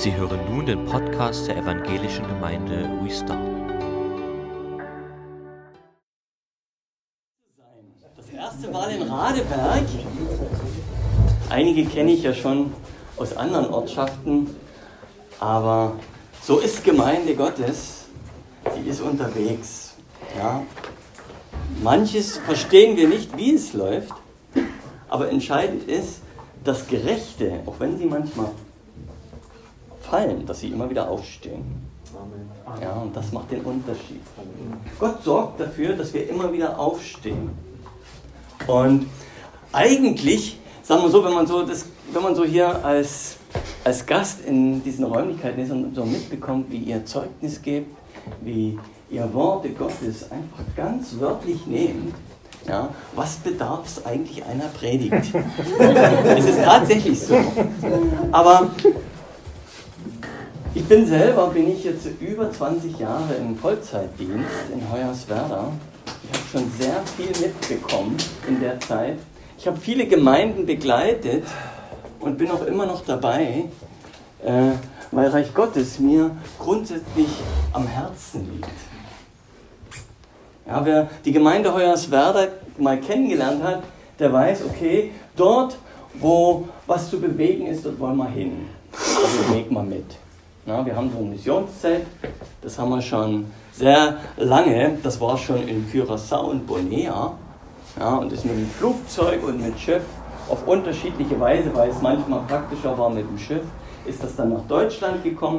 Sie 0.00 0.16
hören 0.16 0.40
nun 0.48 0.64
den 0.64 0.86
Podcast 0.86 1.46
der 1.46 1.58
Evangelischen 1.58 2.26
Gemeinde 2.26 2.88
Restart. 3.04 3.38
Das 8.16 8.30
erste 8.30 8.70
Mal 8.70 8.92
in 8.92 9.02
Radeberg. 9.02 9.84
Einige 11.50 11.84
kenne 11.84 12.12
ich 12.12 12.22
ja 12.22 12.32
schon 12.32 12.72
aus 13.18 13.36
anderen 13.36 13.66
Ortschaften, 13.66 14.56
aber 15.38 15.92
so 16.42 16.60
ist 16.60 16.82
Gemeinde 16.82 17.34
Gottes. 17.34 18.06
Sie 18.74 18.88
ist 18.88 19.02
unterwegs. 19.02 19.96
Ja. 20.38 20.62
Manches 21.82 22.38
verstehen 22.38 22.96
wir 22.96 23.06
nicht, 23.06 23.36
wie 23.36 23.54
es 23.54 23.74
läuft, 23.74 24.14
aber 25.10 25.28
entscheidend 25.28 25.86
ist, 25.86 26.22
das 26.64 26.86
Gerechte, 26.86 27.60
auch 27.66 27.78
wenn 27.80 27.98
sie 27.98 28.06
manchmal 28.06 28.52
fallen, 30.10 30.44
dass 30.44 30.60
sie 30.60 30.68
immer 30.68 30.90
wieder 30.90 31.08
aufstehen. 31.08 31.64
Ja, 32.80 32.92
und 32.92 33.16
das 33.16 33.32
macht 33.32 33.50
den 33.50 33.62
Unterschied. 33.62 34.20
Gott 34.98 35.22
sorgt 35.22 35.60
dafür, 35.60 35.94
dass 35.94 36.12
wir 36.12 36.28
immer 36.28 36.52
wieder 36.52 36.78
aufstehen. 36.78 37.50
Und 38.66 39.06
eigentlich, 39.72 40.58
sagen 40.82 41.02
wir 41.02 41.10
so, 41.10 41.24
wenn 41.24 41.34
man 41.34 41.46
so, 41.46 41.62
das, 41.62 41.86
wenn 42.12 42.22
man 42.22 42.34
so 42.34 42.44
hier 42.44 42.84
als, 42.84 43.36
als 43.84 44.04
Gast 44.04 44.44
in 44.44 44.82
diesen 44.82 45.04
Räumlichkeiten 45.04 45.62
ist 45.62 45.70
und 45.70 45.94
so 45.94 46.04
mitbekommt, 46.04 46.70
wie 46.70 46.78
ihr 46.78 47.04
Zeugnis 47.06 47.62
gebt, 47.62 47.96
wie 48.42 48.78
ihr 49.10 49.32
Worte 49.32 49.70
Gottes 49.70 50.30
einfach 50.30 50.64
ganz 50.76 51.18
wörtlich 51.18 51.66
nehmt, 51.66 52.14
ja, 52.68 52.90
was 53.16 53.36
bedarf 53.36 53.86
es 53.86 54.04
eigentlich 54.04 54.44
einer 54.44 54.66
Predigt? 54.66 55.14
es 56.24 56.44
ist 56.44 56.62
tatsächlich 56.62 57.18
so. 57.18 57.36
Aber 58.30 58.70
ich 60.74 60.84
bin 60.84 61.06
selber, 61.06 61.48
bin 61.48 61.70
ich 61.70 61.84
jetzt 61.84 62.06
über 62.20 62.50
20 62.50 62.98
Jahre 62.98 63.34
im 63.34 63.56
Vollzeitdienst 63.56 64.70
in 64.72 64.80
Hoyerswerda. 64.92 65.72
Ich 66.22 66.38
habe 66.38 66.48
schon 66.52 66.72
sehr 66.78 67.02
viel 67.16 67.46
mitbekommen 67.46 68.16
in 68.46 68.60
der 68.60 68.78
Zeit. 68.78 69.18
Ich 69.58 69.66
habe 69.66 69.76
viele 69.76 70.06
Gemeinden 70.06 70.66
begleitet 70.66 71.44
und 72.20 72.38
bin 72.38 72.50
auch 72.50 72.64
immer 72.66 72.86
noch 72.86 73.04
dabei, 73.04 73.64
äh, 74.44 74.72
weil 75.10 75.28
Reich 75.28 75.52
Gottes 75.52 75.98
mir 75.98 76.30
grundsätzlich 76.58 77.28
am 77.72 77.86
Herzen 77.86 78.48
liegt. 78.52 78.68
Ja, 80.66 80.84
wer 80.84 81.10
die 81.24 81.32
Gemeinde 81.32 81.74
Hoyerswerda 81.74 82.46
mal 82.78 83.00
kennengelernt 83.00 83.62
hat, 83.64 83.82
der 84.20 84.32
weiß, 84.32 84.62
okay, 84.70 85.10
dort, 85.34 85.76
wo 86.14 86.68
was 86.86 87.10
zu 87.10 87.20
bewegen 87.20 87.66
ist, 87.66 87.84
dort 87.84 87.98
wollen 87.98 88.16
wir 88.16 88.28
hin. 88.28 88.68
Also 88.92 89.52
legen 89.52 89.74
wir 89.74 89.82
mit. 89.82 90.06
Ja, 90.70 90.86
wir 90.86 90.94
haben 90.94 91.10
so 91.10 91.18
ein 91.18 91.30
Missionszelt, 91.30 92.06
das 92.62 92.78
haben 92.78 92.90
wir 92.90 93.02
schon 93.02 93.46
sehr 93.72 94.18
lange, 94.36 94.98
das 95.02 95.20
war 95.20 95.36
schon 95.36 95.66
in 95.66 95.84
Curaçao 95.90 96.42
und 96.42 96.64
Bonea. 96.64 97.32
Ja, 97.98 98.14
und 98.14 98.32
ist 98.32 98.44
mit 98.44 98.54
dem 98.54 98.70
Flugzeug 98.78 99.42
und 99.42 99.60
mit 99.60 99.76
Schiff 99.80 100.04
auf 100.48 100.68
unterschiedliche 100.68 101.40
Weise, 101.40 101.74
weil 101.74 101.90
es 101.90 102.00
manchmal 102.00 102.42
praktischer 102.42 102.96
war 102.96 103.10
mit 103.10 103.28
dem 103.28 103.36
Schiff, 103.36 103.64
ist 104.06 104.22
das 104.22 104.36
dann 104.36 104.52
nach 104.52 104.64
Deutschland 104.68 105.24
gekommen 105.24 105.58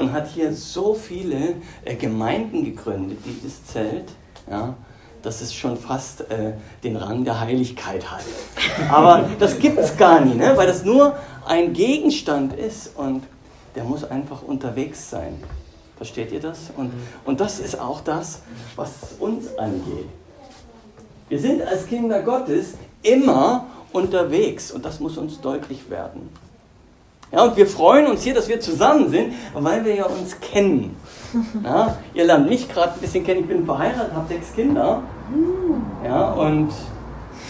und 0.00 0.12
hat 0.12 0.26
hier 0.26 0.52
so 0.52 0.92
viele 0.92 1.54
äh, 1.84 1.94
Gemeinden 1.94 2.64
gegründet, 2.64 3.18
dieses 3.24 3.64
Zelt, 3.64 4.06
ja, 4.50 4.74
dass 5.22 5.40
es 5.40 5.54
schon 5.54 5.76
fast 5.76 6.22
äh, 6.32 6.54
den 6.82 6.96
Rang 6.96 7.24
der 7.24 7.38
Heiligkeit 7.38 8.10
hat. 8.10 8.24
Aber 8.90 9.24
das 9.38 9.56
gibt 9.60 9.78
es 9.78 9.96
gar 9.96 10.20
nicht, 10.20 10.36
ne? 10.36 10.54
weil 10.56 10.66
das 10.66 10.84
nur 10.84 11.14
ein 11.46 11.72
Gegenstand 11.72 12.54
ist 12.54 12.96
und 12.96 13.22
der 13.74 13.84
muss 13.84 14.04
einfach 14.04 14.42
unterwegs 14.42 15.10
sein. 15.10 15.42
Versteht 15.96 16.30
ihr 16.32 16.40
das? 16.40 16.70
Und, 16.76 16.92
und 17.24 17.40
das 17.40 17.58
ist 17.58 17.78
auch 17.78 18.00
das, 18.00 18.42
was 18.76 18.90
uns 19.18 19.56
angeht. 19.58 20.08
Wir 21.28 21.40
sind 21.40 21.60
als 21.62 21.86
Kinder 21.86 22.22
Gottes 22.22 22.74
immer 23.02 23.66
unterwegs 23.92 24.70
und 24.70 24.84
das 24.84 25.00
muss 25.00 25.18
uns 25.18 25.40
deutlich 25.40 25.90
werden. 25.90 26.28
Ja, 27.32 27.42
und 27.42 27.56
wir 27.56 27.66
freuen 27.66 28.06
uns 28.06 28.22
hier, 28.22 28.32
dass 28.32 28.48
wir 28.48 28.58
zusammen 28.60 29.10
sind, 29.10 29.34
weil 29.52 29.84
wir 29.84 29.94
ja 29.94 30.06
uns 30.06 30.38
kennen. 30.40 30.96
Ja, 31.62 31.98
ihr 32.14 32.24
lernt 32.24 32.48
mich 32.48 32.70
gerade 32.70 32.94
ein 32.94 33.00
bisschen 33.00 33.22
kennen. 33.22 33.40
Ich 33.40 33.48
bin 33.48 33.66
verheiratet, 33.66 34.14
habe 34.14 34.26
sechs 34.28 34.54
Kinder. 34.54 35.02
Ja, 36.02 36.32
und 36.32 36.70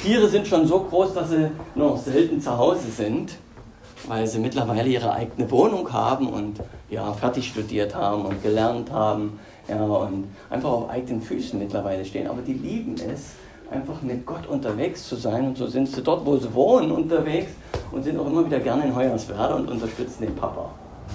vier 0.02 0.26
sind 0.26 0.48
schon 0.48 0.66
so 0.66 0.80
groß, 0.80 1.14
dass 1.14 1.30
sie 1.30 1.48
noch 1.76 1.96
selten 1.96 2.40
zu 2.40 2.58
Hause 2.58 2.90
sind 2.90 3.38
weil 4.06 4.26
sie 4.26 4.38
mittlerweile 4.38 4.88
ihre 4.88 5.12
eigene 5.12 5.50
Wohnung 5.50 5.92
haben 5.92 6.28
und 6.28 6.60
ja, 6.90 7.12
fertig 7.12 7.48
studiert 7.48 7.94
haben 7.94 8.24
und 8.24 8.42
gelernt 8.42 8.90
haben 8.90 9.38
ja, 9.68 9.82
und 9.82 10.26
einfach 10.50 10.70
auf 10.70 10.90
eigenen 10.90 11.22
Füßen 11.22 11.58
mittlerweile 11.58 12.04
stehen. 12.04 12.28
Aber 12.28 12.42
die 12.42 12.54
lieben 12.54 12.94
es, 12.94 13.32
einfach 13.70 14.00
mit 14.02 14.24
Gott 14.24 14.46
unterwegs 14.46 15.08
zu 15.08 15.16
sein 15.16 15.48
und 15.48 15.58
so 15.58 15.66
sind 15.66 15.88
sie 15.88 16.02
dort, 16.02 16.24
wo 16.24 16.36
sie 16.36 16.52
wohnen, 16.54 16.90
unterwegs 16.90 17.52
und 17.92 18.02
sind 18.02 18.18
auch 18.18 18.26
immer 18.26 18.44
wieder 18.46 18.60
gerne 18.60 18.84
in 18.84 18.96
Hoyerswerda 18.96 19.54
und 19.54 19.70
unterstützen 19.70 20.22
den 20.22 20.34
Papa. 20.34 20.70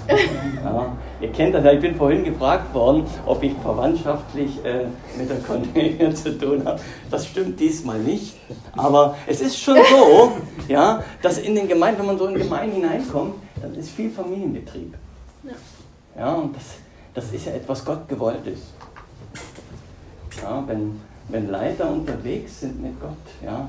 Ja, 0.07 0.97
ihr 1.21 1.31
kennt 1.31 1.55
das 1.55 1.63
ja, 1.63 1.71
ich 1.71 1.79
bin 1.79 1.95
vorhin 1.95 2.23
gefragt 2.23 2.73
worden, 2.73 3.05
ob 3.25 3.41
ich 3.43 3.53
verwandtschaftlich 3.61 4.63
äh, 4.65 4.85
mit 5.17 5.29
der 5.29 5.37
Cornelia 5.39 6.13
zu 6.15 6.37
tun 6.37 6.63
habe. 6.65 6.79
Das 7.09 7.27
stimmt 7.27 7.59
diesmal 7.59 7.99
nicht. 7.99 8.37
Aber 8.75 9.15
es 9.27 9.41
ist 9.41 9.59
schon 9.59 9.77
so, 9.89 10.33
ja, 10.67 11.03
dass 11.21 11.37
in 11.37 11.55
den 11.55 11.67
Gemeinden, 11.67 11.99
wenn 11.99 12.07
man 12.07 12.17
so 12.17 12.27
in 12.27 12.35
Gemeinden 12.35 12.81
hineinkommt, 12.81 13.35
dann 13.61 13.73
ist 13.75 13.91
viel 13.91 14.09
Familienbetrieb. 14.09 14.93
Ja, 16.17 16.33
und 16.33 16.55
das, 16.55 16.63
das 17.13 17.33
ist 17.33 17.45
ja 17.45 17.53
etwas 17.53 17.83
Gott 17.83 18.07
gewolltes. 18.07 18.59
Ja, 20.41 20.63
wenn, 20.67 20.99
wenn 21.29 21.49
Leiter 21.49 21.89
unterwegs 21.89 22.59
sind 22.59 22.81
mit 22.81 22.99
Gott, 22.99 23.11
ja, 23.43 23.67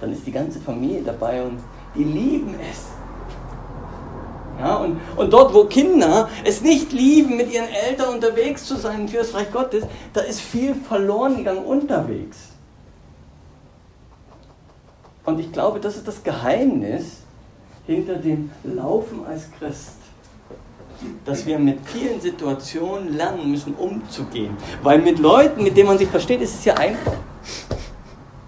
dann 0.00 0.12
ist 0.12 0.26
die 0.26 0.32
ganze 0.32 0.60
Familie 0.60 1.02
dabei 1.02 1.42
und 1.42 1.58
die 1.94 2.04
lieben 2.04 2.54
es 2.70 2.86
ja, 4.58 4.76
und, 4.76 5.00
und 5.16 5.32
dort, 5.32 5.54
wo 5.54 5.64
Kinder 5.64 6.28
es 6.44 6.60
nicht 6.60 6.92
lieben, 6.92 7.36
mit 7.36 7.52
ihren 7.52 7.68
Eltern 7.68 8.14
unterwegs 8.14 8.64
zu 8.64 8.76
sein 8.76 9.08
für 9.08 9.18
das 9.18 9.34
Reich 9.34 9.50
Gottes, 9.50 9.84
da 10.12 10.20
ist 10.20 10.40
viel 10.40 10.74
verloren 10.74 11.38
gegangen 11.38 11.64
unterwegs. 11.64 12.38
Und 15.24 15.38
ich 15.38 15.52
glaube, 15.52 15.80
das 15.80 15.96
ist 15.96 16.06
das 16.08 16.22
Geheimnis 16.22 17.18
hinter 17.86 18.16
dem 18.16 18.50
Laufen 18.64 19.24
als 19.26 19.50
Christ. 19.58 19.96
Dass 21.24 21.46
wir 21.46 21.58
mit 21.58 21.78
vielen 21.84 22.20
Situationen 22.20 23.16
lernen 23.16 23.50
müssen, 23.50 23.74
umzugehen. 23.74 24.56
Weil 24.82 25.00
mit 25.00 25.18
Leuten, 25.18 25.62
mit 25.62 25.76
denen 25.76 25.88
man 25.88 25.98
sich 25.98 26.08
versteht, 26.08 26.40
ist 26.40 26.54
es 26.54 26.64
ja 26.64 26.74
einfach. 26.74 27.14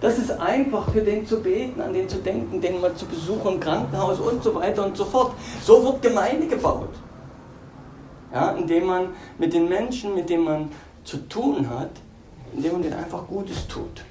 Das 0.04 0.18
ist 0.18 0.32
einfach 0.32 0.90
für 0.90 1.00
den 1.00 1.26
zu 1.26 1.40
beten, 1.40 1.80
an 1.80 1.94
den 1.94 2.06
zu 2.06 2.18
denken, 2.18 2.60
den 2.60 2.78
mal 2.78 2.94
zu 2.94 3.06
besuchen 3.06 3.58
Krankenhaus 3.58 4.20
und 4.20 4.44
so 4.44 4.54
weiter 4.54 4.84
und 4.84 4.94
so 4.98 5.06
fort. 5.06 5.32
So 5.62 5.82
wird 5.82 6.02
Gemeinde 6.02 6.46
gebaut. 6.46 6.90
Ja, 8.30 8.50
indem 8.50 8.84
man 8.84 9.08
mit 9.38 9.54
den 9.54 9.66
Menschen, 9.66 10.14
mit 10.14 10.28
denen 10.28 10.44
man 10.44 10.68
zu 11.04 11.26
tun 11.26 11.70
hat, 11.70 11.88
indem 12.52 12.72
man 12.72 12.82
denen 12.82 12.98
einfach 12.98 13.26
Gutes 13.26 13.66
tut. 13.66 14.04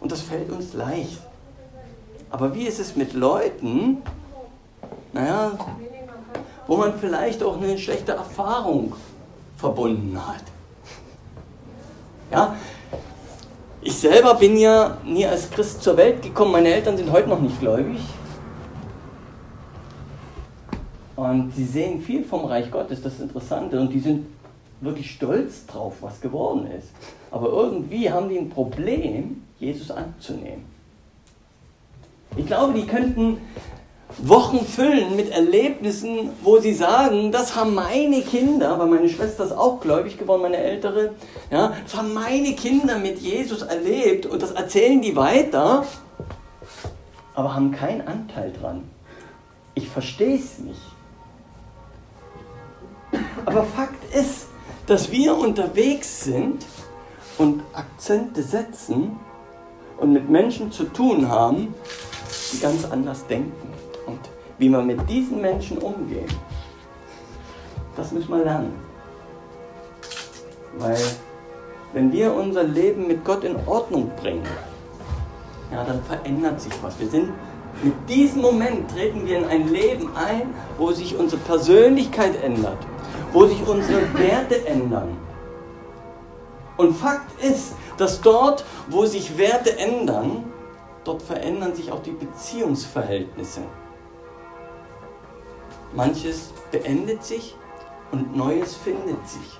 Und 0.00 0.10
das 0.10 0.22
fällt 0.22 0.50
uns 0.50 0.72
leicht. 0.72 1.20
Aber 2.30 2.54
wie 2.54 2.66
ist 2.66 2.80
es 2.80 2.96
mit 2.96 3.12
Leuten, 3.12 3.98
naja, 5.12 5.58
wo 6.66 6.78
man 6.78 6.98
vielleicht 6.98 7.42
auch 7.42 7.60
eine 7.60 7.76
schlechte 7.76 8.12
Erfahrung 8.12 8.94
verbunden 9.58 10.18
hat? 10.26 10.44
Ja, 12.32 12.56
ich 13.80 13.87
selber 14.00 14.34
bin 14.34 14.56
ja 14.56 14.98
nie 15.04 15.26
als 15.26 15.50
Christ 15.50 15.82
zur 15.82 15.96
Welt 15.96 16.22
gekommen. 16.22 16.52
Meine 16.52 16.68
Eltern 16.68 16.96
sind 16.96 17.10
heute 17.10 17.28
noch 17.28 17.40
nicht 17.40 17.58
gläubig. 17.60 18.00
Und 21.16 21.52
sie 21.54 21.64
sehen 21.64 22.00
viel 22.00 22.24
vom 22.24 22.44
Reich 22.44 22.70
Gottes, 22.70 23.02
das 23.02 23.14
ist 23.14 23.20
interessant. 23.22 23.74
Und 23.74 23.92
die 23.92 24.00
sind 24.00 24.26
wirklich 24.80 25.10
stolz 25.10 25.66
drauf, 25.66 25.96
was 26.00 26.20
geworden 26.20 26.68
ist. 26.70 26.90
Aber 27.30 27.48
irgendwie 27.48 28.10
haben 28.10 28.28
die 28.28 28.38
ein 28.38 28.48
Problem, 28.48 29.42
Jesus 29.58 29.90
anzunehmen. 29.90 30.64
Ich 32.36 32.46
glaube, 32.46 32.74
die 32.74 32.86
könnten 32.86 33.38
Wochen 34.16 34.64
füllen 34.64 35.16
mit 35.16 35.30
Erlebnissen, 35.30 36.30
wo 36.42 36.58
sie 36.58 36.72
sagen, 36.72 37.30
das 37.30 37.54
haben 37.54 37.74
meine 37.74 38.22
Kinder, 38.22 38.78
weil 38.78 38.86
meine 38.86 39.08
Schwester 39.08 39.44
ist 39.44 39.52
auch 39.52 39.80
gläubig 39.80 40.18
geworden, 40.18 40.42
meine 40.42 40.56
ältere, 40.56 41.14
ja, 41.50 41.74
das 41.84 41.94
haben 41.94 42.14
meine 42.14 42.54
Kinder 42.54 42.98
mit 42.98 43.18
Jesus 43.18 43.62
erlebt 43.62 44.24
und 44.26 44.42
das 44.42 44.52
erzählen 44.52 45.02
die 45.02 45.14
weiter, 45.14 45.84
aber 47.34 47.54
haben 47.54 47.70
keinen 47.70 48.08
Anteil 48.08 48.52
dran. 48.52 48.84
Ich 49.74 49.88
verstehe 49.88 50.36
es 50.36 50.58
nicht. 50.58 50.80
Aber 53.44 53.64
Fakt 53.64 54.12
ist, 54.14 54.46
dass 54.86 55.12
wir 55.12 55.36
unterwegs 55.36 56.24
sind 56.24 56.64
und 57.36 57.62
Akzente 57.74 58.42
setzen 58.42 59.18
und 59.98 60.12
mit 60.12 60.28
Menschen 60.28 60.72
zu 60.72 60.84
tun 60.84 61.28
haben, 61.28 61.74
die 62.52 62.58
ganz 62.58 62.84
anders 62.90 63.26
denken 63.26 63.67
wie 64.58 64.68
man 64.68 64.86
mit 64.86 65.08
diesen 65.08 65.40
Menschen 65.40 65.78
umgeht. 65.78 66.34
Das 67.96 68.12
müssen 68.12 68.30
wir 68.30 68.44
lernen. 68.44 68.74
Weil 70.78 70.98
wenn 71.92 72.12
wir 72.12 72.34
unser 72.34 72.64
Leben 72.64 73.06
mit 73.06 73.24
Gott 73.24 73.44
in 73.44 73.56
Ordnung 73.66 74.10
bringen, 74.20 74.46
ja, 75.72 75.84
dann 75.84 76.02
verändert 76.02 76.60
sich 76.60 76.72
was. 76.82 76.98
Wir 76.98 77.08
sind 77.08 77.30
mit 77.82 77.94
diesem 78.08 78.42
Moment 78.42 78.90
treten 78.90 79.26
wir 79.26 79.38
in 79.38 79.44
ein 79.44 79.68
Leben 79.68 80.08
ein, 80.16 80.54
wo 80.78 80.90
sich 80.90 81.16
unsere 81.16 81.40
Persönlichkeit 81.42 82.42
ändert, 82.42 82.78
wo 83.32 83.46
sich 83.46 83.66
unsere 83.66 84.02
Werte 84.18 84.66
ändern. 84.66 85.16
Und 86.76 86.96
Fakt 86.96 87.40
ist, 87.42 87.74
dass 87.96 88.20
dort, 88.20 88.64
wo 88.88 89.04
sich 89.04 89.38
Werte 89.38 89.78
ändern, 89.78 90.44
dort 91.04 91.22
verändern 91.22 91.74
sich 91.74 91.92
auch 91.92 92.02
die 92.02 92.12
Beziehungsverhältnisse. 92.12 93.62
Manches 95.94 96.50
beendet 96.70 97.24
sich 97.24 97.54
und 98.12 98.36
Neues 98.36 98.76
findet 98.76 99.28
sich. 99.28 99.58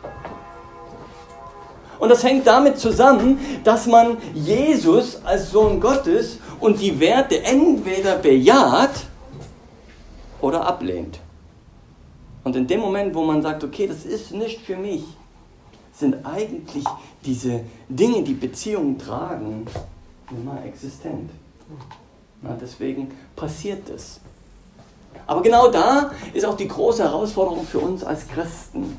Und 1.98 2.10
das 2.10 2.22
hängt 2.22 2.46
damit 2.46 2.78
zusammen, 2.78 3.38
dass 3.64 3.86
man 3.86 4.18
Jesus 4.34 5.20
als 5.24 5.50
Sohn 5.50 5.80
Gottes 5.80 6.38
und 6.60 6.80
die 6.80 6.98
Werte 7.00 7.42
entweder 7.42 8.16
bejaht 8.16 9.06
oder 10.40 10.66
ablehnt. 10.66 11.18
Und 12.44 12.54
in 12.56 12.66
dem 12.66 12.80
Moment, 12.80 13.14
wo 13.14 13.24
man 13.24 13.42
sagt, 13.42 13.64
okay, 13.64 13.86
das 13.86 14.04
ist 14.04 14.32
nicht 14.32 14.60
für 14.60 14.76
mich, 14.76 15.04
sind 15.92 16.24
eigentlich 16.24 16.84
diese 17.24 17.60
Dinge, 17.88 18.22
die 18.22 18.34
Beziehungen 18.34 18.96
tragen, 18.96 19.66
immer 20.30 20.64
existent. 20.64 21.30
Na, 22.40 22.56
deswegen 22.60 23.10
passiert 23.34 23.90
es. 23.90 24.20
Aber 25.26 25.42
genau 25.42 25.68
da 25.68 26.10
ist 26.32 26.46
auch 26.46 26.56
die 26.56 26.68
große 26.68 27.02
Herausforderung 27.02 27.66
für 27.66 27.78
uns 27.78 28.04
als 28.04 28.28
Christen. 28.28 28.96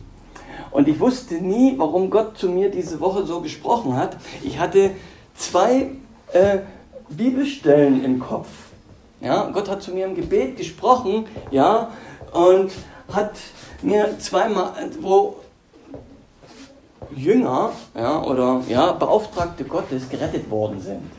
Und 0.71 0.87
ich 0.87 0.99
wusste 0.99 1.35
nie, 1.35 1.73
warum 1.77 2.09
Gott 2.09 2.37
zu 2.37 2.49
mir 2.49 2.69
diese 2.69 2.99
Woche 2.99 3.25
so 3.25 3.41
gesprochen 3.41 3.95
hat. 3.95 4.17
Ich 4.43 4.59
hatte 4.59 4.91
zwei 5.35 5.91
äh, 6.33 6.59
Bibelstellen 7.09 8.03
im 8.03 8.19
Kopf. 8.19 8.47
Ja, 9.21 9.49
Gott 9.49 9.69
hat 9.69 9.81
zu 9.81 9.91
mir 9.91 10.05
im 10.05 10.15
Gebet 10.15 10.57
gesprochen, 10.57 11.25
ja, 11.51 11.89
und 12.31 12.71
hat 13.11 13.33
mir 13.81 14.17
zweimal, 14.19 14.71
wo 15.01 15.35
Jünger 17.15 17.71
ja, 17.95 18.21
oder 18.23 18.61
ja, 18.69 18.93
Beauftragte 18.93 19.65
Gottes 19.65 20.07
gerettet 20.09 20.49
worden 20.49 20.79
sind. 20.79 21.11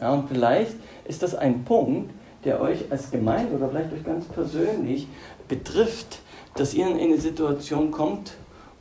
Ja, 0.00 0.12
und 0.12 0.28
vielleicht 0.28 0.76
ist 1.04 1.22
das 1.22 1.34
ein 1.34 1.64
Punkt, 1.64 2.12
der 2.44 2.60
euch 2.60 2.90
als 2.90 3.10
Gemeinde 3.10 3.54
oder 3.56 3.68
vielleicht 3.68 3.92
euch 3.92 4.04
ganz 4.04 4.26
persönlich 4.26 5.06
betrifft, 5.48 6.20
dass 6.54 6.74
ihr 6.74 6.86
in 6.86 6.98
eine 6.98 7.18
Situation 7.18 7.90
kommt, 7.90 8.32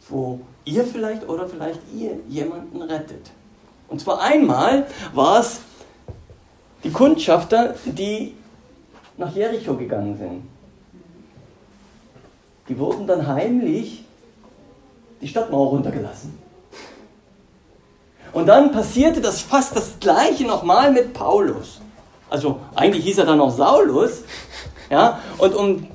wo 0.08 0.42
ihr 0.66 0.86
vielleicht 0.86 1.28
oder 1.28 1.48
vielleicht 1.48 1.80
ihr 1.94 2.18
jemanden 2.28 2.82
rettet. 2.82 3.32
Und 3.88 4.00
zwar 4.02 4.22
einmal 4.22 4.88
war 5.14 5.40
es 5.40 5.62
die 6.84 6.92
Kundschafter, 6.92 7.76
die 7.86 8.36
nach 9.18 9.36
Jericho 9.36 9.76
gegangen 9.76 10.18
sind. 10.18 10.44
Die 12.70 12.78
wurden 12.78 13.08
dann 13.08 13.28
heimlich 13.28 14.06
die 15.22 15.28
Stadtmauer 15.28 15.70
runtergelassen. 15.70 16.38
Und 18.32 18.46
dann 18.46 18.72
passierte 18.72 19.22
das 19.22 19.42
fast 19.42 19.76
das 19.76 20.00
gleiche 20.00 20.46
nochmal 20.46 20.92
mit 20.92 21.14
Paulus. 21.14 21.82
Also 22.30 22.60
eigentlich 22.76 23.06
hieß 23.06 23.20
er 23.20 23.26
dann 23.26 23.38
noch 23.38 23.52
Saulus. 23.52 24.24
Ja, 24.90 25.20
und 25.38 25.54
um 25.54 25.88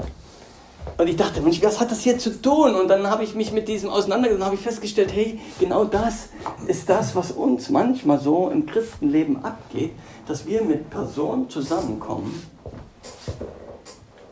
und 0.97 1.09
ich 1.09 1.17
dachte, 1.17 1.41
Mensch, 1.41 1.61
was 1.63 1.81
hat 1.81 1.91
das 1.91 2.03
hier 2.03 2.19
zu 2.19 2.41
tun? 2.41 2.75
Und 2.77 2.87
dann 2.87 3.09
habe 3.09 3.25
ich 3.25 3.35
mich 3.35 3.51
mit 3.53 3.67
diesem 3.67 3.91
auseinandergesetzt 3.91 4.41
und 4.41 4.47
habe 4.47 4.55
ich 4.55 4.61
festgestellt, 4.61 5.13
hey, 5.13 5.41
genau 5.59 5.85
das 5.85 6.29
ist 6.69 6.89
das, 6.89 7.17
was 7.17 7.33
uns 7.33 7.69
manchmal 7.69 8.21
so 8.21 8.49
im 8.49 8.65
Christenleben 8.67 9.45
abgeht, 9.45 9.93
dass 10.29 10.47
wir 10.47 10.63
mit 10.63 10.91
Personen 10.91 11.51
zusammenkommen, 11.51 12.41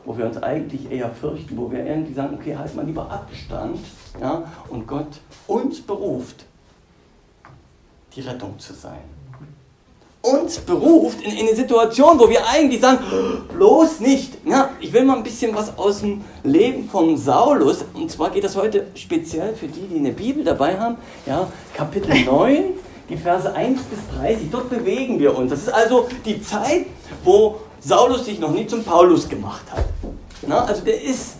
wo 0.05 0.17
wir 0.17 0.25
uns 0.25 0.41
eigentlich 0.41 0.89
eher 0.89 1.09
fürchten, 1.09 1.57
wo 1.57 1.69
wir 1.69 1.85
irgendwie 1.85 2.13
sagen, 2.13 2.37
okay, 2.39 2.55
halt 2.55 2.73
mal 2.75 2.85
lieber 2.85 3.11
Abstand, 3.11 3.79
ja, 4.21 4.43
und 4.69 4.87
Gott 4.87 5.19
uns 5.47 5.81
beruft, 5.81 6.45
die 8.15 8.21
Rettung 8.21 8.57
zu 8.57 8.73
sein 8.73 9.22
uns 10.23 10.57
beruft 10.57 11.21
in, 11.21 11.33
in, 11.33 11.47
eine 11.47 11.55
Situation, 11.55 12.17
wo 12.17 12.29
wir 12.29 12.47
eigentlich 12.47 12.79
sagen, 12.79 13.03
bloß 13.53 13.99
nicht. 13.99 14.37
Ja, 14.45 14.69
ich 14.79 14.93
will 14.93 15.03
mal 15.03 15.17
ein 15.17 15.23
bisschen 15.23 15.53
was 15.53 15.77
aus 15.77 15.99
dem 15.99 16.21
Leben 16.43 16.89
von 16.89 17.17
Saulus. 17.17 17.83
Und 17.93 18.09
zwar 18.09 18.29
geht 18.29 18.45
das 18.45 18.55
heute 18.55 18.87
speziell 18.95 19.53
für 19.53 19.67
die, 19.67 19.81
die 19.81 19.97
eine 19.97 20.13
Bibel 20.13 20.43
dabei 20.43 20.79
haben. 20.79 20.95
Ja, 21.25 21.47
Kapitel 21.73 22.23
9, 22.25 22.63
die 23.09 23.17
Verse 23.17 23.53
1 23.53 23.81
bis 23.81 23.99
30. 24.17 24.49
Dort 24.49 24.69
bewegen 24.69 25.19
wir 25.19 25.37
uns. 25.37 25.51
Das 25.51 25.63
ist 25.63 25.73
also 25.73 26.07
die 26.25 26.41
Zeit, 26.41 26.85
wo 27.25 27.59
Saulus 27.81 28.23
sich 28.23 28.39
noch 28.39 28.51
nie 28.51 28.65
zum 28.65 28.81
Paulus 28.81 29.27
gemacht 29.27 29.65
hat. 29.71 29.83
Na, 30.47 30.63
also 30.63 30.83
der 30.85 31.01
ist 31.03 31.35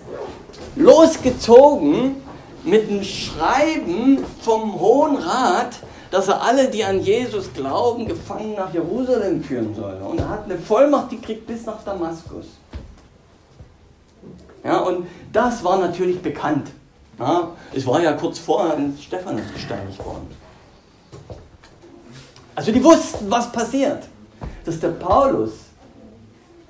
losgezogen 0.75 2.18
mit 2.65 2.89
einem 2.89 3.03
Schreiben 3.03 4.25
vom 4.41 4.77
Hohen 4.77 5.15
Rat 5.15 5.77
dass 6.13 6.27
er 6.27 6.44
alle, 6.44 6.68
die 6.69 6.83
an 6.83 7.00
Jesus 7.01 7.51
glauben, 7.56 8.07
gefangen 8.07 8.54
nach 8.54 8.71
Jerusalem 8.71 9.44
führen 9.44 9.74
soll. 9.74 10.00
Und 10.07 10.19
er 10.19 10.30
hat 10.30 10.44
eine 10.44 10.60
Vollmacht, 10.60 11.12
die 11.12 11.18
kriegt 11.18 11.48
bis 11.48 11.65
nach 11.65 11.83
Damaskus. 11.83 12.45
Ja, 14.63 14.77
und 14.81 15.07
das 15.31 15.63
war 15.63 15.80
natürlich 15.80 16.21
bekannt. 16.21 16.69
Ja, 17.18 17.50
es 17.74 17.88
war 17.88 18.00
ja 18.00 18.13
kurz 18.13 18.38
vorher 18.38 18.75
ein 18.75 18.95
Stephanus 19.01 19.51
gesteinigt 19.56 20.06
worden. 20.06 20.27
Also 22.54 22.71
die 22.71 22.83
wussten, 22.83 23.31
was 23.31 23.51
passiert. 23.51 24.04
Dass 24.65 24.80
der 24.80 24.89
Paulus, 24.89 25.50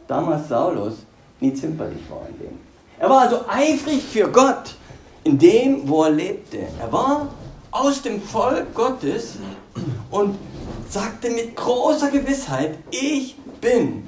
damals 0.07 0.48
Saulus, 0.48 0.94
nie 1.42 1.54
zimperlich 1.54 2.10
war 2.10 2.25
in 2.30 2.40
dem. 2.40 2.60
Er 2.98 3.10
war 3.10 3.24
also 3.24 3.42
eifrig 3.50 4.04
für 4.04 4.30
Gott 4.30 4.75
in 5.25 5.38
dem, 5.38 5.86
wo 5.86 6.04
er 6.04 6.12
lebte. 6.12 6.60
Er 6.80 6.90
war 6.90 7.28
aus 7.73 8.01
dem 8.03 8.21
Volk 8.21 8.73
Gottes 8.75 9.37
und 10.11 10.37
sagte 10.89 11.31
mit 11.31 11.55
großer 11.55 12.11
Gewissheit, 12.11 12.77
ich 12.92 13.35
bin 13.59 14.07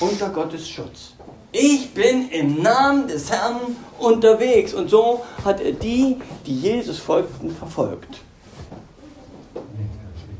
unter 0.00 0.30
Gottes 0.30 0.68
Schutz. 0.68 1.12
Ich 1.52 1.92
bin 1.92 2.30
im 2.30 2.62
Namen 2.62 3.06
des 3.06 3.30
Herrn 3.30 3.76
unterwegs. 3.98 4.72
Und 4.72 4.88
so 4.88 5.22
hat 5.44 5.60
er 5.60 5.72
die, 5.72 6.16
die 6.46 6.56
Jesus 6.56 6.98
folgten, 6.98 7.54
verfolgt. 7.54 8.20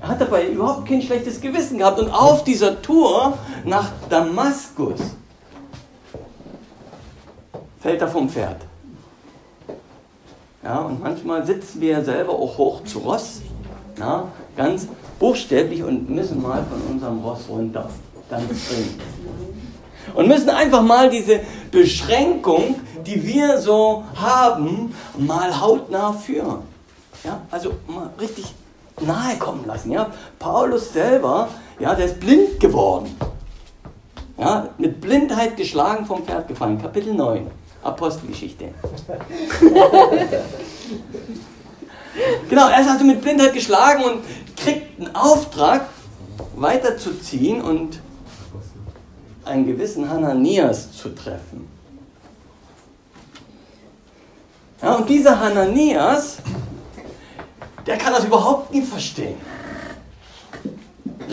Er 0.00 0.08
hat 0.08 0.20
dabei 0.20 0.46
überhaupt 0.46 0.88
kein 0.88 1.02
schlechtes 1.02 1.40
Gewissen 1.40 1.78
gehabt. 1.78 1.98
Und 1.98 2.10
auf 2.10 2.44
dieser 2.44 2.80
Tour 2.80 3.36
nach 3.64 3.90
Damaskus 4.08 5.00
fällt 7.80 8.00
er 8.00 8.08
vom 8.08 8.28
Pferd. 8.30 8.69
Ja, 10.62 10.80
und 10.80 11.02
manchmal 11.02 11.46
sitzen 11.46 11.80
wir 11.80 12.04
selber 12.04 12.34
auch 12.34 12.58
hoch 12.58 12.84
zu 12.84 12.98
Ross, 12.98 13.40
ja, 13.98 14.24
ganz 14.56 14.86
buchstäblich 15.18 15.82
und 15.82 16.10
müssen 16.10 16.42
mal 16.42 16.62
von 16.64 16.82
unserem 16.92 17.20
Ross 17.20 17.48
runter, 17.48 17.88
ganz 18.28 18.68
dringend. 18.68 19.00
Und 20.14 20.28
müssen 20.28 20.50
einfach 20.50 20.82
mal 20.82 21.08
diese 21.08 21.40
Beschränkung, 21.70 22.74
die 23.06 23.26
wir 23.26 23.58
so 23.58 24.04
haben, 24.16 24.94
mal 25.16 25.60
hautnah 25.60 26.12
führen. 26.12 26.62
Ja, 27.24 27.40
also 27.50 27.72
mal 27.86 28.10
richtig 28.20 28.54
nahe 29.00 29.36
kommen 29.38 29.64
lassen. 29.66 29.92
Ja. 29.92 30.10
Paulus 30.38 30.92
selber, 30.92 31.48
ja, 31.78 31.94
der 31.94 32.06
ist 32.06 32.20
blind 32.20 32.60
geworden. 32.60 33.14
Ja, 34.36 34.68
mit 34.78 35.00
Blindheit 35.00 35.56
geschlagen 35.56 36.06
vom 36.06 36.24
Pferd 36.24 36.48
gefallen. 36.48 36.80
Kapitel 36.80 37.14
9. 37.14 37.46
Apostelgeschichte. 37.82 38.66
genau, 42.48 42.68
er 42.68 42.80
ist 42.80 42.88
also 42.88 43.04
mit 43.04 43.20
Blindheit 43.20 43.52
geschlagen 43.54 44.04
und 44.04 44.22
kriegt 44.56 45.00
einen 45.00 45.14
Auftrag, 45.14 45.86
weiterzuziehen 46.56 47.62
und 47.62 48.00
einen 49.44 49.66
gewissen 49.66 50.08
Hananias 50.08 50.92
zu 50.92 51.10
treffen. 51.14 51.68
Ja, 54.82 54.94
und 54.94 55.08
dieser 55.08 55.38
Hananias, 55.38 56.38
der 57.86 57.98
kann 57.98 58.12
das 58.12 58.24
überhaupt 58.24 58.72
nicht 58.72 58.88
verstehen. 58.88 59.36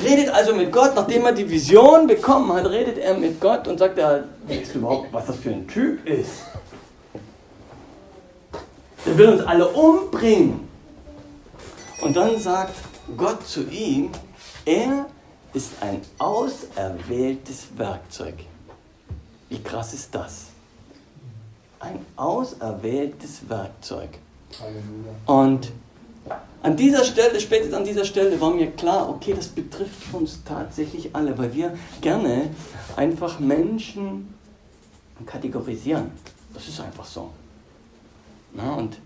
Redet 0.07 0.29
also 0.29 0.55
mit 0.55 0.71
Gott, 0.71 0.95
nachdem 0.95 1.25
er 1.25 1.33
die 1.33 1.49
Vision 1.49 2.07
bekommen 2.07 2.53
hat, 2.53 2.65
redet 2.65 2.97
er 2.97 3.17
mit 3.17 3.39
Gott 3.41 3.67
und 3.67 3.77
sagt 3.77 3.97
er, 3.97 4.23
weißt 4.47 4.75
du 4.75 4.79
überhaupt, 4.79 5.11
was 5.11 5.25
das 5.25 5.37
für 5.37 5.49
ein 5.49 5.67
Typ 5.67 6.07
ist? 6.07 6.43
Der 9.05 9.17
will 9.17 9.29
uns 9.29 9.41
alle 9.41 9.67
umbringen. 9.67 10.67
Und 12.01 12.15
dann 12.15 12.39
sagt 12.39 12.75
Gott 13.15 13.45
zu 13.45 13.63
ihm, 13.69 14.11
er 14.65 15.05
ist 15.53 15.71
ein 15.81 16.01
auserwähltes 16.19 17.67
Werkzeug. 17.75 18.35
Wie 19.49 19.61
krass 19.61 19.93
ist 19.93 20.13
das? 20.13 20.47
ein 21.79 22.05
auserwähltes 22.15 23.49
Werkzeug. 23.49 24.09
Und 25.25 25.71
an 26.63 26.75
dieser 26.75 27.03
Stelle, 27.03 27.39
spätestens 27.39 27.75
an 27.75 27.85
dieser 27.85 28.03
Stelle 28.03 28.39
war 28.41 28.51
mir 28.51 28.71
klar, 28.71 29.09
okay, 29.09 29.33
das 29.33 29.47
betrifft 29.47 30.13
uns 30.13 30.43
tatsächlich 30.43 31.15
alle, 31.15 31.37
weil 31.37 31.53
wir 31.53 31.77
gerne 32.01 32.49
einfach 32.95 33.39
Menschen 33.39 34.33
kategorisieren. 35.25 36.11
Das 36.53 36.67
ist 36.67 36.79
einfach 36.79 37.05
so. 37.05 37.29
Na, 38.53 38.73
und 38.73 38.97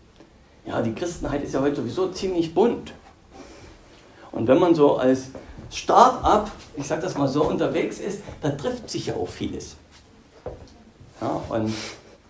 ja, 0.65 0.81
die 0.81 0.93
Christenheit 0.93 1.43
ist 1.43 1.53
ja 1.53 1.61
heute 1.61 1.77
sowieso 1.77 2.09
ziemlich 2.09 2.53
bunt. 2.53 2.93
Und 4.31 4.47
wenn 4.47 4.59
man 4.59 4.73
so 4.73 4.97
als 4.97 5.29
Start-up, 5.69 6.51
ich 6.77 6.87
sag 6.87 7.01
das 7.01 7.17
mal 7.17 7.27
so, 7.27 7.43
unterwegs 7.43 7.99
ist, 7.99 8.21
da 8.41 8.49
trifft 8.51 8.89
sich 8.89 9.07
ja 9.07 9.15
auch 9.15 9.27
vieles. 9.27 9.75
Ja, 11.19 11.41
und 11.49 11.73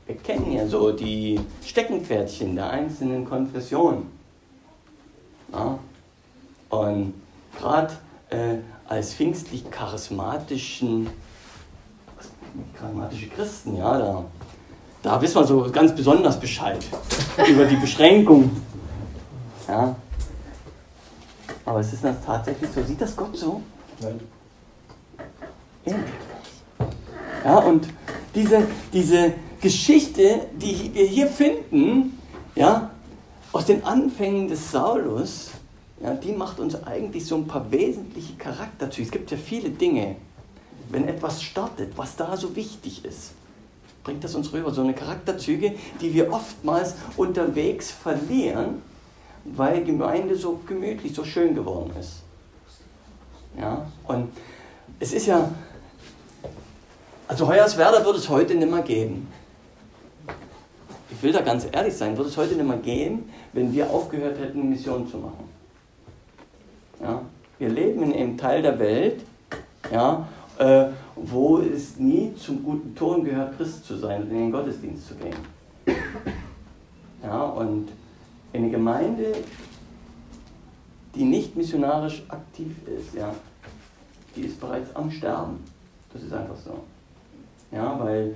wir 0.07 0.15
kennen 0.17 0.51
ja 0.51 0.67
so 0.67 0.91
die 0.91 1.39
Steckenpferdchen 1.65 2.55
der 2.55 2.69
einzelnen 2.69 3.23
Konfessionen. 3.23 4.20
Ja? 5.53 5.79
Und 6.69 7.13
gerade 7.57 7.93
äh, 8.29 8.57
als 8.87 9.13
pfingstlich 9.13 9.69
charismatischen 9.69 11.09
charismatische 12.77 13.27
Christen, 13.29 13.77
ja, 13.77 13.97
da, 13.97 14.25
da 15.01 15.21
wissen 15.21 15.35
wir 15.35 15.45
so 15.45 15.71
ganz 15.71 15.95
besonders 15.95 16.39
Bescheid 16.39 16.83
über 17.49 17.65
die 17.65 17.77
Beschränkung. 17.77 18.51
Ja. 19.67 19.95
Aber 21.65 21.79
es 21.79 21.93
ist 21.93 22.03
das 22.03 22.15
tatsächlich 22.25 22.69
so. 22.71 22.83
Sieht 22.83 22.99
das 22.99 23.15
Gott 23.15 23.37
so? 23.37 23.61
Nein. 24.01 24.19
Ja, 27.45 27.57
und 27.57 27.87
diese, 28.35 28.67
diese 28.93 29.33
Geschichte, 29.61 30.47
die 30.53 30.91
wir 30.93 31.05
hier 31.05 31.27
finden, 31.27 32.19
ja, 32.55 32.91
aus 33.51 33.65
den 33.65 33.83
Anfängen 33.83 34.47
des 34.47 34.71
Saulus, 34.71 35.51
ja, 36.01 36.13
die 36.13 36.31
macht 36.31 36.59
uns 36.59 36.81
eigentlich 36.83 37.25
so 37.25 37.35
ein 37.35 37.47
paar 37.47 37.71
wesentliche 37.71 38.33
Charakterzüge. 38.33 39.05
Es 39.05 39.11
gibt 39.11 39.31
ja 39.31 39.37
viele 39.37 39.69
Dinge, 39.69 40.15
wenn 40.89 41.07
etwas 41.07 41.43
startet, 41.43 41.97
was 41.97 42.15
da 42.15 42.35
so 42.35 42.55
wichtig 42.55 43.05
ist, 43.05 43.31
bringt 44.03 44.23
das 44.23 44.35
uns 44.35 44.51
rüber. 44.51 44.73
So 44.73 44.81
eine 44.81 44.93
Charakterzüge, 44.93 45.75
die 46.01 46.13
wir 46.13 46.31
oftmals 46.31 46.95
unterwegs 47.17 47.91
verlieren, 47.91 48.81
weil 49.45 49.83
Gemeinde 49.83 50.35
so 50.35 50.59
gemütlich, 50.65 51.13
so 51.13 51.23
schön 51.23 51.55
geworden 51.55 51.91
ist. 51.99 52.23
Ja, 53.59 53.85
und 54.07 54.29
es 54.99 55.13
ist 55.13 55.27
ja, 55.27 55.51
also 57.27 57.47
Hoyerswerda 57.47 58.03
würde 58.05 58.19
es 58.19 58.29
heute 58.29 58.55
nicht 58.55 58.71
mehr 58.71 58.81
geben. 58.81 59.27
Ich 61.11 61.21
will 61.21 61.33
da 61.33 61.41
ganz 61.41 61.67
ehrlich 61.71 61.93
sein, 61.93 62.17
würde 62.17 62.29
es 62.29 62.37
heute 62.37 62.55
nicht 62.55 62.67
mehr 62.67 62.77
gehen, 62.77 63.29
wenn 63.53 63.73
wir 63.73 63.89
aufgehört 63.89 64.39
hätten, 64.39 64.69
Mission 64.69 65.07
zu 65.07 65.17
machen. 65.17 65.49
Ja? 67.01 67.21
Wir 67.59 67.69
leben 67.69 68.03
in 68.03 68.13
einem 68.13 68.37
Teil 68.37 68.61
der 68.61 68.79
Welt, 68.79 69.21
ja, 69.91 70.27
äh, 70.57 70.85
wo 71.15 71.59
es 71.59 71.97
nie 71.97 72.33
zum 72.35 72.63
guten 72.63 72.95
Ton 72.95 73.23
gehört, 73.23 73.57
Christ 73.57 73.85
zu 73.85 73.97
sein 73.97 74.23
und 74.23 74.31
in 74.31 74.37
den 74.37 74.51
Gottesdienst 74.51 75.07
zu 75.07 75.15
gehen. 75.15 75.35
Ja, 77.23 77.43
und 77.43 77.89
eine 78.53 78.69
Gemeinde, 78.69 79.33
die 81.13 81.23
nicht 81.23 81.55
missionarisch 81.55 82.23
aktiv 82.29 82.75
ist, 82.87 83.13
ja, 83.13 83.33
die 84.35 84.41
ist 84.41 84.59
bereits 84.59 84.95
am 84.95 85.11
Sterben. 85.11 85.63
Das 86.13 86.23
ist 86.23 86.33
einfach 86.33 86.55
so. 86.55 86.83
Ja, 87.71 87.97
weil 87.99 88.35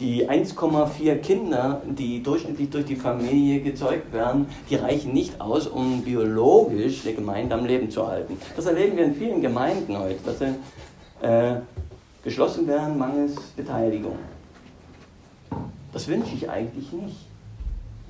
die 0.00 0.28
1,4 0.28 1.16
Kinder, 1.16 1.82
die 1.86 2.22
durchschnittlich 2.22 2.70
durch 2.70 2.84
die 2.84 2.96
Familie 2.96 3.60
gezeugt 3.60 4.12
werden, 4.12 4.46
die 4.68 4.76
reichen 4.76 5.12
nicht 5.12 5.40
aus, 5.40 5.66
um 5.66 6.02
biologisch 6.02 7.04
eine 7.04 7.14
Gemeinde 7.14 7.54
am 7.54 7.64
Leben 7.64 7.90
zu 7.90 8.06
halten. 8.06 8.36
Das 8.56 8.66
erleben 8.66 8.96
wir 8.96 9.04
in 9.04 9.14
vielen 9.14 9.40
Gemeinden 9.40 9.96
heute, 9.98 10.18
dass 10.24 10.38
sie 10.40 10.54
äh, 11.24 11.56
geschlossen 12.22 12.66
werden 12.66 12.98
mangels 12.98 13.34
Beteiligung. 13.56 14.18
Das 15.92 16.08
wünsche 16.08 16.34
ich 16.34 16.50
eigentlich 16.50 16.92
nicht. 16.92 17.26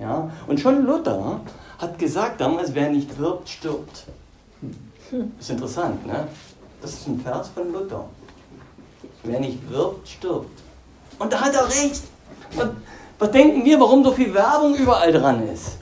Ja? 0.00 0.30
Und 0.46 0.58
schon 0.58 0.86
Luther 0.86 1.40
hat 1.78 1.98
gesagt 1.98 2.40
damals, 2.40 2.74
wer 2.74 2.88
nicht 2.88 3.18
wirbt, 3.18 3.48
stirbt. 3.48 4.04
Das 5.10 5.20
ist 5.40 5.50
interessant, 5.50 6.06
ne? 6.06 6.26
Das 6.80 6.92
ist 6.92 7.06
ein 7.06 7.20
Vers 7.20 7.48
von 7.48 7.72
Luther. 7.72 8.06
Wer 9.22 9.40
nicht 9.40 9.70
wirbt, 9.70 10.08
stirbt. 10.08 10.62
Und 11.18 11.32
da 11.32 11.40
hat 11.40 11.54
er 11.54 11.66
recht. 11.66 12.02
Was, 12.56 12.68
was 13.18 13.30
denken 13.30 13.64
wir, 13.64 13.80
warum 13.80 14.04
so 14.04 14.12
viel 14.12 14.32
Werbung 14.34 14.74
überall 14.74 15.12
dran 15.12 15.48
ist? 15.48 15.78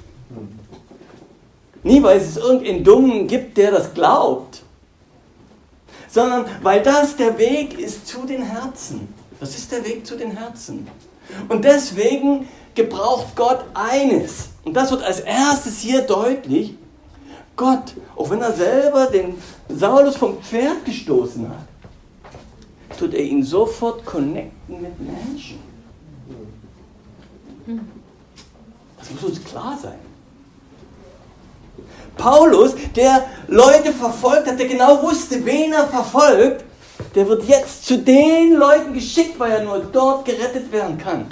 Nie, 1.83 2.03
weil 2.03 2.19
es 2.19 2.37
irgendeinen 2.37 2.85
Dummen 2.85 3.27
gibt, 3.27 3.57
der 3.57 3.73
das 3.73 3.93
glaubt, 3.93 4.63
sondern 6.09 6.45
weil 6.63 6.83
das 6.83 7.17
der 7.17 7.37
Weg 7.39 7.79
ist 7.79 8.07
zu 8.07 8.25
den 8.25 8.43
Herzen. 8.43 9.13
Das 9.41 9.57
ist 9.57 9.73
der 9.73 9.85
Weg 9.85 10.07
zu 10.07 10.17
den 10.17 10.31
Herzen. 10.31 10.87
Und 11.49 11.65
deswegen 11.65 12.49
gebraucht 12.75 13.35
Gott 13.35 13.65
eines. 13.75 14.51
Und 14.65 14.75
das 14.75 14.91
wird 14.91 15.03
als 15.03 15.21
erstes 15.21 15.81
hier 15.81 16.03
deutlich. 16.03 16.77
Gott, 17.57 17.95
auch 18.17 18.31
wenn 18.31 18.41
er 18.41 18.53
selber 18.53 19.07
den 19.07 19.35
Saulus 19.69 20.17
vom 20.17 20.41
Pferd 20.41 20.85
gestoßen 20.85 21.49
hat, 21.49 21.67
tut 23.03 23.15
er 23.15 23.25
ihn 23.25 23.43
sofort 23.43 24.05
connecten 24.07 24.81
mit 24.81 25.01
Menschen. 25.01 25.59
Das 28.97 29.11
muss 29.11 29.25
uns 29.25 29.45
klar 29.45 29.77
sein. 29.83 29.99
Paulus, 32.17 32.75
der 32.95 33.25
Leute 33.49 33.93
verfolgt 33.93 34.47
hat, 34.47 34.59
der 34.61 34.69
genau 34.69 35.03
wusste, 35.03 35.45
wen 35.45 35.73
er 35.73 35.89
verfolgt, 35.89 36.65
der 37.17 37.27
wird 37.27 37.43
jetzt 37.49 37.87
zu 37.87 37.99
den 37.99 38.53
Leuten 38.53 38.93
geschickt, 38.93 39.37
weil 39.41 39.51
er 39.51 39.65
nur 39.65 39.81
dort 39.81 40.25
gerettet 40.25 40.71
werden 40.71 40.97
kann. 40.97 41.27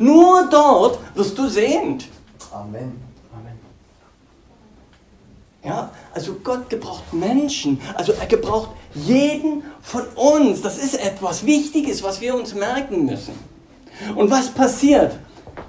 Nur 0.00 0.48
dort 0.50 0.98
wirst 1.14 1.38
du 1.38 1.46
sehend. 1.46 2.08
Amen. 2.50 3.06
Ja, 5.66 5.90
also 6.14 6.34
Gott 6.44 6.70
gebraucht 6.70 7.12
Menschen, 7.12 7.80
also 7.96 8.12
er 8.12 8.26
gebraucht 8.26 8.70
jeden 9.04 9.62
von 9.82 10.02
uns. 10.14 10.62
Das 10.62 10.78
ist 10.78 10.94
etwas 10.94 11.44
Wichtiges, 11.44 12.02
was 12.02 12.20
wir 12.20 12.34
uns 12.34 12.54
merken 12.54 13.06
müssen. 13.06 13.34
Und 14.14 14.30
was 14.30 14.48
passiert? 14.48 15.12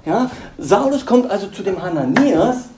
Ja, 0.04 0.30
Saulus 0.58 1.04
kommt 1.04 1.30
also 1.30 1.48
zu 1.48 1.62
dem 1.62 1.80
Hananias. 1.80 2.68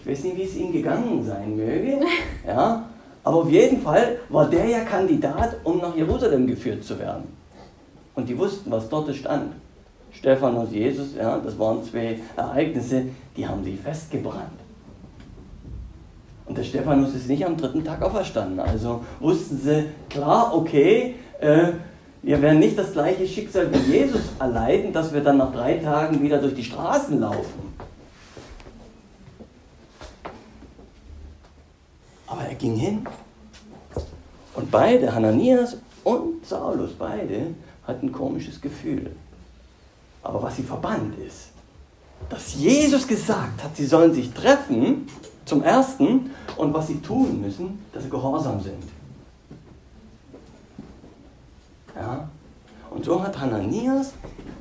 Ich 0.00 0.06
weiß 0.06 0.24
nicht, 0.24 0.36
wie 0.36 0.42
es 0.44 0.56
ihm 0.56 0.72
gegangen 0.72 1.24
sein 1.24 1.56
möge. 1.56 2.00
Ja, 2.46 2.84
aber 3.24 3.38
auf 3.38 3.50
jeden 3.50 3.82
Fall 3.82 4.20
war 4.28 4.48
der 4.48 4.66
ja 4.66 4.80
Kandidat, 4.84 5.56
um 5.64 5.78
nach 5.78 5.96
Jerusalem 5.96 6.46
geführt 6.46 6.84
zu 6.84 6.96
werden. 6.96 7.24
Und 8.14 8.28
die 8.28 8.38
wussten, 8.38 8.70
was 8.70 8.88
dort 8.88 9.12
stand. 9.16 9.52
Stephanus, 10.12 10.70
Jesus, 10.70 11.16
ja, 11.16 11.38
das 11.38 11.58
waren 11.58 11.82
zwei 11.82 12.20
Ereignisse, 12.36 13.06
die 13.36 13.46
haben 13.46 13.64
sie 13.64 13.76
festgebrannt. 13.76 14.60
Der 16.56 16.64
Stephanus 16.64 17.14
ist 17.14 17.28
nicht 17.28 17.44
am 17.44 17.56
dritten 17.56 17.84
Tag 17.84 18.02
auferstanden. 18.02 18.58
Also 18.60 19.04
wussten 19.20 19.58
sie, 19.58 19.86
klar, 20.08 20.54
okay, 20.54 21.16
äh, 21.40 21.72
wir 22.22 22.40
werden 22.40 22.58
nicht 22.58 22.78
das 22.78 22.92
gleiche 22.92 23.26
Schicksal 23.26 23.72
wie 23.72 23.92
Jesus 23.92 24.22
erleiden, 24.38 24.92
dass 24.92 25.12
wir 25.12 25.22
dann 25.22 25.36
nach 25.36 25.52
drei 25.52 25.74
Tagen 25.74 26.22
wieder 26.22 26.38
durch 26.38 26.54
die 26.54 26.64
Straßen 26.64 27.20
laufen. 27.20 27.74
Aber 32.26 32.42
er 32.42 32.54
ging 32.54 32.74
hin. 32.74 33.06
Und 34.54 34.70
beide, 34.70 35.14
Hananias 35.14 35.76
und 36.02 36.44
Saulus, 36.46 36.92
beide 36.98 37.54
hatten 37.86 38.06
ein 38.06 38.12
komisches 38.12 38.60
Gefühl. 38.60 39.14
Aber 40.22 40.42
was 40.42 40.56
sie 40.56 40.62
verband 40.62 41.14
ist, 41.18 41.50
dass 42.28 42.54
Jesus 42.54 43.06
gesagt 43.06 43.62
hat, 43.62 43.76
sie 43.76 43.86
sollen 43.86 44.12
sich 44.12 44.32
treffen, 44.32 45.06
zum 45.46 45.62
Ersten, 45.62 46.30
und 46.56 46.74
was 46.74 46.88
sie 46.88 47.00
tun 47.00 47.40
müssen, 47.40 47.78
dass 47.92 48.02
sie 48.02 48.10
gehorsam 48.10 48.60
sind. 48.60 48.82
Ja? 51.94 52.28
Und 52.90 53.04
so 53.04 53.22
hat 53.22 53.38
Hananias 53.38 54.12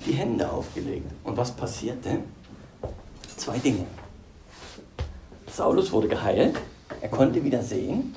die 0.05 0.13
Hände 0.13 0.49
aufgelegt. 0.49 1.11
Und 1.23 1.35
was 1.35 1.51
passierte? 1.51 2.19
Zwei 3.35 3.57
Dinge. 3.57 3.85
Saulus 5.51 5.91
wurde 5.91 6.07
geheilt, 6.07 6.59
er 7.01 7.09
konnte 7.09 7.43
wieder 7.43 7.63
sehen 7.63 8.13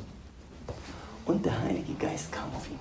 und 1.25 1.45
der 1.45 1.61
Heilige 1.61 1.95
Geist 1.95 2.33
kam 2.33 2.49
auf 2.55 2.69
ihn. 2.69 2.79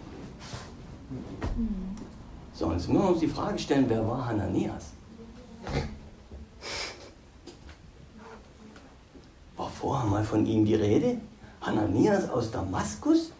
So, 2.53 2.71
jetzt 2.71 2.87
müssen 2.87 3.03
wir 3.03 3.09
uns 3.09 3.19
die 3.19 3.27
Frage 3.27 3.59
stellen, 3.59 3.85
wer 3.87 4.07
war 4.07 4.25
Hananias? 4.25 4.91
War 9.57 9.69
vorher 9.69 10.07
mal 10.07 10.23
von 10.23 10.45
ihm 10.45 10.65
die 10.65 10.75
Rede? 10.75 11.17
Hananias 11.61 12.29
aus 12.29 12.51
Damaskus? 12.51 13.31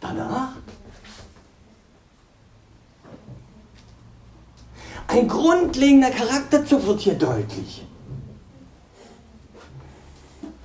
Danach? 0.00 0.52
Ein 5.06 5.28
grundlegender 5.28 6.10
Charakterzug 6.10 6.86
wird 6.86 7.00
hier 7.00 7.14
deutlich. 7.14 7.86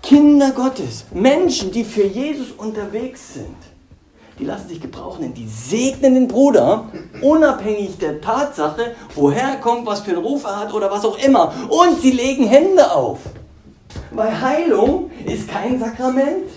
Kinder 0.01 0.51
Gottes, 0.51 1.05
Menschen, 1.11 1.71
die 1.71 1.83
für 1.83 2.05
Jesus 2.05 2.51
unterwegs 2.51 3.33
sind, 3.35 3.57
die 4.39 4.45
lassen 4.45 4.69
sich 4.69 4.81
gebrauchen, 4.81 5.21
denn 5.21 5.33
die 5.33 5.47
segnen 5.47 6.15
den 6.15 6.27
Bruder, 6.27 6.85
unabhängig 7.21 7.97
der 7.97 8.21
Tatsache, 8.21 8.95
woher 9.13 9.49
er 9.49 9.57
kommt, 9.57 9.85
was 9.85 9.99
für 9.99 10.11
einen 10.11 10.23
Ruf 10.23 10.45
er 10.45 10.61
hat 10.61 10.73
oder 10.73 10.89
was 10.89 11.03
auch 11.03 11.17
immer. 11.19 11.53
Und 11.67 12.01
sie 12.01 12.11
legen 12.11 12.47
Hände 12.47 12.91
auf. 12.91 13.19
Weil 14.19 14.41
Heilung 14.41 15.11
ist 15.25 15.47
kein 15.47 15.79
Sakrament. 15.79 16.49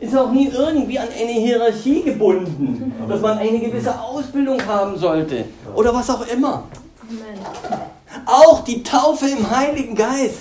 Ist 0.00 0.16
auch 0.16 0.32
nie 0.32 0.48
irgendwie 0.48 0.98
an 0.98 1.06
eine 1.06 1.30
Hierarchie 1.30 2.02
gebunden, 2.02 2.92
dass 3.08 3.20
man 3.20 3.38
eine 3.38 3.60
gewisse 3.60 3.96
Ausbildung 3.96 4.60
haben 4.66 4.98
sollte 4.98 5.44
oder 5.76 5.94
was 5.94 6.10
auch 6.10 6.26
immer. 6.26 6.64
Auch 8.26 8.64
die 8.64 8.82
Taufe 8.82 9.28
im 9.28 9.48
Heiligen 9.48 9.94
Geist 9.94 10.40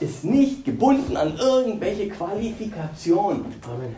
ist 0.00 0.22
nicht 0.22 0.66
gebunden 0.66 1.16
an 1.16 1.38
irgendwelche 1.38 2.10
Qualifikationen. 2.10 3.46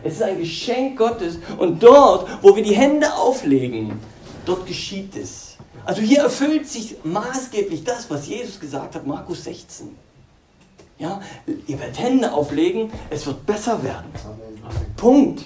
Es 0.05 0.13
ist 0.13 0.23
ein 0.23 0.37
Geschenk 0.37 0.97
Gottes 0.97 1.39
und 1.57 1.83
dort, 1.83 2.29
wo 2.41 2.55
wir 2.55 2.63
die 2.63 2.77
Hände 2.77 3.13
auflegen, 3.13 3.99
dort 4.45 4.65
geschieht 4.65 5.17
es. 5.17 5.57
Also 5.83 6.01
hier 6.01 6.21
erfüllt 6.21 6.65
sich 6.65 6.95
maßgeblich 7.03 7.83
das, 7.83 8.09
was 8.09 8.25
Jesus 8.25 8.57
gesagt 8.57 8.95
hat, 8.95 9.05
Markus 9.05 9.43
16. 9.43 10.08
Ja, 10.99 11.21
ihr 11.65 11.79
werdet 11.79 11.99
Hände 11.99 12.31
auflegen, 12.31 12.91
es 13.09 13.25
wird 13.25 13.45
besser 13.45 13.81
werden. 13.81 14.11
Punkt. 14.95 15.45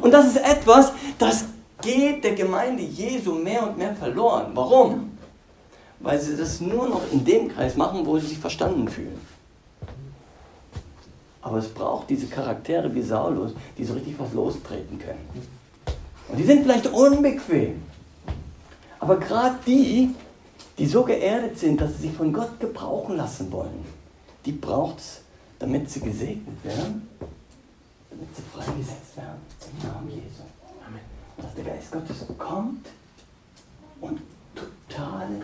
Und 0.00 0.12
das 0.12 0.26
ist 0.28 0.36
etwas, 0.36 0.92
das 1.18 1.44
geht 1.82 2.24
der 2.24 2.34
Gemeinde 2.34 2.82
Jesu 2.82 3.34
mehr 3.34 3.68
und 3.68 3.76
mehr 3.76 3.94
verloren. 3.94 4.52
Warum? 4.54 5.10
weil 6.00 6.18
sie 6.18 6.36
das 6.36 6.60
nur 6.60 6.88
noch 6.88 7.02
in 7.12 7.24
dem 7.24 7.48
Kreis 7.48 7.76
machen, 7.76 8.04
wo 8.04 8.18
sie 8.18 8.28
sich 8.28 8.38
verstanden 8.38 8.88
fühlen. 8.88 9.20
Aber 11.42 11.58
es 11.58 11.68
braucht 11.68 12.10
diese 12.10 12.26
Charaktere 12.26 12.94
wie 12.94 13.02
Saulus, 13.02 13.52
die 13.78 13.84
so 13.84 13.94
richtig 13.94 14.14
was 14.18 14.32
lostreten 14.32 14.98
können. 14.98 15.26
Und 16.28 16.38
die 16.38 16.44
sind 16.44 16.62
vielleicht 16.62 16.86
unbequem. 16.86 17.82
Aber 18.98 19.18
gerade 19.18 19.56
die, 19.66 20.14
die 20.78 20.86
so 20.86 21.02
geerdet 21.02 21.58
sind, 21.58 21.80
dass 21.80 21.96
sie 21.96 22.08
sich 22.08 22.12
von 22.12 22.32
Gott 22.32 22.60
gebrauchen 22.60 23.16
lassen 23.16 23.50
wollen, 23.52 23.84
die 24.44 24.52
braucht 24.52 24.98
es, 24.98 25.20
damit 25.58 25.90
sie 25.90 26.00
gesegnet 26.00 26.64
werden, 26.64 27.08
damit 28.10 28.28
sie 28.34 28.42
freigesetzt 28.52 29.16
werden. 29.16 29.40
Im 29.70 29.88
Namen 29.88 30.10
Jesu. 30.10 30.42
Amen. 30.86 31.00
Und 31.36 31.44
dass 31.44 31.54
der 31.54 31.64
Geist 31.64 31.92
Gottes 31.92 32.26
kommt 32.38 32.86
und 34.00 34.20
totale 34.54 35.42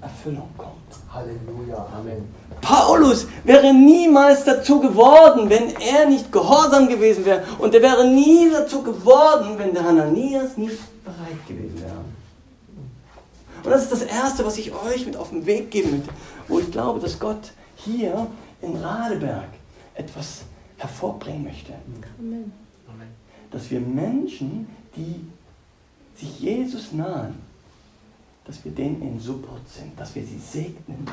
Erfüllung 0.00 0.48
kommt. 0.56 0.72
Halleluja, 1.12 1.86
Amen. 1.96 2.28
Paulus 2.60 3.26
wäre 3.44 3.72
niemals 3.72 4.44
dazu 4.44 4.80
geworden, 4.80 5.48
wenn 5.50 5.74
er 5.76 6.06
nicht 6.06 6.30
gehorsam 6.30 6.88
gewesen 6.88 7.24
wäre. 7.24 7.44
Und 7.58 7.74
er 7.74 7.82
wäre 7.82 8.06
nie 8.06 8.50
dazu 8.50 8.82
geworden, 8.82 9.58
wenn 9.58 9.74
der 9.74 9.84
Hananias 9.84 10.56
nicht 10.56 10.78
bereit 11.04 11.46
gewesen 11.46 11.80
wäre. 11.80 12.04
Und 13.64 13.70
das 13.70 13.82
ist 13.82 13.92
das 13.92 14.02
Erste, 14.02 14.44
was 14.44 14.58
ich 14.58 14.72
euch 14.72 15.06
mit 15.06 15.16
auf 15.16 15.30
den 15.30 15.46
Weg 15.46 15.70
geben 15.70 15.92
möchte, 15.92 16.10
wo 16.48 16.58
ich 16.58 16.70
glaube, 16.70 17.00
dass 17.00 17.18
Gott 17.18 17.52
hier 17.84 18.26
in 18.60 18.76
Radeberg 18.76 19.48
etwas 19.94 20.42
hervorbringen 20.78 21.44
möchte. 21.44 21.72
Amen. 22.18 22.52
Dass 23.50 23.70
wir 23.70 23.80
Menschen, 23.80 24.68
die 24.96 25.20
sich 26.16 26.40
Jesus 26.40 26.92
nahen, 26.92 27.34
dass 28.44 28.64
wir 28.64 28.72
denen 28.72 29.00
in 29.02 29.20
Support 29.20 29.68
sind, 29.68 29.98
dass 29.98 30.14
wir 30.14 30.24
sie 30.24 30.38
segnen 30.38 31.06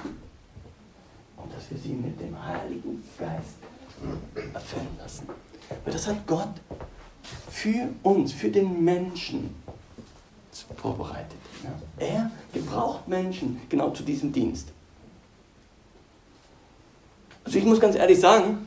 und 1.37 1.53
dass 1.53 1.69
wir 1.69 1.77
sie 1.77 1.93
mit 1.93 2.19
dem 2.19 2.35
Heiligen 2.43 3.03
Geist 3.17 3.57
erfüllen 4.53 4.97
lassen. 4.99 5.27
Weil 5.83 5.93
das 5.93 6.07
hat 6.07 6.25
Gott 6.27 6.53
für 7.49 7.89
uns, 8.03 8.33
für 8.33 8.49
den 8.49 8.83
Menschen 8.83 9.55
vorbereitet. 10.75 11.37
Er 11.97 12.31
gebraucht 12.53 13.07
Menschen 13.07 13.61
genau 13.69 13.91
zu 13.91 14.03
diesem 14.03 14.33
Dienst. 14.33 14.69
Also 17.45 17.57
ich 17.57 17.65
muss 17.65 17.79
ganz 17.79 17.95
ehrlich 17.95 18.19
sagen, 18.19 18.65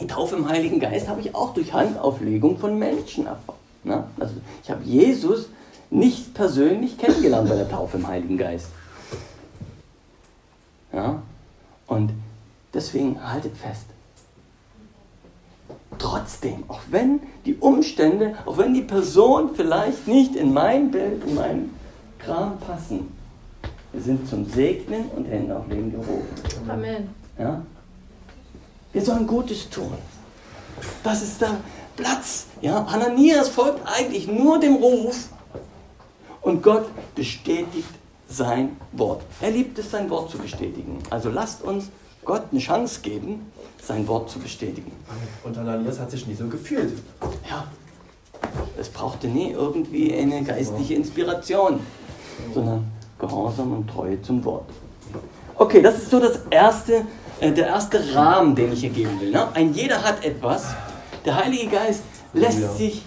die 0.00 0.06
Taufe 0.06 0.36
im 0.36 0.48
Heiligen 0.48 0.80
Geist 0.80 1.08
habe 1.08 1.20
ich 1.20 1.34
auch 1.34 1.54
durch 1.54 1.72
Handauflegung 1.72 2.58
von 2.58 2.78
Menschen 2.78 3.26
erfahren. 3.26 3.58
Ja. 3.84 4.06
Also 4.18 4.34
ich 4.62 4.70
habe 4.70 4.84
Jesus 4.84 5.48
nicht 5.90 6.34
persönlich 6.34 6.98
kennengelernt 6.98 7.48
bei 7.48 7.56
der 7.56 7.68
Taufe 7.68 7.96
im 7.96 8.06
Heiligen 8.06 8.36
Geist. 8.36 8.68
Ja? 10.92 11.22
Und 11.86 12.12
deswegen 12.74 13.22
haltet 13.22 13.56
fest. 13.56 13.86
Trotzdem, 15.98 16.64
auch 16.68 16.80
wenn 16.90 17.20
die 17.46 17.54
Umstände, 17.54 18.34
auch 18.44 18.58
wenn 18.58 18.74
die 18.74 18.82
Person 18.82 19.50
vielleicht 19.54 20.06
nicht 20.06 20.36
in 20.36 20.52
mein 20.52 20.90
Bild, 20.90 21.24
in 21.24 21.34
meinen 21.34 21.74
Kram 22.18 22.58
passen, 22.58 23.12
wir 23.92 24.02
sind 24.02 24.28
zum 24.28 24.44
Segnen 24.50 25.06
und 25.16 25.24
Hände 25.24 25.56
auflegen 25.56 25.92
gerufen. 25.92 26.26
Amen. 26.68 27.08
Ja? 27.38 27.62
Wir 28.96 29.04
sollen 29.04 29.26
Gutes 29.26 29.68
tun. 29.68 29.92
Das 31.04 31.20
ist 31.20 31.42
der 31.42 31.58
Platz. 31.98 32.46
Ja? 32.62 32.90
Hananias 32.90 33.50
folgt 33.50 33.86
eigentlich 33.86 34.26
nur 34.26 34.58
dem 34.58 34.76
Ruf, 34.76 35.28
und 36.40 36.62
Gott 36.62 36.86
bestätigt 37.14 37.90
sein 38.26 38.78
Wort. 38.92 39.22
Er 39.42 39.50
liebt 39.50 39.78
es, 39.78 39.90
sein 39.90 40.08
Wort 40.08 40.30
zu 40.30 40.38
bestätigen. 40.38 40.98
Also 41.10 41.28
lasst 41.28 41.62
uns 41.62 41.90
Gott 42.24 42.44
eine 42.50 42.60
Chance 42.60 43.00
geben, 43.02 43.52
sein 43.82 44.08
Wort 44.08 44.30
zu 44.30 44.38
bestätigen. 44.38 44.92
Und 45.44 45.58
Ananias 45.58 46.00
hat 46.00 46.10
sich 46.10 46.26
nie 46.26 46.34
so 46.34 46.46
gefühlt. 46.46 46.94
Ja, 47.50 47.66
es 48.78 48.88
brauchte 48.88 49.28
nie 49.28 49.50
irgendwie 49.50 50.14
eine 50.14 50.42
geistliche 50.42 50.94
Inspiration, 50.94 51.80
sondern 52.54 52.90
Gehorsam 53.18 53.74
und 53.74 53.90
Treue 53.90 54.22
zum 54.22 54.42
Wort. 54.42 54.70
Okay, 55.56 55.82
das 55.82 55.98
ist 55.98 56.10
so 56.10 56.18
das 56.18 56.38
erste, 56.48 57.04
der 57.40 57.66
erste 57.66 58.14
Rahmen, 58.14 58.54
den 58.54 58.72
ich 58.72 58.80
hier 58.80 58.90
geben 58.90 59.20
will. 59.20 59.30
Ne? 59.30 59.48
Ein 59.54 59.74
jeder 59.74 60.02
hat 60.02 60.24
etwas. 60.24 60.74
Der 61.24 61.36
Heilige 61.36 61.68
Geist 61.68 62.02
lässt 62.32 62.60
ja. 62.60 62.68
sich 62.68 63.02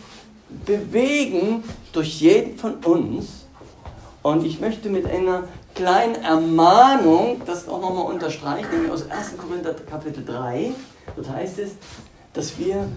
bewegen 0.65 1.63
durch 1.93 2.21
jeden 2.21 2.57
von 2.57 2.75
uns. 2.75 3.45
Und 4.21 4.45
ich 4.45 4.59
möchte 4.59 4.89
mit 4.89 5.05
einer 5.05 5.43
kleinen 5.73 6.15
Ermahnung 6.15 7.41
das 7.45 7.67
auch 7.67 7.79
nochmal 7.79 8.11
unterstreichen, 8.11 8.69
nämlich 8.71 8.91
aus 8.91 9.09
1. 9.09 9.37
Korinther 9.37 9.73
Kapitel 9.73 10.25
3. 10.25 10.71
Dort 11.15 11.29
heißt 11.29 11.59
es, 11.59 11.71
dass 12.33 12.57
wir 12.59 12.87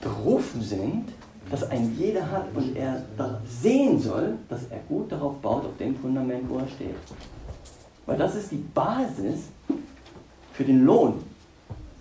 berufen 0.00 0.62
sind, 0.62 1.08
dass 1.50 1.64
ein 1.64 1.96
jeder 1.98 2.30
hat 2.30 2.46
und 2.54 2.76
er 2.76 3.02
sehen 3.46 4.00
soll, 4.00 4.38
dass 4.48 4.60
er 4.70 4.78
gut 4.88 5.10
darauf 5.10 5.36
baut, 5.38 5.64
auf 5.64 5.76
dem 5.78 5.96
Fundament, 5.96 6.48
wo 6.48 6.58
er 6.58 6.68
steht. 6.68 6.94
Weil 8.06 8.16
das 8.16 8.34
ist 8.36 8.50
die 8.50 8.64
Basis 8.74 9.48
für 10.52 10.64
den 10.64 10.84
Lohn. 10.84 11.14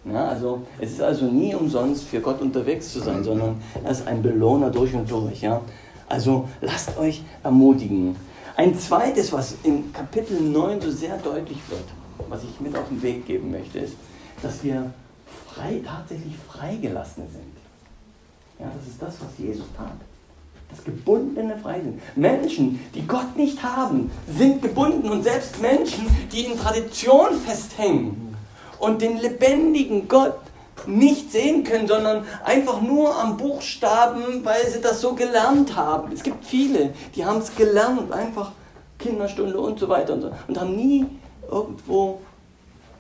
Ja, 0.06 0.30
also 0.30 0.64
es 0.80 0.94
ist 0.94 1.02
also 1.02 1.26
nie 1.26 1.54
umsonst 1.54 2.06
für 2.06 2.22
Gott 2.22 2.42
unterwegs 2.42 2.92
zu 2.92 3.00
sein, 3.00 3.24
sondern 3.24 3.62
er 3.84 3.92
ist 3.92 4.08
ein 4.08 4.22
Belohner 4.22 4.72
durch 4.72 4.94
und 4.96 5.10
durch. 5.10 5.42
Ja? 5.42 5.62
Also 6.10 6.50
lasst 6.60 6.98
euch 6.98 7.22
ermutigen. 7.44 8.16
Ein 8.58 8.78
zweites, 8.78 9.32
was 9.32 9.56
im 9.64 9.94
Kapitel 9.94 10.40
9 10.42 10.82
so 10.82 10.92
sehr 10.92 11.18
deutlich 11.18 11.60
wird, 11.70 11.86
was 12.30 12.44
ich 12.44 12.60
mit 12.60 12.76
auf 12.76 12.88
den 12.90 13.02
Weg 13.02 13.26
geben 13.26 13.52
möchte, 13.52 13.80
ist, 13.80 13.94
dass 14.42 14.64
wir 14.64 14.92
frei, 15.48 15.82
tatsächlich 15.86 16.36
freigelassen 16.48 17.24
sind. 17.32 17.62
Ja, 18.60 18.72
das 18.78 18.88
ist 18.88 19.02
das, 19.02 19.16
was 19.22 19.38
Jesus 19.38 19.66
tat. 19.78 19.94
Das 20.70 20.84
gebundene 20.84 21.58
Freisinn. 21.58 22.00
Menschen, 22.16 22.80
die 22.96 23.06
Gott 23.06 23.36
nicht 23.36 23.62
haben, 23.62 24.10
sind 24.28 24.62
gebunden 24.62 25.10
und 25.10 25.24
selbst 25.24 25.62
Menschen, 25.62 26.06
die 26.32 26.46
in 26.46 26.58
Tradition 26.58 27.36
festhängen, 27.46 28.31
und 28.82 29.02
den 29.02 29.18
lebendigen 29.18 30.08
Gott 30.08 30.38
nicht 30.88 31.32
sehen 31.32 31.64
können, 31.64 31.88
sondern 31.88 32.26
einfach 32.44 32.82
nur 32.82 33.16
am 33.16 33.38
Buchstaben, 33.38 34.44
weil 34.44 34.68
sie 34.68 34.82
das 34.82 35.02
so 35.02 35.14
gelernt 35.14 35.76
haben. 35.76 36.12
Es 36.12 36.24
gibt 36.24 36.44
viele, 36.44 36.94
die 37.16 37.24
haben 37.24 37.40
es 37.40 37.56
gelernt, 37.56 38.12
einfach 38.12 38.52
Kinderstunde 38.98 39.60
und 39.60 39.80
so 39.80 39.88
weiter 39.90 40.14
und 40.14 40.22
so, 40.22 40.32
und 40.48 40.60
haben 40.60 40.76
nie 40.76 41.06
irgendwo 41.50 42.22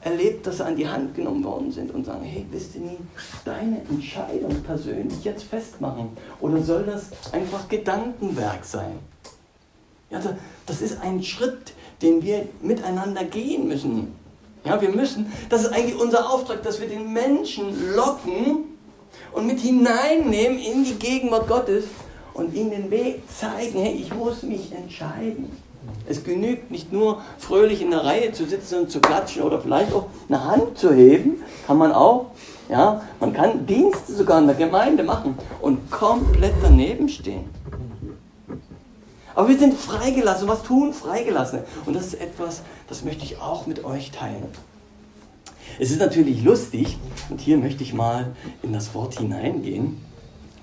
erlebt, 0.01 0.47
dass 0.47 0.57
sie 0.57 0.65
an 0.65 0.75
die 0.75 0.87
Hand 0.87 1.15
genommen 1.15 1.43
worden 1.43 1.71
sind 1.71 1.93
und 1.93 2.05
sagen, 2.05 2.23
hey, 2.23 2.45
wisst 2.51 2.75
ihr 2.75 2.81
nie, 2.81 2.97
deine 3.45 3.81
Entscheidung 3.89 4.61
persönlich 4.63 5.23
jetzt 5.23 5.43
festmachen? 5.43 6.09
Oder 6.39 6.61
soll 6.61 6.83
das 6.83 7.09
einfach 7.31 7.67
Gedankenwerk 7.67 8.65
sein? 8.65 8.99
Ja, 10.09 10.19
das 10.65 10.81
ist 10.81 11.01
ein 11.01 11.23
Schritt, 11.23 11.73
den 12.01 12.23
wir 12.23 12.47
miteinander 12.61 13.23
gehen 13.23 13.67
müssen. 13.67 14.13
Ja, 14.63 14.79
wir 14.79 14.89
müssen, 14.89 15.31
das 15.49 15.63
ist 15.63 15.73
eigentlich 15.73 15.99
unser 15.99 16.31
Auftrag, 16.31 16.61
dass 16.61 16.79
wir 16.79 16.87
den 16.87 17.11
Menschen 17.11 17.95
locken 17.95 18.77
und 19.33 19.47
mit 19.47 19.59
hineinnehmen 19.59 20.59
in 20.59 20.83
die 20.83 20.95
Gegenwart 20.95 21.47
Gottes 21.47 21.85
und 22.33 22.53
ihnen 22.53 22.69
den 22.69 22.91
Weg 22.91 23.23
zeigen, 23.27 23.79
hey, 23.79 23.93
ich 23.93 24.13
muss 24.13 24.43
mich 24.43 24.71
entscheiden. 24.71 25.51
Es 26.07 26.23
genügt 26.23 26.69
nicht 26.69 26.93
nur 26.93 27.21
fröhlich 27.39 27.81
in 27.81 27.89
der 27.89 28.03
Reihe 28.03 28.31
zu 28.33 28.45
sitzen 28.45 28.81
und 28.81 28.91
zu 28.91 28.99
klatschen 28.99 29.41
oder 29.41 29.59
vielleicht 29.59 29.93
auch 29.93 30.05
eine 30.29 30.43
Hand 30.43 30.77
zu 30.77 30.93
heben, 30.93 31.41
kann 31.65 31.77
man 31.77 31.91
auch. 31.91 32.27
Ja, 32.69 33.01
man 33.19 33.33
kann 33.33 33.65
Dienste 33.65 34.13
sogar 34.13 34.39
in 34.39 34.47
der 34.47 34.55
Gemeinde 34.55 35.03
machen 35.03 35.37
und 35.59 35.89
komplett 35.89 36.53
daneben 36.61 37.09
stehen. 37.09 37.49
Aber 39.33 39.49
wir 39.49 39.57
sind 39.57 39.73
freigelassen. 39.73 40.47
Was 40.47 40.63
tun 40.63 40.93
Freigelassene? 40.93 41.63
Und 41.85 41.95
das 41.95 42.07
ist 42.07 42.21
etwas, 42.21 42.61
das 42.91 43.05
möchte 43.05 43.23
ich 43.23 43.39
auch 43.39 43.67
mit 43.67 43.85
euch 43.85 44.11
teilen. 44.11 44.49
Es 45.79 45.91
ist 45.91 46.01
natürlich 46.01 46.43
lustig, 46.43 46.97
und 47.29 47.39
hier 47.39 47.57
möchte 47.57 47.83
ich 47.83 47.93
mal 47.93 48.35
in 48.63 48.73
das 48.73 48.93
Wort 48.93 49.17
hineingehen, 49.17 50.01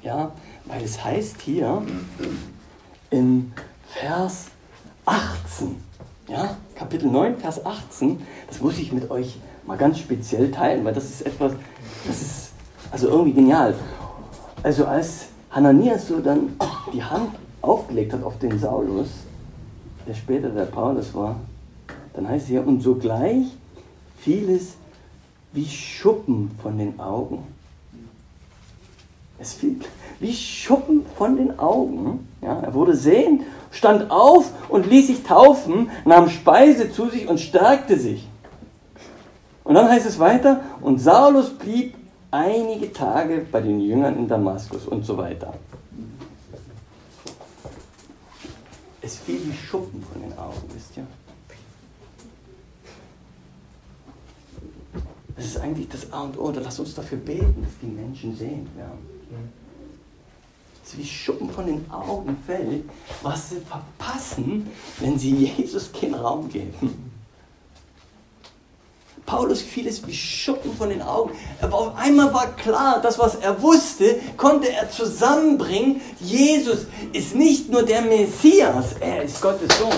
ja, 0.02 0.32
weil 0.66 0.84
es 0.84 1.02
heißt 1.02 1.40
hier 1.40 1.80
in 3.08 3.50
Vers 3.86 4.48
18, 5.06 5.76
ja, 6.28 6.58
Kapitel 6.74 7.10
9, 7.10 7.38
Vers 7.38 7.64
18, 7.64 8.20
das 8.46 8.60
muss 8.60 8.78
ich 8.78 8.92
mit 8.92 9.10
euch 9.10 9.38
mal 9.66 9.78
ganz 9.78 9.98
speziell 9.98 10.50
teilen, 10.50 10.84
weil 10.84 10.92
das 10.92 11.04
ist 11.04 11.22
etwas, 11.22 11.54
das 12.06 12.20
ist 12.20 12.50
also 12.90 13.08
irgendwie 13.08 13.32
genial. 13.32 13.72
Also 14.62 14.84
als 14.84 15.28
Hananias 15.50 16.08
so 16.08 16.20
dann 16.20 16.50
die 16.92 17.02
Hand 17.02 17.30
aufgelegt 17.62 18.12
hat 18.12 18.22
auf 18.22 18.38
den 18.38 18.58
Saulus, 18.58 19.08
der 20.06 20.12
später 20.12 20.50
der 20.50 20.66
Paulus 20.66 21.14
war, 21.14 21.36
dann 22.14 22.28
heißt 22.28 22.44
es 22.44 22.50
hier, 22.50 22.66
und 22.66 22.80
sogleich 22.80 23.46
fiel 24.18 24.50
es 24.50 24.74
wie 25.52 25.66
Schuppen 25.66 26.50
von 26.62 26.78
den 26.78 26.98
Augen. 27.00 27.46
Es 29.38 29.52
fiel 29.52 29.76
wie 30.20 30.32
Schuppen 30.32 31.06
von 31.16 31.36
den 31.36 31.58
Augen. 31.58 32.28
Ja, 32.42 32.58
er 32.60 32.74
wurde 32.74 32.96
sehend, 32.96 33.42
stand 33.70 34.10
auf 34.10 34.50
und 34.68 34.86
ließ 34.86 35.06
sich 35.06 35.22
taufen, 35.22 35.90
nahm 36.04 36.28
Speise 36.28 36.90
zu 36.90 37.08
sich 37.08 37.28
und 37.28 37.38
stärkte 37.38 37.98
sich. 37.98 38.26
Und 39.64 39.74
dann 39.74 39.88
heißt 39.88 40.06
es 40.06 40.18
weiter, 40.18 40.62
und 40.80 40.98
Saulus 40.98 41.50
blieb 41.50 41.94
einige 42.30 42.92
Tage 42.92 43.46
bei 43.50 43.60
den 43.60 43.80
Jüngern 43.80 44.16
in 44.16 44.28
Damaskus 44.28 44.86
und 44.86 45.04
so 45.04 45.16
weiter. 45.16 45.54
Es 49.00 49.16
fiel 49.18 49.40
wie 49.44 49.56
Schuppen 49.56 50.02
von 50.02 50.20
den 50.20 50.36
Augen, 50.36 50.62
wisst 50.74 50.96
ihr? 50.96 51.06
Das 55.38 55.46
ist 55.46 55.60
eigentlich 55.60 55.88
das 55.88 56.12
A 56.12 56.22
und 56.22 56.36
O. 56.36 56.52
Lass 56.52 56.80
uns 56.80 56.96
dafür 56.96 57.18
beten, 57.18 57.62
dass 57.62 57.70
die 57.80 57.86
Menschen 57.86 58.36
sehen 58.36 58.68
werden. 58.76 58.98
Es 60.84 60.94
ist 60.94 60.98
wie 60.98 61.06
Schuppen 61.06 61.48
von 61.48 61.64
den 61.64 61.88
Augen 61.92 62.36
fällt, 62.44 62.84
was 63.22 63.50
sie 63.50 63.60
verpassen, 63.60 64.68
wenn 64.98 65.16
sie 65.16 65.52
Jesus 65.56 65.92
keinen 65.92 66.14
Raum 66.14 66.48
geben. 66.48 67.12
Paulus 69.26 69.60
fiel 69.60 69.86
es 69.86 70.04
wie 70.04 70.14
Schuppen 70.14 70.74
von 70.76 70.88
den 70.88 71.02
Augen. 71.02 71.30
Aber 71.60 71.74
auf 71.78 71.96
einmal 71.96 72.34
war 72.34 72.56
klar, 72.56 73.00
das, 73.00 73.18
was 73.18 73.36
er 73.36 73.62
wusste, 73.62 74.18
konnte 74.36 74.72
er 74.72 74.90
zusammenbringen. 74.90 76.00
Jesus 76.18 76.86
ist 77.12 77.36
nicht 77.36 77.70
nur 77.70 77.84
der 77.84 78.02
Messias, 78.02 78.94
er 78.98 79.22
ist 79.22 79.40
Gottes 79.40 79.78
Sohn. 79.78 79.92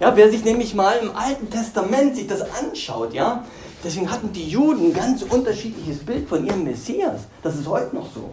Ja, 0.00 0.16
wer 0.16 0.28
sich 0.28 0.42
nämlich 0.42 0.74
mal 0.74 0.96
im 0.96 1.14
Alten 1.14 1.48
Testament 1.48 2.16
sich 2.16 2.26
das 2.26 2.40
anschaut, 2.40 3.12
ja, 3.14 3.44
deswegen 3.82 4.10
hatten 4.10 4.32
die 4.32 4.48
Juden 4.48 4.86
ein 4.86 4.94
ganz 4.94 5.22
unterschiedliches 5.22 5.98
Bild 5.98 6.28
von 6.28 6.46
ihrem 6.46 6.64
Messias. 6.64 7.22
Das 7.42 7.56
ist 7.56 7.66
heute 7.66 7.94
noch 7.94 8.06
so. 8.14 8.30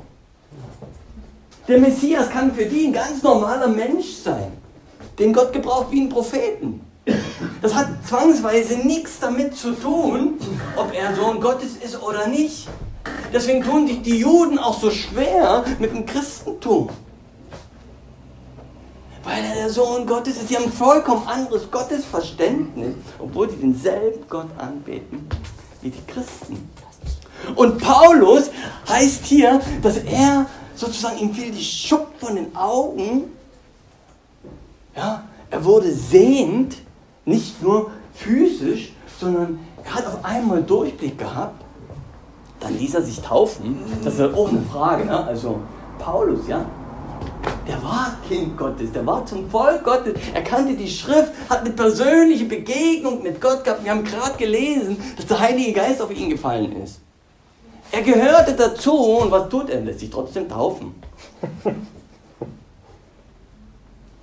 Der 1.68 1.80
Messias 1.80 2.30
kann 2.30 2.54
für 2.54 2.66
die 2.66 2.88
ein 2.88 2.94
ganz 2.94 3.22
normaler 3.22 3.68
Mensch 3.68 4.14
sein, 4.24 4.52
den 5.20 5.34
Gott 5.34 5.54
gebraucht 5.54 5.88
wie 5.92 6.02
einen 6.02 6.10
Propheten. 6.10 6.82
Das 7.62 7.76
hat 7.76 7.88
zwangsweise 8.06 8.78
nichts 8.80 9.20
damit 9.20 9.56
zu 9.56 9.72
tun, 9.74 10.40
ob 10.76 10.94
er 10.94 11.16
Sohn 11.16 11.40
Gottes 11.40 11.78
ist 11.84 12.02
oder 12.02 12.28
nicht. 12.28 12.68
Deswegen 13.34 13.64
tun 13.64 13.88
sich 13.88 14.02
die 14.02 14.18
Juden 14.18 14.58
auch 14.58 14.80
so 14.80 14.90
schwer 14.90 15.64
mit 15.80 15.92
dem 15.92 16.06
Christentum. 16.06 16.90
Weil 19.30 19.44
er 19.44 19.54
der 19.54 19.70
Sohn 19.70 20.08
Gottes 20.08 20.38
ist. 20.38 20.48
Sie 20.48 20.56
haben 20.56 20.66
ein 20.66 20.72
vollkommen 20.72 21.28
anderes 21.28 21.70
Gottesverständnis, 21.70 22.96
obwohl 23.20 23.48
sie 23.48 23.58
denselben 23.58 24.28
Gott 24.28 24.48
anbeten 24.58 25.28
wie 25.82 25.92
die 25.92 26.02
Christen. 26.08 26.68
Und 27.56 27.78
Paulus 27.78 28.50
heißt 28.88 29.26
hier, 29.26 29.62
dass 29.84 29.98
er 29.98 30.48
sozusagen, 30.74 31.20
ihm 31.20 31.32
fiel 31.32 31.52
die 31.52 31.64
Schupp 31.64 32.08
von 32.20 32.36
den 32.36 32.56
Augen. 32.56 33.26
Ja, 34.96 35.24
er 35.52 35.64
wurde 35.64 35.94
sehend 35.94 36.78
nicht 37.26 37.62
nur 37.62 37.92
physisch, 38.16 38.94
sondern 39.20 39.60
er 39.84 39.94
hat 39.94 40.08
auf 40.08 40.26
einmal 40.26 40.64
Durchblick 40.64 41.20
gehabt. 41.20 41.64
Dann 42.60 42.76
ließ 42.80 42.96
er 42.96 43.04
sich 43.04 43.22
taufen. 43.22 43.78
Das 44.04 44.16
ist 44.16 44.34
auch 44.34 44.50
eine 44.50 44.64
Frage. 44.64 45.06
Ne? 45.06 45.24
Also 45.24 45.60
Paulus, 46.00 46.48
ja, 46.48 46.66
der 47.68 47.84
war 47.84 48.18
Kind 48.28 48.58
Gottes, 48.58 48.92
der 48.92 49.06
war 49.06 49.26
zum 49.26 49.50
Volk 49.50 49.84
Gottes. 49.84 50.14
Er 50.34 50.44
kannte 50.44 50.76
die 50.76 50.90
Schrift, 50.90 51.32
hat 51.50 51.60
eine 51.62 51.72
persönliche 51.72 52.46
Begegnung 52.46 53.22
mit 53.24 53.40
Gott 53.40 53.64
gehabt. 53.64 53.84
Wir 53.84 53.92
haben 53.92 54.04
gerade 54.04 54.38
gelesen, 54.38 54.98
dass 55.16 55.26
der 55.26 55.40
Heilige 55.40 55.74
Geist 55.74 56.02
auf 56.02 56.12
ihn 56.12 56.30
gefallen 56.30 56.72
ist. 56.82 57.00
Er 57.92 58.02
gehörte 58.02 58.54
dazu 58.54 58.94
und 58.94 59.32
was 59.32 59.50
tut 59.50 59.70
er? 59.70 59.82
Lässt 59.82 60.00
sich 60.00 60.10
trotzdem 60.10 60.48
taufen. 60.48 60.94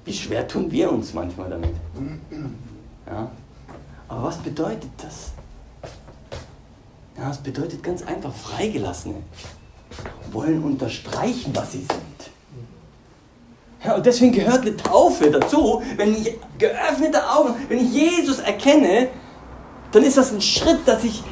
Wie 0.04 0.12
schwer 0.12 0.46
tun 0.46 0.70
wir 0.70 0.90
uns 0.92 1.12
manchmal 1.14 1.50
damit? 1.50 1.74
Ja? 3.06 3.28
Aber 4.08 4.22
was 4.22 4.38
bedeutet 4.38 4.90
das? 4.98 5.32
Ja, 7.18 7.30
es 7.30 7.38
bedeutet 7.38 7.82
ganz 7.82 8.02
einfach, 8.02 8.32
Freigelassene 8.32 9.16
wollen 10.30 10.62
unterstreichen, 10.62 11.50
was 11.54 11.72
sie 11.72 11.78
sind. 11.78 12.05
Ja, 13.84 13.94
und 13.94 14.06
deswegen 14.06 14.32
gehört 14.32 14.62
eine 14.62 14.76
Taufe 14.76 15.30
dazu. 15.30 15.82
Wenn 15.96 16.14
ich 16.14 16.34
geöffnete 16.58 17.28
Augen, 17.30 17.54
wenn 17.68 17.78
ich 17.78 17.92
Jesus 17.92 18.38
erkenne, 18.40 19.08
dann 19.92 20.02
ist 20.02 20.16
das 20.16 20.32
ein 20.32 20.40
Schritt, 20.40 20.80
dass 20.86 21.04
ich 21.04 21.22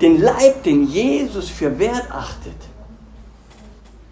den 0.00 0.20
Leib, 0.20 0.62
den 0.62 0.84
Jesus 0.84 1.48
für 1.48 1.78
wert 1.78 2.10
achtet, 2.10 2.56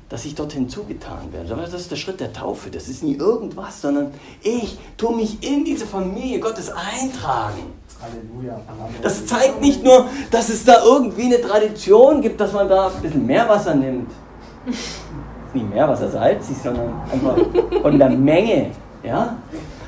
dass 0.09 0.25
ich 0.25 0.35
dorthin 0.35 0.69
zugetan 0.69 1.33
werde. 1.33 1.57
Das 1.57 1.75
ist 1.75 1.91
der 1.91 1.97
Schritt 1.97 2.21
der 2.21 2.33
Taufe. 2.33 2.71
Das 2.71 2.89
ist 2.89 3.03
nie 3.03 3.17
irgendwas, 3.17 3.81
sondern 3.81 4.13
ich 4.43 4.79
tue 4.97 5.17
mich 5.17 5.43
in 5.43 5.65
diese 5.65 5.87
Familie 5.87 6.41
Gottes 6.41 6.71
eintragen. 6.71 7.73
Halleluja. 8.01 8.61
Das 9.03 9.27
zeigt 9.27 9.61
nicht 9.61 9.83
nur, 9.83 10.07
dass 10.31 10.49
es 10.49 10.65
da 10.65 10.85
irgendwie 10.85 11.25
eine 11.25 11.41
Tradition 11.41 12.21
gibt, 12.21 12.41
dass 12.41 12.53
man 12.53 12.69
da 12.69 12.89
ein 12.89 13.03
bisschen 13.03 13.25
Meerwasser 13.27 13.75
nimmt. 13.75 14.11
Nicht 15.55 15.71
Meerwasser 15.71 16.11
salzig, 16.11 16.57
sondern 16.63 17.01
einfach 17.11 17.37
von 17.83 17.99
der 17.99 18.11
Menge. 18.11 18.71
Ja? 19.03 19.37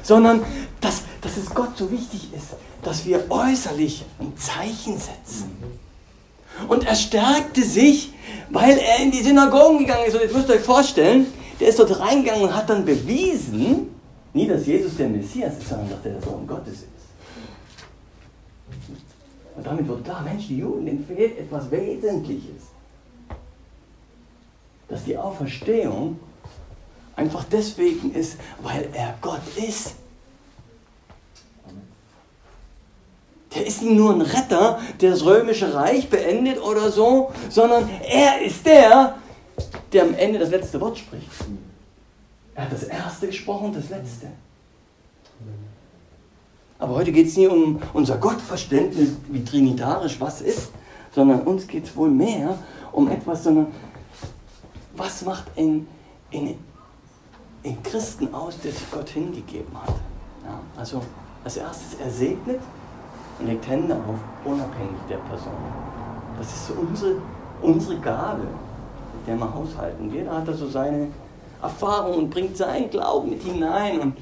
Sondern 0.03 0.43
dass, 0.81 1.03
dass 1.21 1.37
es 1.37 1.53
Gott 1.55 1.77
so 1.77 1.91
wichtig 1.91 2.33
ist, 2.35 2.55
dass 2.83 3.05
wir 3.05 3.31
äußerlich 3.31 4.05
ein 4.21 4.37
Zeichen 4.37 4.97
setzen. 4.99 5.51
Und 6.67 6.87
er 6.87 6.97
stärkte 6.97 7.63
sich, 7.63 8.13
weil 8.51 8.79
er 8.79 9.03
in 9.03 9.11
die 9.11 9.23
Synagogen 9.23 9.79
gegangen 9.79 10.07
ist. 10.07 10.15
Und 10.15 10.23
jetzt 10.23 10.35
müsst 10.35 10.49
ihr 10.49 10.57
euch 10.57 10.63
vorstellen, 10.63 11.27
der 11.61 11.69
ist 11.69 11.79
dort 11.79 12.01
reingegangen 12.01 12.45
und 12.45 12.55
hat 12.55 12.69
dann 12.71 12.85
bewiesen, 12.85 13.89
nie, 14.33 14.47
dass 14.47 14.67
Jesus 14.67 14.97
der 14.97 15.09
Messias 15.09 15.59
ist, 15.59 15.69
sondern 15.69 15.91
dass 15.91 16.05
er 16.05 16.13
der 16.13 16.23
Sohn 16.23 16.47
Gottes 16.47 16.75
ist. 16.75 16.89
Und 19.57 19.67
damit 19.67 19.89
wird 19.89 20.05
klar, 20.05 20.23
Mensch, 20.23 20.47
die 20.47 20.59
Juden, 20.59 20.87
denen 20.87 21.05
fehlt 21.05 21.39
etwas 21.39 21.71
Wesentliches. 21.71 22.68
Dass 24.89 25.05
die 25.05 25.17
Auferstehung 25.17 26.19
einfach 27.17 27.45
deswegen 27.45 28.15
ist, 28.15 28.39
weil 28.63 28.89
er 28.93 29.15
Gott 29.21 29.41
ist. 29.57 29.95
Der 33.55 33.67
ist 33.67 33.83
nicht 33.83 33.97
nur 33.97 34.13
ein 34.13 34.21
Retter, 34.21 34.79
der 35.01 35.11
das 35.11 35.25
römische 35.25 35.75
Reich 35.75 36.09
beendet 36.09 36.63
oder 36.63 36.91
so, 36.91 37.33
sondern 37.49 37.89
er 38.09 38.41
ist 38.43 38.65
der, 38.65 39.17
der 39.93 40.03
am 40.03 40.15
Ende 40.15 40.39
das 40.39 40.51
letzte 40.51 40.81
Wort 40.81 40.99
spricht. 40.99 41.27
Er 42.55 42.65
hat 42.65 42.73
das 42.73 42.85
erste 42.85 43.27
gesprochen 43.27 43.73
das 43.73 43.89
letzte. 43.89 44.29
Aber 46.79 46.95
heute 46.95 47.11
geht 47.11 47.27
es 47.27 47.37
nie 47.37 47.49
um 47.49 47.81
unser 47.93 48.19
Gottverständnis, 48.19 49.11
wie 49.29 49.45
trinitarisch 49.45 50.21
was 50.21 50.41
ist, 50.41 50.71
sondern 51.13 51.41
uns 51.41 51.67
geht 51.67 51.85
es 51.85 51.97
wohl 51.97 52.11
mehr 52.11 52.57
um 52.93 53.11
etwas, 53.11 53.45
sondern 53.45 53.69
was 54.99 55.23
macht 55.23 55.45
ein, 55.57 55.87
ein, 56.33 56.59
ein 57.65 57.83
Christen 57.83 58.35
aus, 58.35 58.59
der 58.61 58.73
sich 58.73 58.91
Gott 58.91 59.09
hingegeben 59.09 59.73
hat. 59.81 59.95
Ja, 60.45 60.61
also 60.77 61.03
als 61.45 61.57
erstes, 61.57 61.99
er 62.01 62.11
segnet 62.11 62.61
und 63.39 63.47
legt 63.47 63.67
Hände 63.69 63.95
auf, 63.95 64.19
unabhängig 64.45 65.01
der 65.09 65.19
Person. 65.19 65.53
Das 66.39 66.49
ist 66.49 66.67
so 66.67 66.75
unsere, 66.75 67.17
unsere 67.63 67.99
Gabe, 67.99 68.43
mit 68.43 69.27
der 69.27 69.37
wir 69.37 69.55
haushalten. 69.55 70.13
Jeder 70.13 70.37
hat 70.37 70.49
da 70.49 70.53
so 70.53 70.69
seine 70.69 71.09
Erfahrung 71.63 72.19
und 72.19 72.31
bringt 72.31 72.57
seinen 72.57 72.91
Glauben 72.91 73.31
mit 73.31 73.43
hinein. 73.43 74.01
Und 74.01 74.17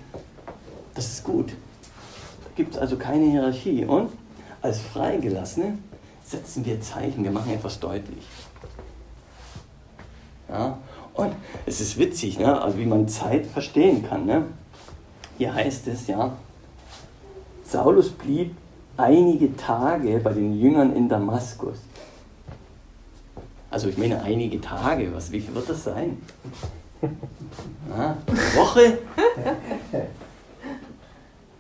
das 0.95 1.07
ist 1.07 1.25
gut. 1.25 1.51
Da 1.51 2.51
gibt 2.55 2.75
es 2.75 2.81
also 2.81 2.97
keine 2.97 3.27
Hierarchie. 3.27 3.85
Und 3.85 4.11
als 4.63 4.81
Freigelassene 4.81 5.79
setzen 6.25 6.65
wir 6.65 6.81
Zeichen, 6.81 7.23
wir 7.25 7.31
machen 7.31 7.53
etwas 7.53 7.79
deutlich. 7.79 8.25
Ja? 10.49 10.79
Und 11.15 11.33
es 11.65 11.81
ist 11.81 11.99
witzig, 11.99 12.39
ne? 12.39 12.61
also 12.61 12.79
wie 12.79 12.87
man 12.87 13.09
Zeit 13.09 13.47
verstehen 13.47 14.07
kann. 14.07 14.27
Ne? 14.27 14.45
Hier 15.39 15.55
heißt 15.55 15.89
es 15.89 16.07
ja, 16.07 16.37
Saulus 17.65 18.11
blieb 18.11 18.55
einige 18.97 19.57
Tage 19.57 20.19
bei 20.19 20.33
den 20.33 20.59
Jüngern 20.59 20.95
in 20.95 21.09
Damaskus. 21.09 21.79
Also 23.71 23.89
ich 23.89 23.99
meine 23.99 24.23
einige 24.23 24.61
Tage, 24.61 25.13
was, 25.13 25.33
wie 25.33 25.41
viel 25.41 25.55
wird 25.55 25.69
das 25.69 25.85
sein? 25.85 26.23
Na, 27.89 28.17
eine 28.27 28.39
Woche? 28.57 28.99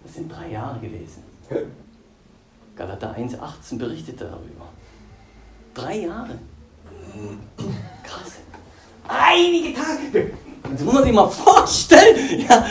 Das 0.05 0.15
sind 0.15 0.33
drei 0.33 0.51
Jahre 0.51 0.79
gewesen. 0.81 1.23
Galater 2.77 3.17
1,18 3.17 3.79
berichtet 3.79 4.21
darüber. 4.21 4.69
Drei 5.75 6.01
Jahre. 6.01 6.39
Krass. 8.03 8.33
Einige 9.09 9.75
Tage. 9.75 10.33
Das 10.73 10.81
muss 10.83 10.95
man 10.95 11.05
sich 11.05 11.13
mal 11.13 11.29
vorstellen, 11.29 12.45
ja, 12.49 12.67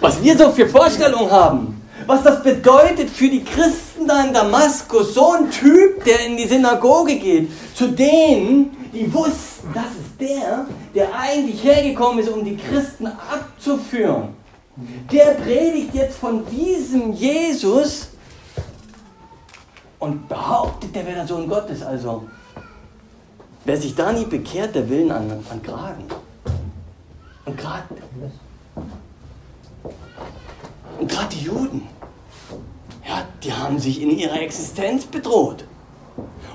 was 0.00 0.22
wir 0.22 0.36
so 0.36 0.50
für 0.50 0.68
Vorstellungen 0.68 1.30
haben. 1.30 1.82
Was 2.06 2.22
das 2.22 2.42
bedeutet 2.42 3.10
für 3.10 3.28
die 3.28 3.44
Christen 3.44 4.06
da 4.06 4.24
in 4.24 4.32
Damaskus. 4.32 5.14
So 5.14 5.32
ein 5.32 5.50
Typ, 5.50 6.04
der 6.04 6.26
in 6.26 6.36
die 6.36 6.46
Synagoge 6.46 7.16
geht. 7.16 7.50
Zu 7.74 7.88
denen, 7.88 8.88
die 8.92 9.12
wussten, 9.12 9.68
das 9.74 9.84
ist 9.84 10.18
der, 10.18 10.66
der 10.94 11.14
eigentlich 11.14 11.62
hergekommen 11.62 12.20
ist, 12.20 12.30
um 12.30 12.44
die 12.44 12.56
Christen 12.56 13.06
abzuführen. 13.06 14.28
Der 15.12 15.34
predigt 15.34 15.94
jetzt 15.94 16.18
von 16.18 16.46
diesem 16.46 17.12
Jesus 17.12 18.08
und 19.98 20.28
behauptet, 20.28 20.94
der 20.94 21.04
wäre 21.04 21.16
der 21.16 21.26
Sohn 21.26 21.48
Gottes. 21.48 21.82
Also, 21.82 22.24
wer 23.68 23.76
sich 23.76 23.94
da 23.94 24.12
nie 24.12 24.24
bekehrt, 24.24 24.74
der 24.74 24.88
will 24.88 25.12
an, 25.12 25.44
an 25.50 25.62
Kragen. 25.62 26.04
Und 27.44 27.58
gerade 27.58 27.82
und 30.98 31.08
gerade 31.08 31.28
die 31.28 31.44
Juden, 31.44 31.86
ja, 33.06 33.26
die 33.42 33.52
haben 33.52 33.78
sich 33.78 34.00
in 34.00 34.10
ihrer 34.10 34.40
Existenz 34.40 35.04
bedroht. 35.04 35.64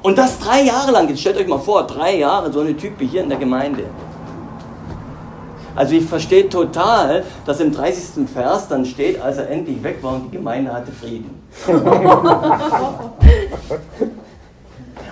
Und 0.01 0.17
das 0.17 0.39
drei 0.39 0.63
Jahre 0.63 0.91
lang. 0.91 1.07
Jetzt 1.07 1.21
stellt 1.21 1.37
euch 1.37 1.47
mal 1.47 1.59
vor, 1.59 1.85
drei 1.85 2.17
Jahre 2.17 2.51
so 2.51 2.61
eine 2.61 2.75
Type 2.75 3.05
hier 3.05 3.21
in 3.21 3.29
der 3.29 3.37
Gemeinde. 3.37 3.85
Also 5.75 5.93
ich 5.93 6.05
verstehe 6.05 6.49
total, 6.49 7.23
dass 7.45 7.59
im 7.59 7.71
30. 7.71 8.27
Vers 8.27 8.67
dann 8.67 8.85
steht, 8.85 9.21
als 9.21 9.37
er 9.37 9.51
endlich 9.51 9.81
weg 9.83 9.99
war 10.01 10.15
und 10.15 10.25
die 10.25 10.37
Gemeinde 10.37 10.73
hatte 10.73 10.91
Frieden. 10.91 11.41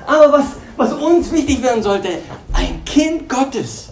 Aber 0.07 0.33
was, 0.33 0.45
was 0.77 0.93
uns 0.93 1.31
wichtig 1.31 1.61
werden 1.61 1.83
sollte, 1.83 2.09
ein 2.53 2.83
Kind 2.85 3.27
Gottes 3.29 3.91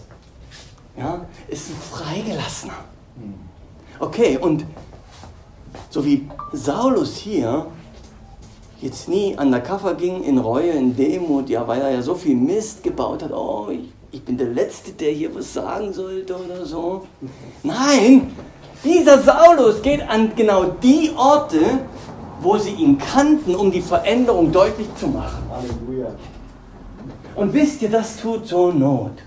ja, 1.00 1.26
ist 1.48 1.70
ein 1.70 1.76
Freigelassener. 1.76 2.74
Okay, 4.00 4.38
und 4.38 4.66
so 5.90 6.06
wie 6.06 6.28
Saulus 6.54 7.18
hier 7.18 7.66
jetzt 8.82 9.10
nie 9.10 9.38
an 9.38 9.52
der 9.52 9.62
Kaffer 9.62 9.94
ging 9.96 10.24
in 10.24 10.38
Reue, 10.38 10.72
in 10.72 10.96
Demut, 10.96 11.50
ja, 11.50 11.68
weil 11.68 11.82
er 11.82 11.92
ja 11.92 12.02
so 12.02 12.16
viel 12.16 12.36
Mist 12.36 12.84
gebaut 12.84 13.24
hat, 13.24 13.32
oh, 13.32 13.68
ich, 13.72 13.92
ich 14.12 14.24
bin 14.24 14.38
der 14.38 14.48
Letzte, 14.48 14.92
der 14.92 15.12
hier 15.12 15.34
was 15.36 15.54
sagen 15.54 15.92
sollte 15.94 16.36
oder 16.36 16.66
so. 16.66 17.06
Nein, 17.64 18.34
dieser 18.84 19.22
Saulus 19.22 19.82
geht 19.82 20.02
an 20.08 20.32
genau 20.36 20.66
die 20.82 21.12
Orte, 21.16 21.80
wo 22.42 22.58
sie 22.58 22.72
ihn 22.72 22.98
kannten, 22.98 23.54
um 23.56 23.70
die 23.70 23.82
Veränderung 23.82 24.52
deutlich 24.52 24.88
zu 24.96 25.08
machen. 25.08 25.44
Halleluja. 25.50 26.12
Und 27.36 27.54
wisst 27.54 27.82
ihr, 27.82 27.90
das 27.90 28.18
tut 28.18 28.48
so 28.48 28.72
Not 28.72 29.24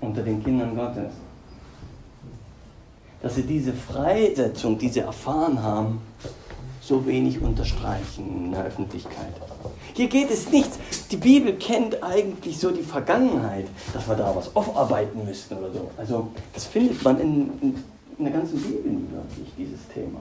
unter 0.00 0.22
den 0.22 0.42
Kindern 0.42 0.76
Gottes. 0.76 1.12
Dass 3.22 3.34
sie 3.34 3.42
diese 3.42 3.72
Freisetzung, 3.72 4.78
die 4.78 4.88
sie 4.88 5.00
erfahren 5.00 5.62
haben, 5.62 6.00
so 6.80 7.04
wenig 7.06 7.40
unterstreichen 7.40 8.46
in 8.46 8.52
der 8.52 8.64
Öffentlichkeit. 8.64 9.34
Hier 9.94 10.08
geht 10.08 10.30
es 10.30 10.50
nicht, 10.50 10.70
die 11.10 11.16
Bibel 11.16 11.54
kennt 11.54 12.02
eigentlich 12.02 12.58
so 12.58 12.70
die 12.70 12.82
Vergangenheit, 12.82 13.66
dass 13.92 14.08
wir 14.08 14.14
da 14.14 14.34
was 14.34 14.54
aufarbeiten 14.54 15.24
müssten 15.24 15.58
oder 15.58 15.72
so. 15.72 15.90
Also 15.98 16.28
das 16.54 16.64
findet 16.64 17.02
man 17.02 17.20
in, 17.20 17.50
in, 17.60 17.84
in 18.18 18.24
der 18.24 18.32
ganzen 18.32 18.62
Bibel 18.62 18.90
nie 18.90 19.06
wirklich, 19.12 19.52
dieses 19.56 19.86
Thema. 19.92 20.20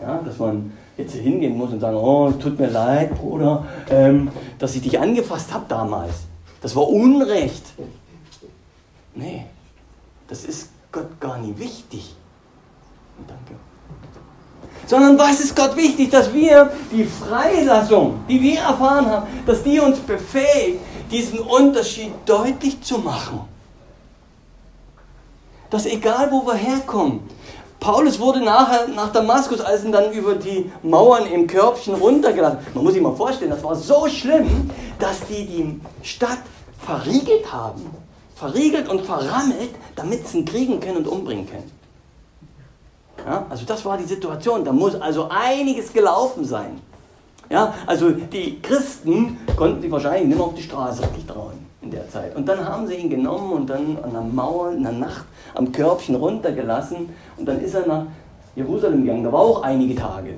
Ja, 0.00 0.20
dass 0.24 0.38
man 0.38 0.72
jetzt 0.96 1.14
hingehen 1.14 1.56
muss 1.56 1.72
und 1.72 1.80
sagen, 1.80 1.96
oh, 1.96 2.30
tut 2.32 2.58
mir 2.58 2.68
leid, 2.68 3.14
Bruder, 3.16 3.66
ähm, 3.90 4.30
dass 4.58 4.74
ich 4.74 4.82
dich 4.82 4.98
angefasst 4.98 5.52
habe 5.52 5.64
damals. 5.68 6.14
Das 6.60 6.74
war 6.74 6.88
Unrecht. 6.88 7.64
Nee, 9.14 9.46
das 10.28 10.44
ist 10.44 10.70
Gott 10.90 11.20
gar 11.20 11.38
nicht 11.38 11.58
wichtig. 11.58 12.14
Danke 13.26 13.54
sondern 14.86 15.18
was 15.18 15.40
ist 15.40 15.56
Gott 15.56 15.76
wichtig, 15.76 16.10
dass 16.10 16.32
wir 16.32 16.70
die 16.90 17.04
Freilassung, 17.04 18.24
die 18.28 18.40
wir 18.40 18.60
erfahren 18.60 19.06
haben, 19.06 19.26
dass 19.46 19.62
die 19.62 19.80
uns 19.80 19.98
befähigt, 20.00 20.80
diesen 21.10 21.38
Unterschied 21.38 22.12
deutlich 22.26 22.80
zu 22.82 22.98
machen. 22.98 23.40
Dass 25.70 25.86
egal 25.86 26.30
wo 26.30 26.46
wir 26.46 26.54
herkommen, 26.54 27.20
Paulus 27.82 28.20
wurde 28.20 28.40
nachher 28.40 28.86
nach 28.86 29.10
Damaskus, 29.10 29.60
als 29.60 29.84
ihn 29.84 29.90
dann 29.90 30.12
über 30.12 30.36
die 30.36 30.70
Mauern 30.84 31.26
im 31.26 31.48
Körbchen 31.48 31.94
runtergelassen. 31.94 32.58
Man 32.74 32.84
muss 32.84 32.92
sich 32.92 33.02
mal 33.02 33.14
vorstellen, 33.14 33.50
das 33.50 33.64
war 33.64 33.74
so 33.74 34.06
schlimm, 34.06 34.70
dass 35.00 35.18
die 35.26 35.44
die 35.44 35.80
Stadt 36.02 36.38
verriegelt 36.78 37.52
haben. 37.52 37.90
Verriegelt 38.36 38.88
und 38.88 39.04
verrammelt, 39.04 39.70
damit 39.96 40.28
sie 40.28 40.38
ihn 40.38 40.44
kriegen 40.44 40.78
können 40.78 40.98
und 40.98 41.08
umbringen 41.08 41.48
können. 41.50 41.70
Ja, 43.26 43.46
also 43.48 43.64
das 43.66 43.84
war 43.84 43.98
die 43.98 44.04
Situation. 44.04 44.64
Da 44.64 44.72
muss 44.72 44.94
also 44.94 45.28
einiges 45.28 45.92
gelaufen 45.92 46.44
sein. 46.44 46.80
Ja, 47.50 47.74
also 47.86 48.10
die 48.10 48.62
Christen 48.62 49.38
konnten 49.56 49.82
sich 49.82 49.90
wahrscheinlich 49.90 50.28
nicht 50.28 50.38
mehr 50.38 50.46
auf 50.46 50.54
die 50.54 50.62
Straße 50.62 51.02
richtig 51.02 51.26
trauen 51.26 51.61
in 51.82 51.90
der 51.90 52.08
Zeit. 52.08 52.34
Und 52.36 52.48
dann 52.48 52.64
haben 52.64 52.86
sie 52.86 52.94
ihn 52.94 53.10
genommen 53.10 53.52
und 53.52 53.70
dann 53.70 53.98
an 54.02 54.12
der 54.12 54.22
Mauer 54.22 54.72
in 54.72 54.82
der 54.82 54.92
Nacht 54.92 55.24
am 55.54 55.70
Körbchen 55.72 56.14
runtergelassen 56.14 57.10
und 57.36 57.46
dann 57.46 57.60
ist 57.60 57.74
er 57.74 57.86
nach 57.86 58.06
Jerusalem 58.54 59.02
gegangen. 59.02 59.24
Da 59.24 59.32
war 59.32 59.40
auch 59.40 59.62
einige 59.62 59.94
Tage. 59.94 60.34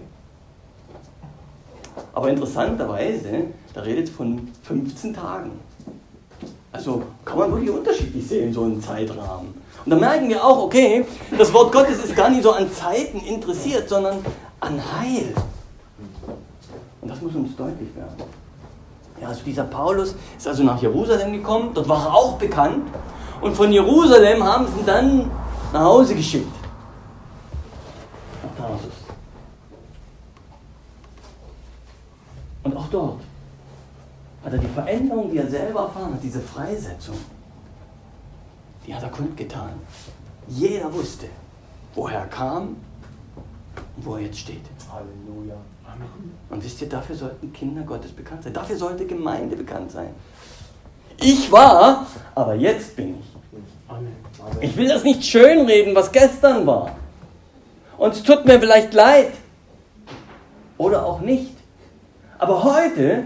Aber 2.12 2.30
interessanterweise, 2.30 3.44
da 3.74 3.82
redet 3.82 4.08
es 4.08 4.14
von 4.14 4.48
15 4.62 5.14
Tagen. 5.14 5.52
Also 6.72 7.02
kann 7.24 7.38
man 7.38 7.52
wirklich 7.52 7.70
unterschiedlich 7.70 8.26
sehen, 8.26 8.52
so 8.52 8.62
einen 8.62 8.80
Zeitrahmen. 8.80 9.54
Und 9.84 9.90
da 9.90 9.96
merken 9.96 10.28
wir 10.28 10.44
auch, 10.44 10.64
okay, 10.64 11.04
das 11.36 11.52
Wort 11.52 11.72
Gottes 11.72 12.02
ist 12.02 12.16
gar 12.16 12.30
nicht 12.30 12.42
so 12.42 12.52
an 12.52 12.70
Zeiten 12.72 13.18
interessiert, 13.18 13.88
sondern 13.88 14.24
an 14.60 14.80
Heil. 14.98 15.34
Und 17.00 17.08
das 17.08 17.20
muss 17.20 17.34
uns 17.34 17.54
deutlich 17.54 17.94
werden. 17.94 18.43
Ja, 19.24 19.30
also 19.30 19.42
dieser 19.42 19.64
Paulus 19.64 20.14
ist 20.36 20.46
also 20.46 20.62
nach 20.64 20.82
Jerusalem 20.82 21.32
gekommen, 21.32 21.70
dort 21.72 21.88
war 21.88 22.08
er 22.08 22.14
auch 22.14 22.36
bekannt. 22.36 22.86
Und 23.40 23.56
von 23.56 23.72
Jerusalem 23.72 24.44
haben 24.44 24.66
sie 24.66 24.80
ihn 24.80 24.86
dann 24.86 25.30
nach 25.72 25.84
Hause 25.84 26.14
geschickt. 26.14 26.54
Nach 28.42 28.66
Tarsus. 28.66 28.92
Und 32.64 32.76
auch 32.76 32.88
dort 32.88 33.20
hat 34.44 34.52
er 34.52 34.58
die 34.58 34.66
Veränderung, 34.66 35.30
die 35.30 35.38
er 35.38 35.48
selber 35.48 35.80
erfahren 35.80 36.12
hat, 36.12 36.22
diese 36.22 36.42
Freisetzung, 36.42 37.16
die 38.86 38.94
hat 38.94 39.02
er 39.02 39.08
kundgetan. 39.08 39.72
Jeder 40.48 40.92
wusste, 40.92 41.28
woher 41.94 42.18
er 42.18 42.26
kam 42.26 42.76
wo 43.96 44.16
er 44.16 44.22
jetzt 44.22 44.38
steht. 44.38 44.62
Halleluja. 44.90 45.56
Amen. 45.86 46.34
Und 46.50 46.64
wisst 46.64 46.80
ihr, 46.82 46.88
dafür 46.88 47.14
sollten 47.14 47.52
Kinder 47.52 47.82
Gottes 47.82 48.12
bekannt 48.12 48.42
sein. 48.42 48.52
Dafür 48.52 48.76
sollte 48.76 49.06
Gemeinde 49.06 49.56
bekannt 49.56 49.90
sein. 49.92 50.10
Ich 51.20 51.50
war, 51.52 52.06
aber 52.34 52.54
jetzt 52.54 52.96
bin 52.96 53.20
ich. 53.20 53.26
Amen. 53.88 54.16
Ich 54.60 54.76
will 54.76 54.88
das 54.88 55.04
nicht 55.04 55.24
schönreden, 55.24 55.94
was 55.94 56.10
gestern 56.10 56.66
war. 56.66 56.96
Und 57.96 58.14
es 58.14 58.22
tut 58.22 58.44
mir 58.44 58.58
vielleicht 58.58 58.92
leid. 58.92 59.32
Oder 60.76 61.06
auch 61.06 61.20
nicht. 61.20 61.52
Aber 62.38 62.64
heute 62.64 63.24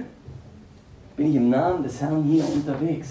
bin 1.17 1.31
ich 1.31 1.37
im 1.37 1.49
Namen 1.49 1.83
des 1.83 2.01
Herrn 2.01 2.23
hier 2.25 2.45
unterwegs. 2.47 3.09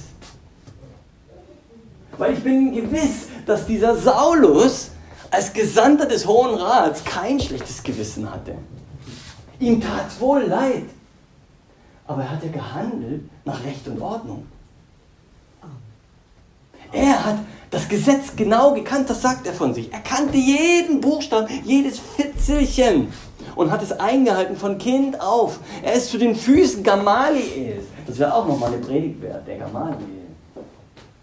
Weil 2.18 2.34
ich 2.34 2.44
bin 2.44 2.74
gewiss, 2.74 3.28
dass 3.46 3.66
dieser 3.66 3.96
Saulus 3.96 4.92
als 5.32 5.54
Gesandter 5.54 6.06
des 6.06 6.26
Hohen 6.26 6.56
Rats 6.56 7.04
kein 7.04 7.40
schlechtes 7.40 7.84
Gewissen 7.84 8.30
hatte. 8.32 8.56
Ihm 9.60 9.82
tat 9.82 10.20
wohl 10.20 10.44
leid. 10.44 10.86
Aber 12.06 12.22
er 12.22 12.32
hatte 12.32 12.50
gehandelt 12.50 13.30
nach 13.44 13.64
Recht 13.64 13.88
und 13.88 14.02
Ordnung. 14.02 14.46
Er 16.92 17.26
hat 17.26 17.40
das 17.70 17.90
Gesetz 17.90 18.36
genau 18.36 18.74
gekannt, 18.74 19.10
das 19.10 19.22
sagt 19.22 19.46
er 19.46 19.54
von 19.54 19.74
sich. 19.74 19.92
Er 19.92 20.00
kannte 20.00 20.38
jeden 20.38 21.02
Buchstaben, 21.02 21.48
jedes 21.66 22.00
Fitzelchen 22.00 23.12
und 23.56 23.72
hat 23.72 23.84
es 23.84 23.92
eingehalten 23.92 24.56
von 24.56 24.78
Kind 24.78 25.20
auf. 25.20 25.60
Er 25.84 25.94
ist 25.94 26.10
zu 26.10 26.18
den 26.18 26.36
Füßen 26.36 26.84
Gamaliels. 26.84 27.86
Das 28.06 28.20
wäre 28.20 28.34
auch 28.34 28.48
nochmal 28.48 28.74
eine 28.74 28.82
Predigt 28.82 29.22
wert, 29.22 29.46
der 29.46 29.58
Gamaliel. 29.58 30.08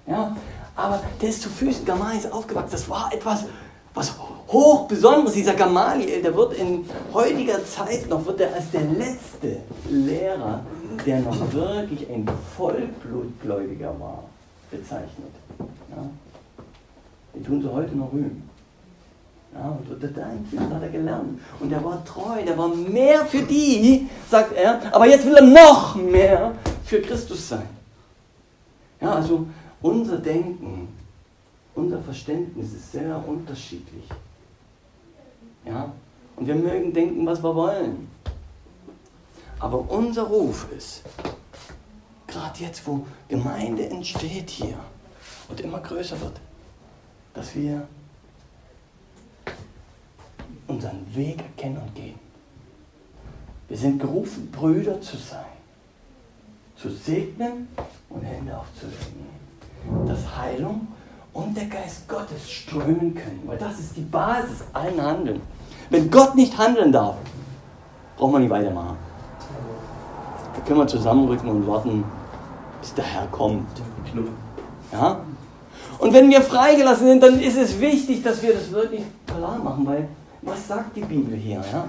Ja, 0.07 0.37
aber 0.77 1.01
der 1.23 1.29
ist 1.31 1.41
zu 1.41 1.49
Füßen 1.49 1.87
Gamaliels 1.87 2.31
aufgewachsen. 2.31 2.73
Das 2.73 2.89
war 2.91 3.11
etwas, 3.13 3.45
was 3.95 4.13
hoch 4.49 4.87
Besonderes. 4.89 5.35
Dieser 5.35 5.55
Gamaliel, 5.55 6.21
der 6.21 6.37
wird 6.37 6.55
in 6.55 6.85
heutiger 7.13 7.65
Zeit 7.65 8.09
noch, 8.09 8.27
wird 8.27 8.41
er 8.41 8.55
als 8.55 8.71
der 8.71 8.83
letzte 8.83 9.59
Lehrer, 9.89 10.61
der 11.07 11.21
noch 11.21 11.53
wirklich 11.53 12.09
ein 12.11 12.29
Vollblutgläubiger 12.57 13.95
war, 13.99 14.25
bezeichnet. 14.71 15.33
Ja? 15.59 16.05
Die 17.35 17.43
tun 17.43 17.63
sie 17.63 17.73
heute 17.73 17.97
noch 17.97 18.13
rühmen. 18.13 18.49
Ja, 19.55 19.69
und 19.69 20.03
das 20.03 20.11
hat 20.11 20.83
er 20.83 20.89
gelernt. 20.89 21.41
Und 21.61 21.73
er 21.73 21.85
war 21.85 22.05
treu, 22.05 22.43
der 22.45 22.59
war 22.59 22.69
mehr 22.69 23.25
für 23.25 23.43
die, 23.43 24.09
sagt 24.29 24.57
er, 24.57 24.81
aber 24.93 25.07
jetzt 25.07 25.25
will 25.25 25.37
er 25.37 25.47
noch 25.47 25.95
mehr 25.95 26.53
für 26.85 27.01
Christus 27.01 27.51
sein. 27.51 27.69
Ja, 29.01 29.15
also 29.15 29.47
unser 29.81 30.19
Denken, 30.19 30.89
unser 31.75 32.01
Verständnis 32.03 32.73
ist 32.73 32.93
sehr 32.93 33.23
unterschiedlich. 33.27 34.05
Ja, 35.65 35.93
und 36.37 36.47
wir 36.47 36.55
mögen 36.55 36.93
denken, 36.93 37.27
was 37.27 37.43
wir 37.43 37.55
wollen. 37.55 38.09
Aber 39.59 39.91
unser 39.91 40.25
Ruf 40.25 40.67
ist, 40.77 41.03
gerade 42.27 42.59
jetzt, 42.61 42.87
wo 42.87 43.07
Gemeinde 43.29 43.87
entsteht 43.89 44.51
hier 44.51 44.79
und 45.49 45.61
immer 45.61 45.81
größer 45.81 46.21
wird, 46.21 46.41
dass 47.33 47.55
wir 47.55 47.87
unseren 50.67 51.15
Weg 51.15 51.41
erkennen 51.41 51.79
und 51.79 51.95
gehen. 51.95 52.19
Wir 53.69 53.77
sind 53.79 53.99
gerufen, 53.99 54.51
Brüder 54.51 55.01
zu 55.01 55.17
sein, 55.17 55.45
zu 56.77 56.91
segnen 56.91 57.69
und 58.11 58.23
Hände 58.23 58.59
aufzulegen, 58.59 59.27
dass 60.07 60.37
Heilung 60.37 60.89
und 61.35 61.57
der 61.57 61.67
Geist 61.67 62.09
Gottes 62.09 62.51
strömen 62.51 63.15
können, 63.15 63.43
weil 63.45 63.59
das 63.59 63.79
ist 63.79 63.97
die 63.97 64.03
Basis 64.03 64.65
allen 64.73 65.01
Handeln. 65.03 65.43
Wenn 65.91 66.11
Gott 66.11 66.35
nicht 66.35 66.57
handeln 66.57 66.93
darf, 66.93 67.17
braucht 68.17 68.33
man 68.33 68.43
nicht 68.43 68.51
weitermachen. 68.51 68.97
Da 70.55 70.61
können 70.61 70.79
wir 70.79 70.87
zusammenrücken 70.87 71.49
und 71.49 71.67
warten, 71.67 72.05
bis 72.81 72.95
der 72.95 73.05
Herr 73.05 73.27
kommt. 73.27 73.67
Ja? 74.93 75.21
Und 75.99 76.13
wenn 76.13 76.31
wir 76.31 76.41
freigelassen 76.41 77.09
sind, 77.09 77.23
dann 77.23 77.41
ist 77.41 77.57
es 77.57 77.81
wichtig, 77.81 78.23
dass 78.23 78.43
wir 78.43 78.55
das 78.55 78.71
wirklich 78.71 79.03
klar 79.27 79.59
machen, 79.59 79.87
weil 79.87 80.09
was 80.43 80.69
sagt 80.69 80.97
die 80.97 81.03
Bibel 81.03 81.37
hier? 81.37 81.63
Ja? 81.73 81.89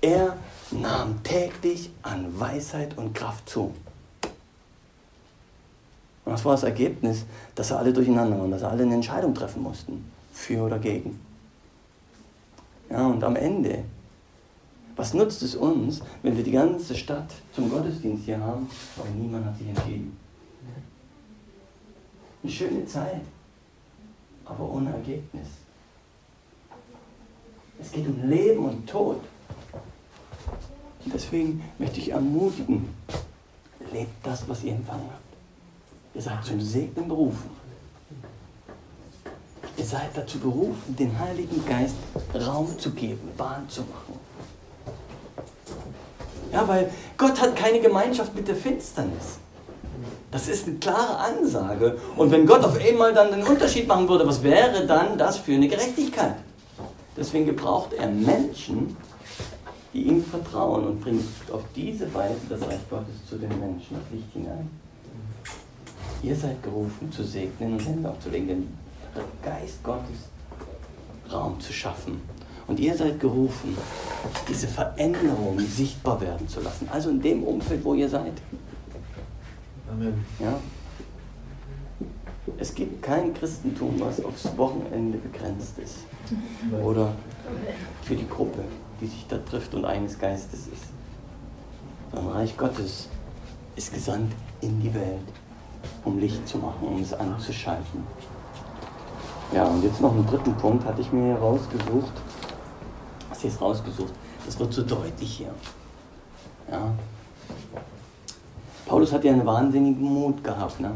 Er 0.00 0.36
nahm 0.70 1.22
täglich 1.22 1.90
an 2.02 2.26
Weisheit 2.38 2.96
und 2.96 3.14
Kraft 3.14 3.48
zu. 3.48 3.72
Und 6.24 6.32
das 6.32 6.44
war 6.44 6.52
das 6.52 6.62
Ergebnis, 6.62 7.24
dass 7.54 7.68
sie 7.68 7.76
alle 7.76 7.92
durcheinander 7.92 8.38
waren, 8.38 8.50
dass 8.50 8.60
sie 8.60 8.68
alle 8.68 8.82
eine 8.82 8.94
Entscheidung 8.94 9.34
treffen 9.34 9.62
mussten, 9.62 10.10
für 10.32 10.62
oder 10.62 10.78
gegen. 10.78 11.20
Ja, 12.90 13.06
und 13.06 13.22
am 13.22 13.36
Ende, 13.36 13.84
was 14.96 15.12
nutzt 15.12 15.42
es 15.42 15.54
uns, 15.54 16.00
wenn 16.22 16.36
wir 16.36 16.44
die 16.44 16.52
ganze 16.52 16.94
Stadt 16.94 17.30
zum 17.52 17.68
Gottesdienst 17.70 18.24
hier 18.24 18.40
haben, 18.40 18.68
aber 18.96 19.08
niemand 19.10 19.46
hat 19.46 19.58
sich 19.58 19.68
entschieden? 19.68 20.16
Eine 22.42 22.52
schöne 22.52 22.86
Zeit, 22.86 23.22
aber 24.44 24.70
ohne 24.70 24.92
Ergebnis. 24.92 25.48
Es 27.80 27.90
geht 27.90 28.06
um 28.06 28.28
Leben 28.28 28.64
und 28.64 28.86
Tod. 28.88 29.20
Und 31.04 31.12
deswegen 31.12 31.62
möchte 31.78 32.00
ich 32.00 32.10
ermutigen, 32.10 32.88
lebt 33.92 34.14
das, 34.24 34.48
was 34.48 34.62
ihr 34.62 34.72
empfangen 34.72 35.08
habt. 35.10 35.23
Ihr 36.14 36.22
seid 36.22 36.44
zum 36.44 36.60
Segnen 36.60 37.08
berufen. 37.08 37.50
Ihr 39.76 39.84
seid 39.84 40.10
dazu 40.14 40.38
berufen, 40.38 40.94
den 40.96 41.18
Heiligen 41.18 41.64
Geist 41.66 41.96
Raum 42.34 42.78
zu 42.78 42.92
geben, 42.92 43.32
Bahn 43.36 43.68
zu 43.68 43.80
machen. 43.80 44.20
Ja, 46.52 46.66
weil 46.68 46.88
Gott 47.18 47.40
hat 47.40 47.56
keine 47.56 47.80
Gemeinschaft 47.80 48.32
mit 48.34 48.46
der 48.46 48.54
Finsternis. 48.54 49.38
Das 50.30 50.46
ist 50.46 50.68
eine 50.68 50.76
klare 50.76 51.16
Ansage. 51.18 51.98
Und 52.16 52.30
wenn 52.30 52.46
Gott 52.46 52.64
auf 52.64 52.78
einmal 52.78 53.12
dann 53.12 53.32
den 53.32 53.42
Unterschied 53.42 53.88
machen 53.88 54.08
würde, 54.08 54.26
was 54.26 54.42
wäre 54.42 54.86
dann 54.86 55.18
das 55.18 55.38
für 55.38 55.52
eine 55.52 55.66
Gerechtigkeit? 55.66 56.36
Deswegen 57.16 57.46
gebraucht 57.46 57.92
er 57.92 58.08
Menschen, 58.08 58.96
die 59.92 60.02
ihm 60.02 60.24
vertrauen 60.24 60.86
und 60.86 61.00
bringt 61.00 61.24
auf 61.52 61.62
diese 61.74 62.12
Weise 62.14 62.40
das 62.48 62.60
Reich 62.62 62.88
Gottes 62.88 63.14
zu 63.28 63.36
den 63.36 63.48
Menschen, 63.60 63.96
das 63.96 64.12
Licht 64.12 64.32
hinein. 64.32 64.70
Ihr 66.24 66.34
seid 66.34 66.62
gerufen 66.62 67.12
zu 67.12 67.22
segnen 67.22 67.74
und 67.74 67.86
Hände 67.86 68.08
aufzulegen, 68.08 68.48
den 68.48 68.68
Geist 69.42 69.82
Gottes 69.82 70.30
Raum 71.30 71.60
zu 71.60 71.70
schaffen. 71.70 72.22
Und 72.66 72.80
ihr 72.80 72.96
seid 72.96 73.20
gerufen, 73.20 73.76
diese 74.48 74.66
Veränderung 74.66 75.58
sichtbar 75.60 76.18
werden 76.22 76.48
zu 76.48 76.60
lassen. 76.60 76.88
Also 76.90 77.10
in 77.10 77.20
dem 77.20 77.42
Umfeld, 77.42 77.84
wo 77.84 77.92
ihr 77.92 78.08
seid. 78.08 78.32
Amen. 79.92 80.24
Ja? 80.38 80.58
Es 82.56 82.74
gibt 82.74 83.02
kein 83.02 83.34
Christentum, 83.34 84.00
was 84.00 84.24
aufs 84.24 84.56
Wochenende 84.56 85.18
begrenzt 85.18 85.78
ist. 85.78 85.98
Oder 86.82 87.14
für 88.02 88.16
die 88.16 88.26
Gruppe, 88.26 88.64
die 88.98 89.08
sich 89.08 89.26
da 89.28 89.36
trifft 89.36 89.74
und 89.74 89.84
eines 89.84 90.18
Geistes 90.18 90.60
ist. 90.68 90.84
Sondern 92.10 92.32
Reich 92.32 92.56
Gottes 92.56 93.10
ist 93.76 93.92
gesandt 93.92 94.32
in 94.62 94.80
die 94.80 94.94
Welt, 94.94 95.20
um 96.04 96.18
Licht 96.18 96.46
zu 96.46 96.58
machen, 96.58 96.86
um 96.86 97.02
es 97.02 97.12
anzuschalten. 97.12 98.06
Ja, 99.52 99.64
und 99.64 99.82
jetzt 99.82 100.00
noch 100.00 100.12
einen 100.12 100.26
dritten 100.26 100.54
Punkt 100.54 100.84
hatte 100.84 101.00
ich 101.00 101.12
mir 101.12 101.26
hier 101.26 101.36
rausgesucht. 101.36 102.12
Was 103.28 103.44
ist 103.44 103.60
rausgesucht? 103.60 104.12
Das 104.46 104.58
wird 104.58 104.72
so 104.72 104.82
deutlich 104.82 105.36
hier. 105.36 105.54
Ja. 106.70 106.92
Paulus 108.86 109.12
hat 109.12 109.24
ja 109.24 109.32
einen 109.32 109.46
wahnsinnigen 109.46 110.02
Mut 110.02 110.42
gehabt. 110.42 110.80
Ne? 110.80 110.90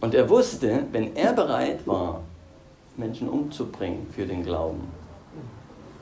Und 0.00 0.14
er 0.14 0.28
wusste, 0.28 0.84
wenn 0.92 1.16
er 1.16 1.32
bereit 1.32 1.86
war, 1.86 2.20
Menschen 2.96 3.28
umzubringen 3.28 4.06
für 4.10 4.26
den 4.26 4.42
Glauben, 4.42 4.88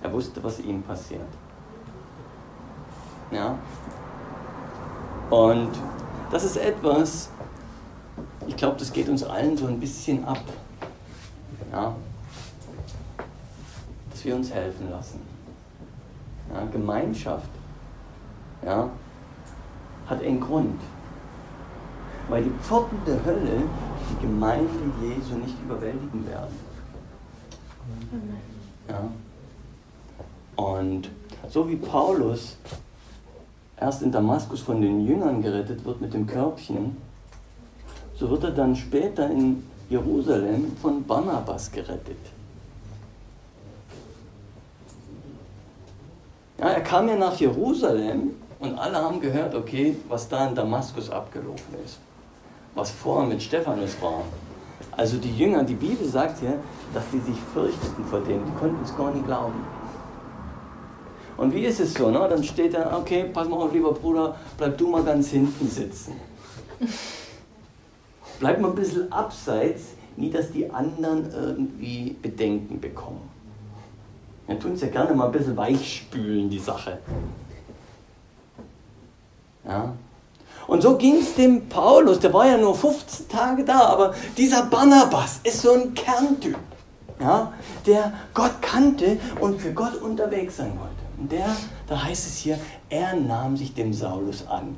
er 0.02 0.12
wusste, 0.12 0.42
was 0.42 0.60
ihm 0.60 0.82
passiert. 0.82 1.20
Ja? 3.30 3.58
Und 5.34 5.70
das 6.30 6.44
ist 6.44 6.56
etwas, 6.56 7.28
ich 8.46 8.56
glaube, 8.56 8.76
das 8.78 8.92
geht 8.92 9.08
uns 9.08 9.24
allen 9.24 9.56
so 9.56 9.66
ein 9.66 9.80
bisschen 9.80 10.24
ab. 10.24 10.44
Ja? 11.72 11.92
Dass 14.12 14.24
wir 14.24 14.36
uns 14.36 14.52
helfen 14.52 14.90
lassen. 14.92 15.20
Ja? 16.54 16.64
Gemeinschaft 16.70 17.48
ja, 18.64 18.88
hat 20.06 20.22
einen 20.22 20.38
Grund. 20.38 20.80
Weil 22.28 22.44
die 22.44 22.52
Pforten 22.62 22.98
der 23.04 23.24
Hölle 23.24 23.62
die 24.10 24.24
Gemeinde 24.24 24.70
Jesu 25.02 25.34
nicht 25.34 25.56
überwältigen 25.64 26.28
werden. 26.28 26.54
Ja? 28.88 29.10
Und 30.54 31.10
so 31.48 31.68
wie 31.68 31.74
Paulus 31.74 32.56
erst 33.78 34.02
in 34.02 34.12
Damaskus 34.12 34.60
von 34.60 34.80
den 34.80 35.06
Jüngern 35.06 35.42
gerettet 35.42 35.84
wird 35.84 36.00
mit 36.00 36.14
dem 36.14 36.26
Körbchen, 36.26 36.96
so 38.14 38.30
wird 38.30 38.44
er 38.44 38.50
dann 38.52 38.76
später 38.76 39.28
in 39.30 39.64
Jerusalem 39.90 40.76
von 40.80 41.04
Barnabas 41.04 41.70
gerettet. 41.70 42.18
Ja, 46.58 46.68
er 46.68 46.80
kam 46.80 47.08
ja 47.08 47.16
nach 47.16 47.38
Jerusalem 47.38 48.30
und 48.60 48.78
alle 48.78 48.96
haben 48.96 49.20
gehört, 49.20 49.54
okay, 49.54 49.96
was 50.08 50.28
da 50.28 50.48
in 50.48 50.54
Damaskus 50.54 51.10
abgelaufen 51.10 51.74
ist 51.84 51.98
was 52.74 52.90
vorher 52.90 53.28
mit 53.28 53.42
Stephanus 53.42 54.00
war. 54.00 54.22
Also 54.92 55.16
die 55.18 55.36
Jünger, 55.36 55.64
die 55.64 55.74
Bibel 55.74 56.06
sagt 56.06 56.42
ja, 56.42 56.54
dass 56.92 57.04
die 57.12 57.20
sich 57.20 57.36
fürchteten 57.52 58.04
vor 58.04 58.20
dem, 58.20 58.44
die 58.44 58.58
konnten 58.58 58.82
es 58.84 58.96
gar 58.96 59.12
nicht 59.12 59.26
glauben. 59.26 59.64
Und 61.36 61.54
wie 61.54 61.64
ist 61.64 61.80
es 61.80 61.94
so? 61.94 62.10
Ne? 62.10 62.26
Dann 62.28 62.44
steht 62.44 62.74
da, 62.74 62.96
okay, 62.96 63.24
pass 63.32 63.48
mal 63.48 63.56
auf, 63.56 63.72
lieber 63.72 63.92
Bruder, 63.92 64.36
bleib 64.56 64.78
du 64.78 64.88
mal 64.88 65.02
ganz 65.02 65.28
hinten 65.30 65.68
sitzen. 65.68 66.14
Bleib 68.40 68.60
mal 68.60 68.70
ein 68.70 68.74
bisschen 68.74 69.12
abseits, 69.12 69.82
nie 70.16 70.28
dass 70.28 70.50
die 70.50 70.68
anderen 70.68 71.30
irgendwie 71.32 72.16
Bedenken 72.20 72.80
bekommen. 72.80 73.30
Dann 74.46 74.58
tun 74.60 74.76
sie 74.76 74.86
ja 74.86 74.92
gerne 74.92 75.14
mal 75.14 75.26
ein 75.26 75.32
bisschen 75.32 75.56
weichspülen, 75.56 76.50
die 76.50 76.58
Sache. 76.58 76.98
Ja? 79.64 79.94
Und 80.66 80.82
so 80.82 80.96
ging 80.96 81.16
es 81.16 81.34
dem 81.34 81.68
Paulus, 81.68 82.20
der 82.20 82.32
war 82.32 82.46
ja 82.46 82.56
nur 82.56 82.74
15 82.74 83.28
Tage 83.28 83.64
da, 83.64 83.80
aber 83.80 84.14
dieser 84.36 84.64
Barnabas 84.64 85.40
ist 85.44 85.60
so 85.62 85.72
ein 85.72 85.94
Kerntyp, 85.94 86.56
ja, 87.20 87.52
der 87.86 88.12
Gott 88.32 88.62
kannte 88.62 89.18
und 89.40 89.60
für 89.60 89.72
Gott 89.72 90.00
unterwegs 90.00 90.56
sein 90.56 90.72
wollte. 90.78 90.93
Und 91.18 91.30
der, 91.30 91.56
da 91.86 92.02
heißt 92.02 92.26
es 92.26 92.38
hier, 92.38 92.58
er 92.88 93.14
nahm 93.14 93.56
sich 93.56 93.74
dem 93.74 93.92
Saulus 93.92 94.46
an. 94.46 94.76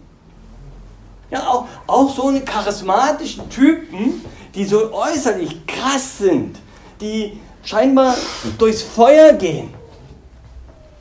Ja, 1.30 1.48
auch, 1.48 1.66
auch 1.86 2.14
so 2.14 2.28
eine 2.28 2.42
charismatischen 2.42 3.48
Typen, 3.50 4.24
die 4.54 4.64
so 4.64 4.92
äußerlich 4.92 5.66
krass 5.66 6.18
sind, 6.18 6.58
die 7.00 7.40
scheinbar 7.64 8.14
durchs 8.58 8.82
Feuer 8.82 9.32
gehen. 9.32 9.74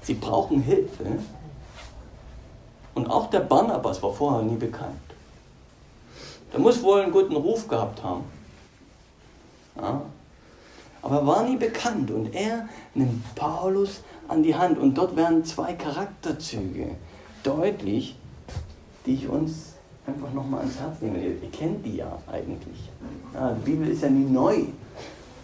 Sie 0.01 0.15
brauchen 0.15 0.61
Hilfe. 0.61 1.19
Und 2.95 3.07
auch 3.07 3.29
der 3.29 3.41
Barnabas 3.41 4.01
war 4.01 4.13
vorher 4.13 4.41
nie 4.41 4.55
bekannt. 4.55 4.95
Der 6.51 6.59
muss 6.59 6.81
wohl 6.81 7.01
einen 7.01 7.11
guten 7.11 7.35
Ruf 7.35 7.67
gehabt 7.67 8.01
haben. 8.01 8.23
Ja. 9.75 10.01
Aber 11.05 11.17
er 11.17 11.27
war 11.27 11.43
nie 11.43 11.55
bekannt 11.55 12.09
und 12.09 12.33
er 12.33 12.67
nimmt 12.95 13.35
Paulus 13.35 14.01
an 14.27 14.41
die 14.41 14.55
Hand 14.55 14.79
und 14.79 14.95
dort 14.97 15.15
werden 15.15 15.45
zwei 15.45 15.73
Charakterzüge 15.73 16.95
deutlich, 17.43 18.15
die 19.05 19.13
ich 19.13 19.29
uns 19.29 19.73
einfach 20.07 20.33
nochmal 20.33 20.61
ans 20.61 20.79
Herz 20.79 20.99
nehme. 21.01 21.19
Ihr, 21.19 21.43
ihr, 21.43 21.51
kennt 21.51 21.85
die 21.85 21.97
ja 21.97 22.11
eigentlich. 22.25 22.89
Ja, 23.35 23.51
die 23.51 23.69
Bibel 23.69 23.87
ist 23.87 24.01
ja 24.01 24.09
nie 24.09 24.25
neu. 24.25 24.55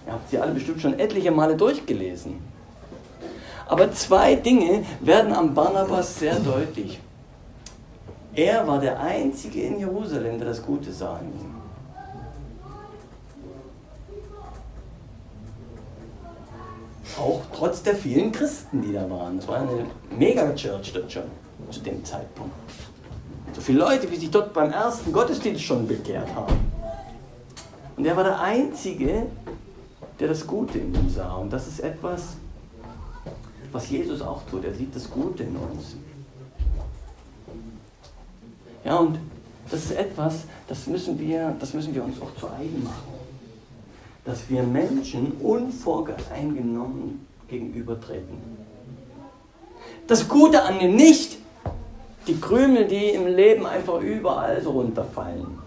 Ihr 0.07 0.13
habt 0.13 0.31
sie 0.31 0.39
alle 0.39 0.53
bestimmt 0.53 0.81
schon 0.81 0.97
etliche 0.97 1.29
Male 1.29 1.55
durchgelesen. 1.55 2.39
Aber 3.67 3.91
zwei 3.91 4.33
Dinge 4.33 4.83
werden 4.99 5.31
am 5.31 5.53
Barnabas 5.53 6.17
sehr 6.17 6.39
deutlich. 6.39 6.99
Er 8.33 8.67
war 8.67 8.79
der 8.79 8.99
Einzige 8.99 9.61
in 9.61 9.77
Jerusalem, 9.77 10.39
der 10.39 10.47
das 10.47 10.65
Gute 10.65 10.91
sah 10.91 11.19
in 11.19 11.27
ihm. 11.27 11.60
Auch 17.17 17.41
trotz 17.53 17.83
der 17.83 17.95
vielen 17.95 18.31
Christen, 18.31 18.81
die 18.81 18.93
da 18.93 19.09
waren. 19.09 19.37
Es 19.37 19.47
war 19.47 19.57
eine 19.57 19.85
Mega-Church 20.17 20.93
dort 20.93 21.11
schon 21.11 21.23
zu 21.69 21.79
dem 21.81 22.03
Zeitpunkt. 22.03 22.53
So 23.53 23.61
viele 23.61 23.79
Leute, 23.79 24.09
wie 24.09 24.15
sich 24.15 24.31
dort 24.31 24.53
beim 24.53 24.71
ersten 24.71 25.11
Gottesdienst 25.11 25.61
schon 25.61 25.87
bekehrt 25.87 26.33
haben. 26.33 26.55
Und 27.97 28.05
er 28.05 28.15
war 28.15 28.23
der 28.23 28.39
Einzige, 28.39 29.27
der 30.19 30.27
das 30.29 30.47
Gute 30.47 30.79
in 30.79 30.93
ihm 30.93 31.09
sah. 31.09 31.35
Und 31.35 31.51
das 31.51 31.67
ist 31.67 31.81
etwas, 31.81 32.37
was 33.71 33.89
Jesus 33.89 34.21
auch 34.21 34.41
tut. 34.49 34.63
Er 34.63 34.73
sieht 34.73 34.95
das 34.95 35.09
Gute 35.09 35.43
in 35.43 35.55
uns. 35.55 35.95
Ja, 38.83 38.97
und 38.97 39.19
das 39.69 39.83
ist 39.83 39.91
etwas, 39.91 40.45
das 40.67 40.87
müssen 40.87 41.19
wir, 41.19 41.55
das 41.59 41.73
müssen 41.73 41.93
wir 41.93 42.03
uns 42.03 42.21
auch 42.21 42.35
zu 42.39 42.49
eigen 42.49 42.83
machen. 42.83 43.20
Dass 44.25 44.49
wir 44.49 44.63
Menschen 44.63 45.33
unvoreingenommen 45.41 47.25
gegenübertreten. 47.47 48.37
Das 50.07 50.27
Gute 50.27 50.63
an 50.63 50.79
dem 50.79 50.95
nicht, 50.95 51.37
die 52.27 52.39
Krümel, 52.39 52.85
die 52.87 53.09
im 53.09 53.27
Leben 53.27 53.65
einfach 53.65 53.99
überall 53.99 54.61
so 54.61 54.71
runterfallen, 54.71 55.57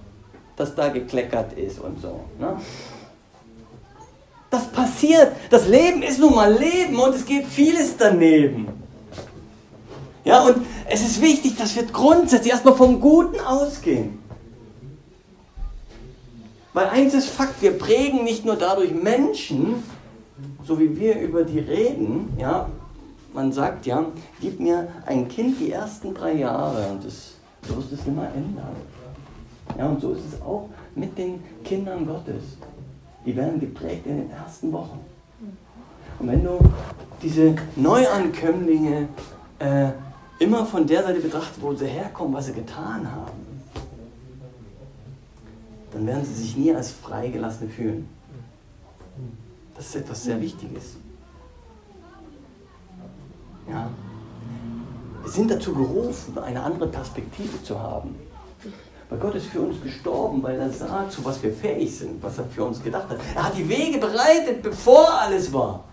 dass 0.56 0.74
da 0.74 0.88
gekleckert 0.88 1.52
ist 1.54 1.80
und 1.80 2.00
so. 2.00 2.20
Ne? 2.38 2.56
Das 4.50 4.68
passiert. 4.68 5.32
Das 5.50 5.66
Leben 5.66 6.02
ist 6.02 6.20
nun 6.20 6.34
mal 6.34 6.52
Leben 6.52 6.98
und 6.98 7.14
es 7.14 7.26
geht 7.26 7.46
vieles 7.46 7.96
daneben. 7.96 8.68
Ja, 10.24 10.42
und 10.44 10.64
es 10.88 11.02
ist 11.02 11.20
wichtig, 11.20 11.56
dass 11.56 11.74
wir 11.76 11.84
grundsätzlich 11.84 12.52
erstmal 12.52 12.76
vom 12.76 13.00
Guten 13.00 13.40
ausgehen. 13.40 14.18
Weil 16.74 16.88
eins 16.88 17.14
ist 17.14 17.28
Fakt, 17.28 17.62
wir 17.62 17.78
prägen 17.78 18.24
nicht 18.24 18.44
nur 18.44 18.56
dadurch 18.56 18.92
Menschen, 18.92 19.82
so 20.64 20.78
wie 20.78 20.98
wir 20.98 21.20
über 21.20 21.44
die 21.44 21.60
reden, 21.60 22.34
ja, 22.36 22.68
man 23.32 23.52
sagt 23.52 23.86
ja, 23.86 24.04
gib 24.40 24.58
mir 24.58 24.88
ein 25.06 25.28
Kind 25.28 25.60
die 25.60 25.70
ersten 25.70 26.12
drei 26.12 26.34
Jahre 26.34 26.88
und 26.90 27.04
das, 27.04 27.34
du 27.62 27.76
wirst 27.76 27.92
es 27.92 28.06
immer 28.06 28.26
ändern. 28.34 28.74
Ja, 29.78 29.86
und 29.86 30.00
so 30.00 30.12
ist 30.12 30.24
es 30.32 30.42
auch 30.42 30.68
mit 30.94 31.16
den 31.16 31.42
Kindern 31.64 32.06
Gottes. 32.06 32.42
Die 33.24 33.34
werden 33.34 33.58
geprägt 33.60 34.06
in 34.06 34.18
den 34.18 34.30
ersten 34.30 34.72
Wochen. 34.72 35.00
Und 36.18 36.28
wenn 36.28 36.44
du 36.44 36.58
diese 37.22 37.54
Neuankömmlinge 37.76 39.08
äh, 39.58 39.88
immer 40.38 40.66
von 40.66 40.86
der 40.86 41.04
Seite 41.04 41.20
betrachtet, 41.20 41.62
wo 41.62 41.72
sie 41.74 41.86
herkommen, 41.86 42.34
was 42.34 42.46
sie 42.46 42.52
getan 42.52 43.10
haben, 43.10 43.43
dann 45.94 46.06
werden 46.06 46.24
sie 46.24 46.34
sich 46.34 46.56
nie 46.56 46.74
als 46.74 46.90
Freigelassene 46.90 47.70
fühlen. 47.70 48.08
Das 49.76 49.86
ist 49.86 49.96
etwas 49.96 50.24
sehr 50.24 50.40
Wichtiges. 50.40 50.96
Ja. 53.68 53.88
Wir 55.22 55.30
sind 55.30 55.50
dazu 55.50 55.72
gerufen, 55.72 56.36
eine 56.38 56.62
andere 56.62 56.88
Perspektive 56.88 57.62
zu 57.62 57.80
haben. 57.80 58.14
Weil 59.08 59.18
Gott 59.18 59.34
ist 59.36 59.46
für 59.46 59.60
uns 59.60 59.80
gestorben, 59.82 60.42
weil 60.42 60.58
er 60.58 60.70
sah, 60.70 61.08
zu 61.08 61.24
was 61.24 61.42
wir 61.42 61.52
fähig 61.52 61.96
sind, 61.96 62.22
was 62.22 62.38
er 62.38 62.44
für 62.44 62.64
uns 62.64 62.82
gedacht 62.82 63.08
hat. 63.08 63.18
Er 63.34 63.44
hat 63.44 63.56
die 63.56 63.68
Wege 63.68 63.98
bereitet, 63.98 64.62
bevor 64.62 65.08
alles 65.20 65.52
war. 65.52 65.84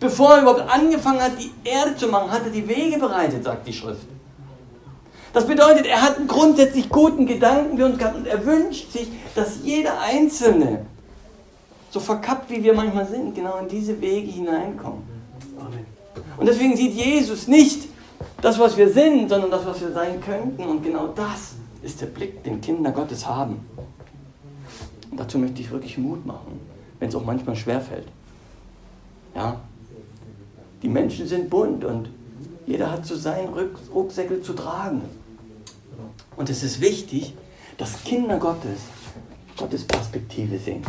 Bevor 0.00 0.34
er 0.34 0.42
überhaupt 0.42 0.68
angefangen 0.68 1.20
hat, 1.20 1.32
die 1.38 1.52
Erde 1.68 1.94
zu 1.94 2.08
machen, 2.08 2.30
hat 2.30 2.44
er 2.44 2.50
die 2.50 2.66
Wege 2.66 2.98
bereitet, 2.98 3.44
sagt 3.44 3.66
die 3.66 3.72
Schrift. 3.72 4.06
Das 5.32 5.46
bedeutet, 5.46 5.86
er 5.86 6.02
hat 6.02 6.18
einen 6.18 6.28
grundsätzlich 6.28 6.88
guten 6.90 7.26
Gedanken 7.26 7.78
für 7.78 7.86
uns 7.86 7.98
gehabt 7.98 8.16
und 8.16 8.26
er 8.26 8.44
wünscht 8.44 8.92
sich, 8.92 9.08
dass 9.34 9.60
jeder 9.62 10.00
Einzelne, 10.00 10.84
so 11.90 12.00
verkappt 12.00 12.50
wie 12.50 12.62
wir 12.62 12.74
manchmal 12.74 13.06
sind, 13.06 13.34
genau 13.34 13.56
in 13.58 13.68
diese 13.68 13.98
Wege 14.00 14.30
hineinkommt. 14.30 15.02
Amen. 15.58 15.86
Und 16.36 16.46
deswegen 16.46 16.76
sieht 16.76 16.92
Jesus 16.92 17.48
nicht 17.48 17.88
das, 18.42 18.58
was 18.58 18.76
wir 18.76 18.90
sind, 18.90 19.28
sondern 19.30 19.50
das, 19.50 19.64
was 19.64 19.80
wir 19.80 19.92
sein 19.92 20.20
könnten. 20.20 20.64
Und 20.64 20.82
genau 20.82 21.08
das 21.08 21.54
ist 21.82 22.00
der 22.00 22.06
Blick, 22.06 22.44
den 22.44 22.60
Kinder 22.60 22.90
Gottes 22.90 23.26
haben. 23.26 23.66
Und 25.10 25.20
dazu 25.20 25.38
möchte 25.38 25.60
ich 25.60 25.70
wirklich 25.70 25.96
Mut 25.96 26.26
machen, 26.26 26.60
wenn 26.98 27.08
es 27.08 27.14
auch 27.14 27.24
manchmal 27.24 27.56
schwerfällt. 27.56 28.06
Ja, 29.34 29.60
die 30.82 30.88
Menschen 30.88 31.26
sind 31.26 31.48
bunt 31.48 31.84
und 31.84 32.10
jeder 32.66 32.90
hat 32.90 33.06
so 33.06 33.16
seinen 33.16 33.48
Rucksäckel 33.92 34.42
zu 34.42 34.52
tragen. 34.52 35.02
Und 36.36 36.50
es 36.50 36.62
ist 36.62 36.80
wichtig, 36.80 37.34
dass 37.76 38.02
Kinder 38.04 38.38
Gottes 38.38 38.80
Gottes 39.56 39.86
Perspektive 39.86 40.58
sehen. 40.58 40.82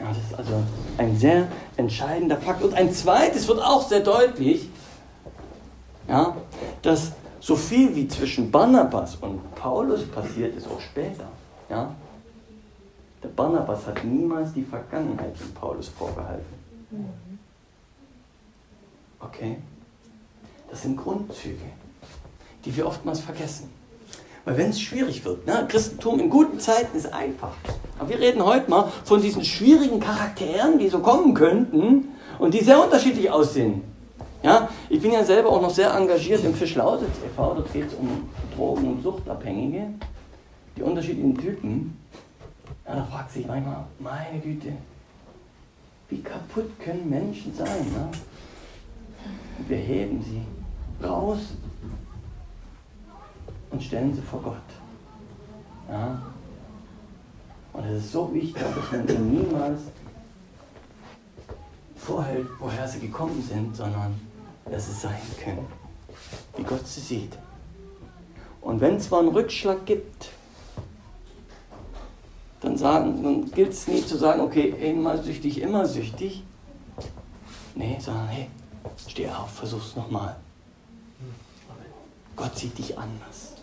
Ja, 0.00 0.08
das 0.08 0.18
ist 0.18 0.34
also 0.34 0.62
ein 0.96 1.16
sehr 1.16 1.48
entscheidender 1.76 2.36
Fakt. 2.36 2.62
Und 2.62 2.74
ein 2.74 2.92
zweites 2.92 3.48
wird 3.48 3.60
auch 3.60 3.86
sehr 3.86 4.00
deutlich, 4.00 4.68
ja, 6.08 6.36
dass 6.82 7.12
so 7.40 7.56
viel 7.56 7.94
wie 7.94 8.08
zwischen 8.08 8.50
Barnabas 8.50 9.16
und 9.16 9.54
Paulus 9.54 10.04
passiert 10.06 10.56
ist, 10.56 10.66
auch 10.66 10.80
später. 10.80 11.28
Ja. 11.68 11.94
Der 13.22 13.28
Barnabas 13.28 13.86
hat 13.86 14.04
niemals 14.04 14.52
die 14.52 14.62
Vergangenheit 14.62 15.36
von 15.36 15.52
Paulus 15.52 15.88
vorgehalten. 15.88 16.58
Okay? 19.20 19.58
Das 20.70 20.82
sind 20.82 20.96
Grundzüge, 20.96 21.64
die 22.68 22.76
wir 22.76 22.86
oftmals 22.86 23.20
vergessen. 23.20 23.70
Weil 24.44 24.58
wenn 24.58 24.70
es 24.70 24.80
schwierig 24.80 25.24
wird, 25.24 25.46
ne, 25.46 25.66
Christentum 25.68 26.20
in 26.20 26.28
guten 26.28 26.60
Zeiten 26.60 26.96
ist 26.96 27.12
einfach. 27.12 27.54
Aber 27.98 28.10
wir 28.10 28.20
reden 28.20 28.44
heute 28.44 28.68
mal 28.68 28.92
von 29.04 29.22
diesen 29.22 29.42
schwierigen 29.42 30.00
Charakteren, 30.00 30.78
die 30.78 30.88
so 30.88 30.98
kommen 30.98 31.32
könnten 31.32 32.08
und 32.38 32.52
die 32.52 32.62
sehr 32.62 32.82
unterschiedlich 32.82 33.30
aussehen. 33.30 33.82
Ja, 34.42 34.68
ich 34.90 35.00
bin 35.00 35.12
ja 35.12 35.24
selber 35.24 35.48
auch 35.48 35.62
noch 35.62 35.70
sehr 35.70 35.94
engagiert 35.94 36.44
im 36.44 36.54
Fischlausitz 36.54 37.08
e.V., 37.24 37.54
dort 37.54 37.72
geht 37.72 37.86
es 37.86 37.94
um 37.94 38.28
Drogen- 38.54 38.92
und 38.92 39.02
Suchtabhängige, 39.02 39.88
die 40.76 40.82
unterschiedlichen 40.82 41.38
Typen. 41.38 41.98
Ja, 42.86 42.96
da 42.96 43.04
fragt 43.04 43.32
sich 43.32 43.46
manchmal, 43.46 43.86
meine 43.98 44.40
Güte, 44.40 44.74
wie 46.10 46.20
kaputt 46.20 46.70
können 46.78 47.08
Menschen 47.08 47.54
sein? 47.54 47.86
Ne? 47.94 48.10
Wir 49.66 49.78
heben 49.78 50.22
sie 50.22 50.42
raus 51.04 51.38
und 53.70 53.82
stellen 53.82 54.14
sie 54.14 54.22
vor 54.22 54.42
Gott. 54.42 54.56
Ja? 55.88 56.22
Und 57.72 57.84
es 57.84 58.04
ist 58.04 58.12
so 58.12 58.32
wichtig, 58.32 58.62
dass 58.62 58.92
man 58.92 59.08
ihnen 59.08 59.30
niemals 59.30 59.80
vorhält, 61.96 62.46
woher 62.58 62.88
sie 62.88 63.00
gekommen 63.00 63.42
sind, 63.42 63.76
sondern 63.76 64.18
dass 64.64 64.86
sie 64.86 65.00
sein 65.00 65.20
können, 65.42 65.66
wie 66.56 66.62
Gott 66.62 66.86
sie 66.86 67.00
sieht. 67.00 67.38
Und 68.60 68.80
wenn 68.80 68.96
es 68.96 69.04
zwar 69.04 69.20
einen 69.20 69.28
Rückschlag 69.28 69.86
gibt, 69.86 70.30
dann, 72.60 72.76
dann 72.76 73.50
gilt 73.52 73.72
es 73.72 73.86
nicht 73.86 74.08
zu 74.08 74.16
sagen, 74.16 74.40
okay, 74.40 74.74
einmal 74.82 75.22
süchtig, 75.22 75.60
immer 75.60 75.86
süchtig. 75.86 76.42
Nee, 77.74 77.96
sondern 78.00 78.26
hey, 78.28 78.48
steh 79.06 79.28
auf, 79.28 79.50
versuch's 79.50 79.94
nochmal. 79.94 80.36
Gott 82.34 82.56
sieht 82.56 82.76
dich 82.78 82.98
anders. 82.98 83.57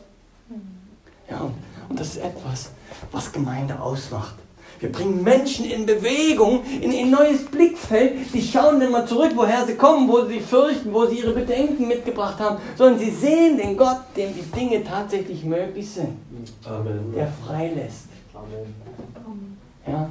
Ja, 1.30 1.40
und, 1.40 1.54
und 1.90 2.00
das 2.00 2.10
ist 2.10 2.18
etwas, 2.18 2.72
was 3.12 3.32
Gemeinde 3.32 3.80
ausmacht. 3.80 4.36
Wir 4.80 4.92
bringen 4.92 5.24
Menschen 5.24 5.66
in 5.66 5.86
Bewegung, 5.86 6.64
in 6.82 6.92
ein 6.92 7.10
neues 7.10 7.46
Blickfeld. 7.46 8.34
Die 8.34 8.42
schauen 8.42 8.78
nicht 8.78 8.92
mal 8.92 9.08
zurück, 9.08 9.32
woher 9.34 9.66
sie 9.66 9.76
kommen, 9.76 10.08
wo 10.08 10.26
sie 10.26 10.40
fürchten, 10.40 10.94
wo 10.94 11.06
sie 11.06 11.20
ihre 11.20 11.32
Bedenken 11.32 11.88
mitgebracht 11.88 12.40
haben, 12.40 12.58
sondern 12.78 13.00
sie 13.00 13.10
sehen 13.10 13.58
den 13.58 13.78
Gott, 13.78 14.02
dem 14.16 14.34
die 14.34 14.42
Dinge 14.42 14.84
tatsächlich 14.84 15.44
möglich 15.46 15.90
sind. 15.90 16.18
Amen. 16.66 17.14
Der 17.16 17.32
freilässt. 17.46 18.08
Amen. 18.34 18.76
Ja? 19.88 20.10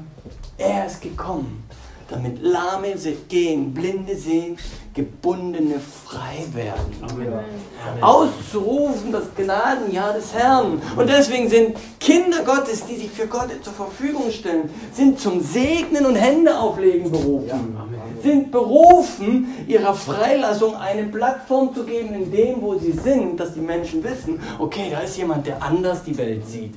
Er 0.57 0.87
ist 0.87 1.03
gekommen, 1.03 1.65
damit 2.09 2.43
Lahme 2.43 2.95
gehen, 3.29 3.73
Blinde 3.73 4.17
sehen, 4.17 4.57
Gebundene 4.95 5.81
frei 6.05 6.45
werden. 6.53 6.95
Amen. 7.03 8.03
Auszurufen 8.03 9.11
das 9.11 9.25
Gnadenjahr 9.37 10.13
des 10.13 10.33
Herrn. 10.33 10.81
Und 10.97 11.09
deswegen 11.09 11.49
sind 11.49 11.77
Kinder 11.99 12.45
Gottes, 12.45 12.87
die 12.87 12.97
sich 12.97 13.11
für 13.11 13.27
Gott 13.27 13.49
zur 13.63 13.73
Verfügung 13.73 14.31
stellen, 14.31 14.71
sind 14.93 15.19
zum 15.19 15.41
Segnen 15.41 16.07
und 16.07 16.15
Hände 16.15 16.57
auflegen 16.57 17.11
berufen. 17.11 17.77
Sind 18.23 18.53
berufen, 18.53 19.49
ihrer 19.67 19.95
Freilassung 19.95 20.77
eine 20.77 21.05
Plattform 21.05 21.75
zu 21.75 21.85
geben, 21.85 22.15
in 22.15 22.31
dem, 22.31 22.63
wo 22.63 22.79
sie 22.79 22.93
sind, 22.93 23.39
dass 23.41 23.55
die 23.55 23.61
Menschen 23.61 24.05
wissen, 24.05 24.41
okay, 24.61 24.89
da 24.93 25.01
ist 25.01 25.17
jemand, 25.17 25.47
der 25.47 25.61
anders 25.61 26.05
die 26.05 26.17
Welt 26.17 26.47
sieht. 26.47 26.75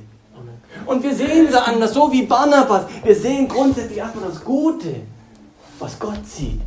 Und 0.86 1.02
wir 1.02 1.14
sehen 1.14 1.48
sie 1.50 1.62
anders, 1.62 1.94
so 1.94 2.10
wie 2.10 2.22
Barnabas. 2.22 2.84
Wir 3.04 3.14
sehen 3.14 3.48
grundsätzlich 3.48 3.98
erstmal 3.98 4.28
das 4.28 4.44
Gute, 4.44 4.96
was 5.78 5.98
Gott 5.98 6.26
sieht. 6.26 6.60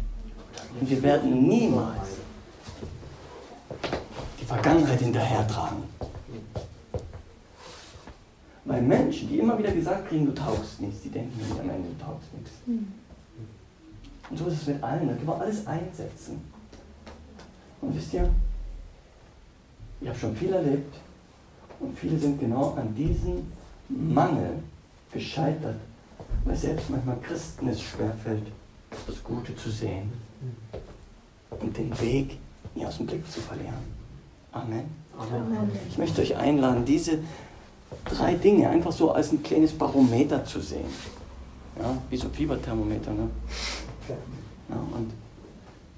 Und 0.80 0.89
wir 0.89 1.01
werden 1.03 1.47
niemals 1.47 2.09
die 4.39 4.45
Vergangenheit 4.45 4.99
hinterhertragen. 4.99 5.84
Weil 8.66 8.82
Menschen, 8.82 9.28
die 9.28 9.39
immer 9.39 9.57
wieder 9.57 9.72
gesagt 9.72 10.07
kriegen, 10.07 10.26
du 10.26 10.34
taugst 10.34 10.80
nichts, 10.80 11.01
die 11.01 11.09
denken 11.09 11.38
nicht 11.38 11.59
am 11.59 11.70
Ende, 11.70 11.89
du 11.89 12.03
taugst 12.03 12.34
nichts. 12.34 12.51
Und 14.30 14.38
so 14.38 14.45
ist 14.45 14.62
es 14.62 14.68
mit 14.68 14.84
allen. 14.84 15.07
Da 15.07 15.14
können 15.16 15.28
wir 15.28 15.41
alles 15.41 15.68
einsetzen. 15.68 16.41
Und 17.82 17.95
wisst 17.95 18.14
ihr, 18.14 18.30
ich 19.99 20.07
habe 20.07 20.18
schon 20.18 20.36
viel 20.36 20.53
erlebt 20.53 20.95
und 21.80 21.97
viele 21.97 22.18
sind 22.18 22.39
genau 22.39 22.74
an 22.76 22.93
diesem 22.95 23.51
Mangel 23.89 24.59
gescheitert, 25.12 25.78
weil 26.45 26.55
selbst 26.55 26.89
manchmal 26.89 27.20
Christen 27.22 27.68
es 27.68 27.82
schwerfällt, 27.82 28.47
das 29.08 29.24
Gute 29.24 29.56
zu 29.56 29.70
sehen 29.70 30.12
und 31.60 31.78
den 31.78 32.00
Weg 32.02 32.38
nie 32.76 32.86
aus 32.86 32.98
dem 32.98 33.06
Blick 33.06 33.30
zu 33.30 33.39
verlieren. 33.42 34.02
Amen. 34.52 34.84
Amen. 35.18 35.72
Ich 35.89 35.98
möchte 35.98 36.22
euch 36.22 36.36
einladen, 36.36 36.86
diese 36.86 37.20
drei 38.06 38.36
Dinge 38.36 38.70
einfach 38.70 38.92
so 38.92 39.12
als 39.12 39.32
ein 39.32 39.44
kleines 39.44 39.72
Barometer 39.72 40.44
zu 40.46 40.60
sehen. 40.62 40.86
Ja, 41.80 41.98
wie 42.10 42.18
so 42.18 42.30
Fieberthermometer. 42.30 43.12
Ne? 43.12 43.30
Ja, 44.70 44.76
und 44.76 45.12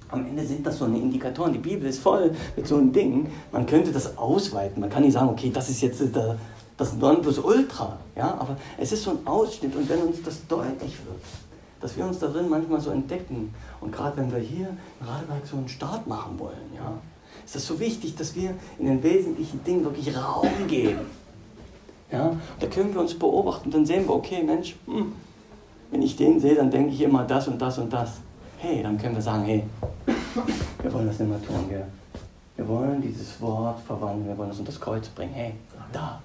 am 0.10 0.26
Ende 0.26 0.46
sind 0.46 0.66
das 0.66 0.78
so 0.78 0.86
eine 0.86 0.98
Indikatoren. 0.98 1.54
Die 1.54 1.60
Bibel 1.60 1.88
ist 1.90 2.00
voll 2.00 2.36
mit 2.56 2.68
so 2.68 2.78
einem 2.78 2.94
Ding. 2.94 3.32
Man 3.52 3.66
könnte 3.66 3.92
das 3.92 4.18
ausweiten. 4.18 4.80
Man 4.80 4.90
kann 4.90 5.04
nicht 5.04 5.14
sagen, 5.14 5.30
okay, 5.30 5.52
das 5.52 5.70
ist 5.70 5.82
jetzt 5.82 6.02
der, 6.16 6.38
das 6.78 6.94
Nonplusultra. 6.94 7.98
Ja, 8.16 8.36
aber 8.40 8.58
es 8.78 8.92
ist 8.92 9.04
so 9.04 9.12
ein 9.12 9.26
Ausschnitt. 9.26 9.76
Und 9.76 9.90
wenn 9.90 10.02
uns 10.02 10.22
das 10.22 10.46
deutlich 10.48 10.98
wird, 11.06 11.22
dass 11.84 11.98
wir 11.98 12.06
uns 12.06 12.18
darin 12.18 12.50
manchmal 12.50 12.80
so 12.80 12.92
entdecken. 12.92 13.54
Und 13.82 13.92
gerade 13.92 14.16
wenn 14.16 14.32
wir 14.32 14.40
hier 14.40 14.70
in 15.02 15.06
Radeberg 15.06 15.46
so 15.46 15.58
einen 15.58 15.68
Start 15.68 16.08
machen 16.08 16.40
wollen, 16.40 16.72
ja, 16.74 16.94
ist 17.44 17.56
das 17.56 17.68
so 17.68 17.78
wichtig, 17.78 18.16
dass 18.16 18.34
wir 18.36 18.54
in 18.80 18.86
den 18.86 19.04
wesentlichen 19.04 19.62
Dingen 19.66 19.84
wirklich 19.84 20.16
Raum 20.16 20.48
geben. 20.68 21.02
Ja, 22.10 22.38
da 22.60 22.68
können 22.68 22.94
wir 22.94 23.02
uns 23.02 23.14
beobachten, 23.14 23.70
dann 23.70 23.86
sehen 23.86 24.08
wir, 24.08 24.14
okay, 24.14 24.44
Mensch, 24.44 24.78
hm, 24.86 25.12
wenn 25.92 26.02
ich 26.02 26.16
den 26.16 26.40
sehe, 26.40 26.56
dann 26.56 26.72
denke 26.72 26.94
ich 26.94 27.02
immer 27.02 27.26
das 27.26 27.50
und 27.50 27.62
das 27.62 27.78
und 27.78 27.92
das. 27.92 28.12
Hey, 28.60 28.82
dann 28.82 28.98
können 28.98 29.16
wir 29.16 29.22
sagen, 29.22 29.44
hey, 29.44 29.64
wir 30.82 30.94
wollen 30.94 31.08
das 31.08 31.20
nicht 31.20 31.30
mehr 31.30 31.44
tun, 31.46 31.68
gell? 31.68 31.86
Wir 32.56 32.68
wollen 32.68 33.02
dieses 33.02 33.42
Wort 33.42 33.82
verwandeln, 33.82 34.28
wir 34.28 34.38
wollen 34.38 34.50
das 34.50 34.60
unter 34.60 34.72
das 34.72 34.80
Kreuz 34.80 35.10
bringen. 35.10 35.34
Hey, 35.34 35.56
da, 35.92 36.22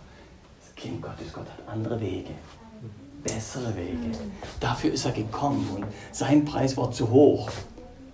das 0.61 0.75
Kind 0.77 1.03
Gottes, 1.03 1.33
Gott 1.33 1.47
hat 1.47 1.75
andere 1.75 2.01
Wege 2.01 2.35
bessere 3.35 3.75
Wege. 3.77 4.17
Dafür 4.61 4.93
ist 4.93 5.05
er 5.05 5.13
gekommen 5.13 5.69
und 5.75 5.85
sein 6.13 6.45
Preis 6.45 6.77
war 6.77 6.91
zu 6.91 7.11
hoch. 7.11 7.51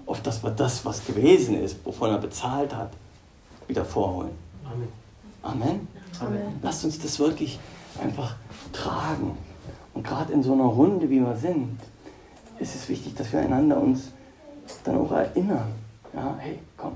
Auf 0.07 0.21
das 0.23 0.43
wir 0.43 0.51
das, 0.51 0.85
was 0.85 1.05
gewesen 1.05 1.61
ist, 1.63 1.77
wovon 1.85 2.11
er 2.11 2.19
bezahlt 2.19 2.75
hat, 2.75 2.91
wieder 3.69 3.85
vorholen. 3.85 4.33
Amen. 4.65 4.89
Amen. 5.43 5.89
Amen. 6.21 6.61
Lasst 6.63 6.85
uns 6.85 6.99
das 6.99 7.19
wirklich 7.19 7.59
einfach 8.03 8.37
tragen. 8.73 9.37
Und 9.95 10.07
gerade 10.07 10.33
in 10.33 10.43
so 10.43 10.53
einer 10.53 10.65
Runde, 10.65 11.09
wie 11.09 11.21
wir 11.21 11.37
sind, 11.37 11.79
ist 12.59 12.75
es 12.75 12.89
wichtig, 12.89 13.15
dass 13.15 13.33
wir 13.33 13.41
einander 13.41 13.81
uns 13.81 14.11
dann 14.85 14.99
auch 14.99 15.13
erinnern. 15.13 15.73
Ja, 16.13 16.37
hey, 16.39 16.59
komm, 16.77 16.93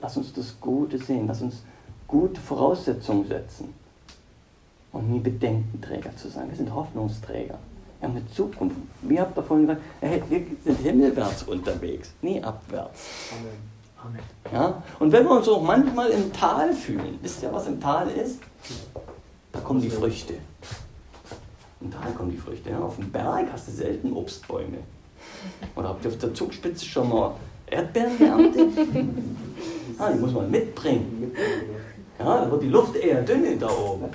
lass 0.00 0.16
uns 0.16 0.32
das 0.32 0.56
Gute 0.60 0.98
sehen, 0.98 1.26
lass 1.26 1.42
uns 1.42 1.62
gute 2.06 2.40
Voraussetzungen 2.40 3.26
setzen 3.26 3.72
und 4.92 5.10
nie 5.10 5.20
Bedenkenträger 5.20 6.14
zu 6.16 6.28
sein. 6.28 6.48
Wir 6.48 6.56
sind 6.56 6.74
Hoffnungsträger. 6.74 7.58
Wir 8.00 8.08
haben 8.08 8.16
eine 8.16 8.30
Zukunft. 8.30 8.76
Wie 9.02 9.20
habt 9.20 9.36
ihr 9.36 9.42
vorhin 9.42 9.66
gesagt, 9.66 9.84
hey, 10.00 10.22
wir 10.28 10.42
sind 10.64 10.80
himmelwärts 10.80 11.42
unterwegs, 11.44 12.12
nie 12.22 12.42
abwärts. 12.42 13.00
Amen. 13.32 13.78
Amen. 14.04 14.20
Ja? 14.52 14.82
Und 15.00 15.10
wenn 15.12 15.24
wir 15.24 15.32
uns 15.32 15.48
auch 15.48 15.62
manchmal 15.62 16.10
im 16.10 16.32
Tal 16.32 16.72
fühlen, 16.72 17.18
wisst 17.20 17.42
ihr, 17.42 17.52
was 17.52 17.66
im 17.66 17.80
Tal 17.80 18.08
ist? 18.10 18.38
Da 19.50 19.60
kommen 19.60 19.80
die 19.80 19.90
Früchte. 19.90 20.34
Im 21.80 21.90
Tal 21.90 22.12
kommen 22.12 22.30
die 22.30 22.36
Früchte. 22.36 22.70
Ja? 22.70 22.78
Auf 22.78 22.96
dem 22.96 23.10
Berg 23.10 23.48
hast 23.52 23.68
du 23.68 23.72
selten 23.72 24.12
Obstbäume. 24.12 24.78
Oder 25.74 25.88
habt 25.88 26.04
ihr 26.04 26.10
auf 26.10 26.18
der 26.18 26.34
Zugspitze 26.34 26.84
schon 26.84 27.08
mal 27.08 27.34
Erdbeeren 27.66 28.18
geerntet? 28.18 28.70
Ah, 29.98 30.12
die 30.12 30.20
muss 30.20 30.32
man 30.32 30.48
mitbringen. 30.48 31.32
Ja, 32.18 32.44
da 32.44 32.50
wird 32.50 32.62
die 32.62 32.68
Luft 32.68 32.96
eher 32.96 33.22
dünne 33.22 33.56
da 33.56 33.68
oben. 33.68 34.06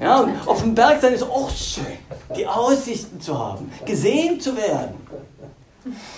Ja, 0.00 0.20
und 0.20 0.46
auf 0.46 0.60
dem 0.60 0.74
Berg 0.74 1.00
sein 1.00 1.14
ist 1.14 1.22
auch 1.22 1.50
schön, 1.50 1.86
die 2.36 2.46
Aussichten 2.46 3.20
zu 3.20 3.38
haben, 3.38 3.70
gesehen 3.86 4.38
zu 4.38 4.54
werden. 4.56 4.94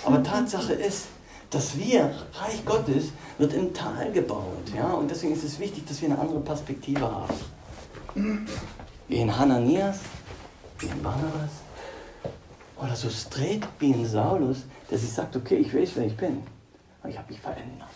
Aber 0.04 0.22
Tatsache 0.22 0.72
ist, 0.72 1.06
dass 1.50 1.78
wir, 1.78 2.12
Reich 2.34 2.64
Gottes, 2.64 3.12
wird 3.38 3.54
im 3.54 3.72
Tal 3.72 4.10
gebaut. 4.12 4.72
Ja? 4.76 4.90
Und 4.92 5.10
deswegen 5.10 5.34
ist 5.34 5.44
es 5.44 5.58
wichtig, 5.58 5.86
dass 5.86 6.00
wir 6.02 6.10
eine 6.10 6.18
andere 6.18 6.40
Perspektive 6.40 7.10
haben. 7.10 8.46
Wie 9.06 9.16
in 9.16 9.38
Hananias, 9.38 10.00
wie 10.78 10.86
in 10.86 11.02
Barnabas. 11.02 11.50
Oder 12.76 12.94
so 12.94 13.08
straight 13.10 13.66
wie 13.78 13.90
in 13.90 14.06
Saulus, 14.06 14.58
der 14.90 14.98
sich 14.98 15.12
sagt, 15.12 15.36
okay, 15.36 15.56
ich 15.56 15.74
weiß, 15.74 15.90
wer 15.94 16.06
ich 16.06 16.16
bin. 16.16 16.42
Aber 17.00 17.10
ich 17.10 17.18
habe 17.18 17.32
mich 17.32 17.40
verändert. 17.40 17.88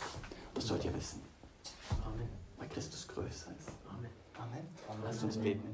Das 0.54 0.66
sollt 0.66 0.84
ihr 0.84 0.94
wissen. 0.94 1.31
Amen. 2.72 2.74
Christus 2.74 3.08
größer 3.08 3.50
ist. 3.58 3.70
Amen. 3.88 4.10
Amen. 4.38 4.66
Lasst 5.04 5.24
uns 5.24 5.38
beten. 5.38 5.72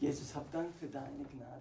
Jesus, 0.00 0.34
hab 0.34 0.50
Dank 0.52 0.72
für 0.78 0.86
deine 0.86 1.24
Gnade. 1.24 1.57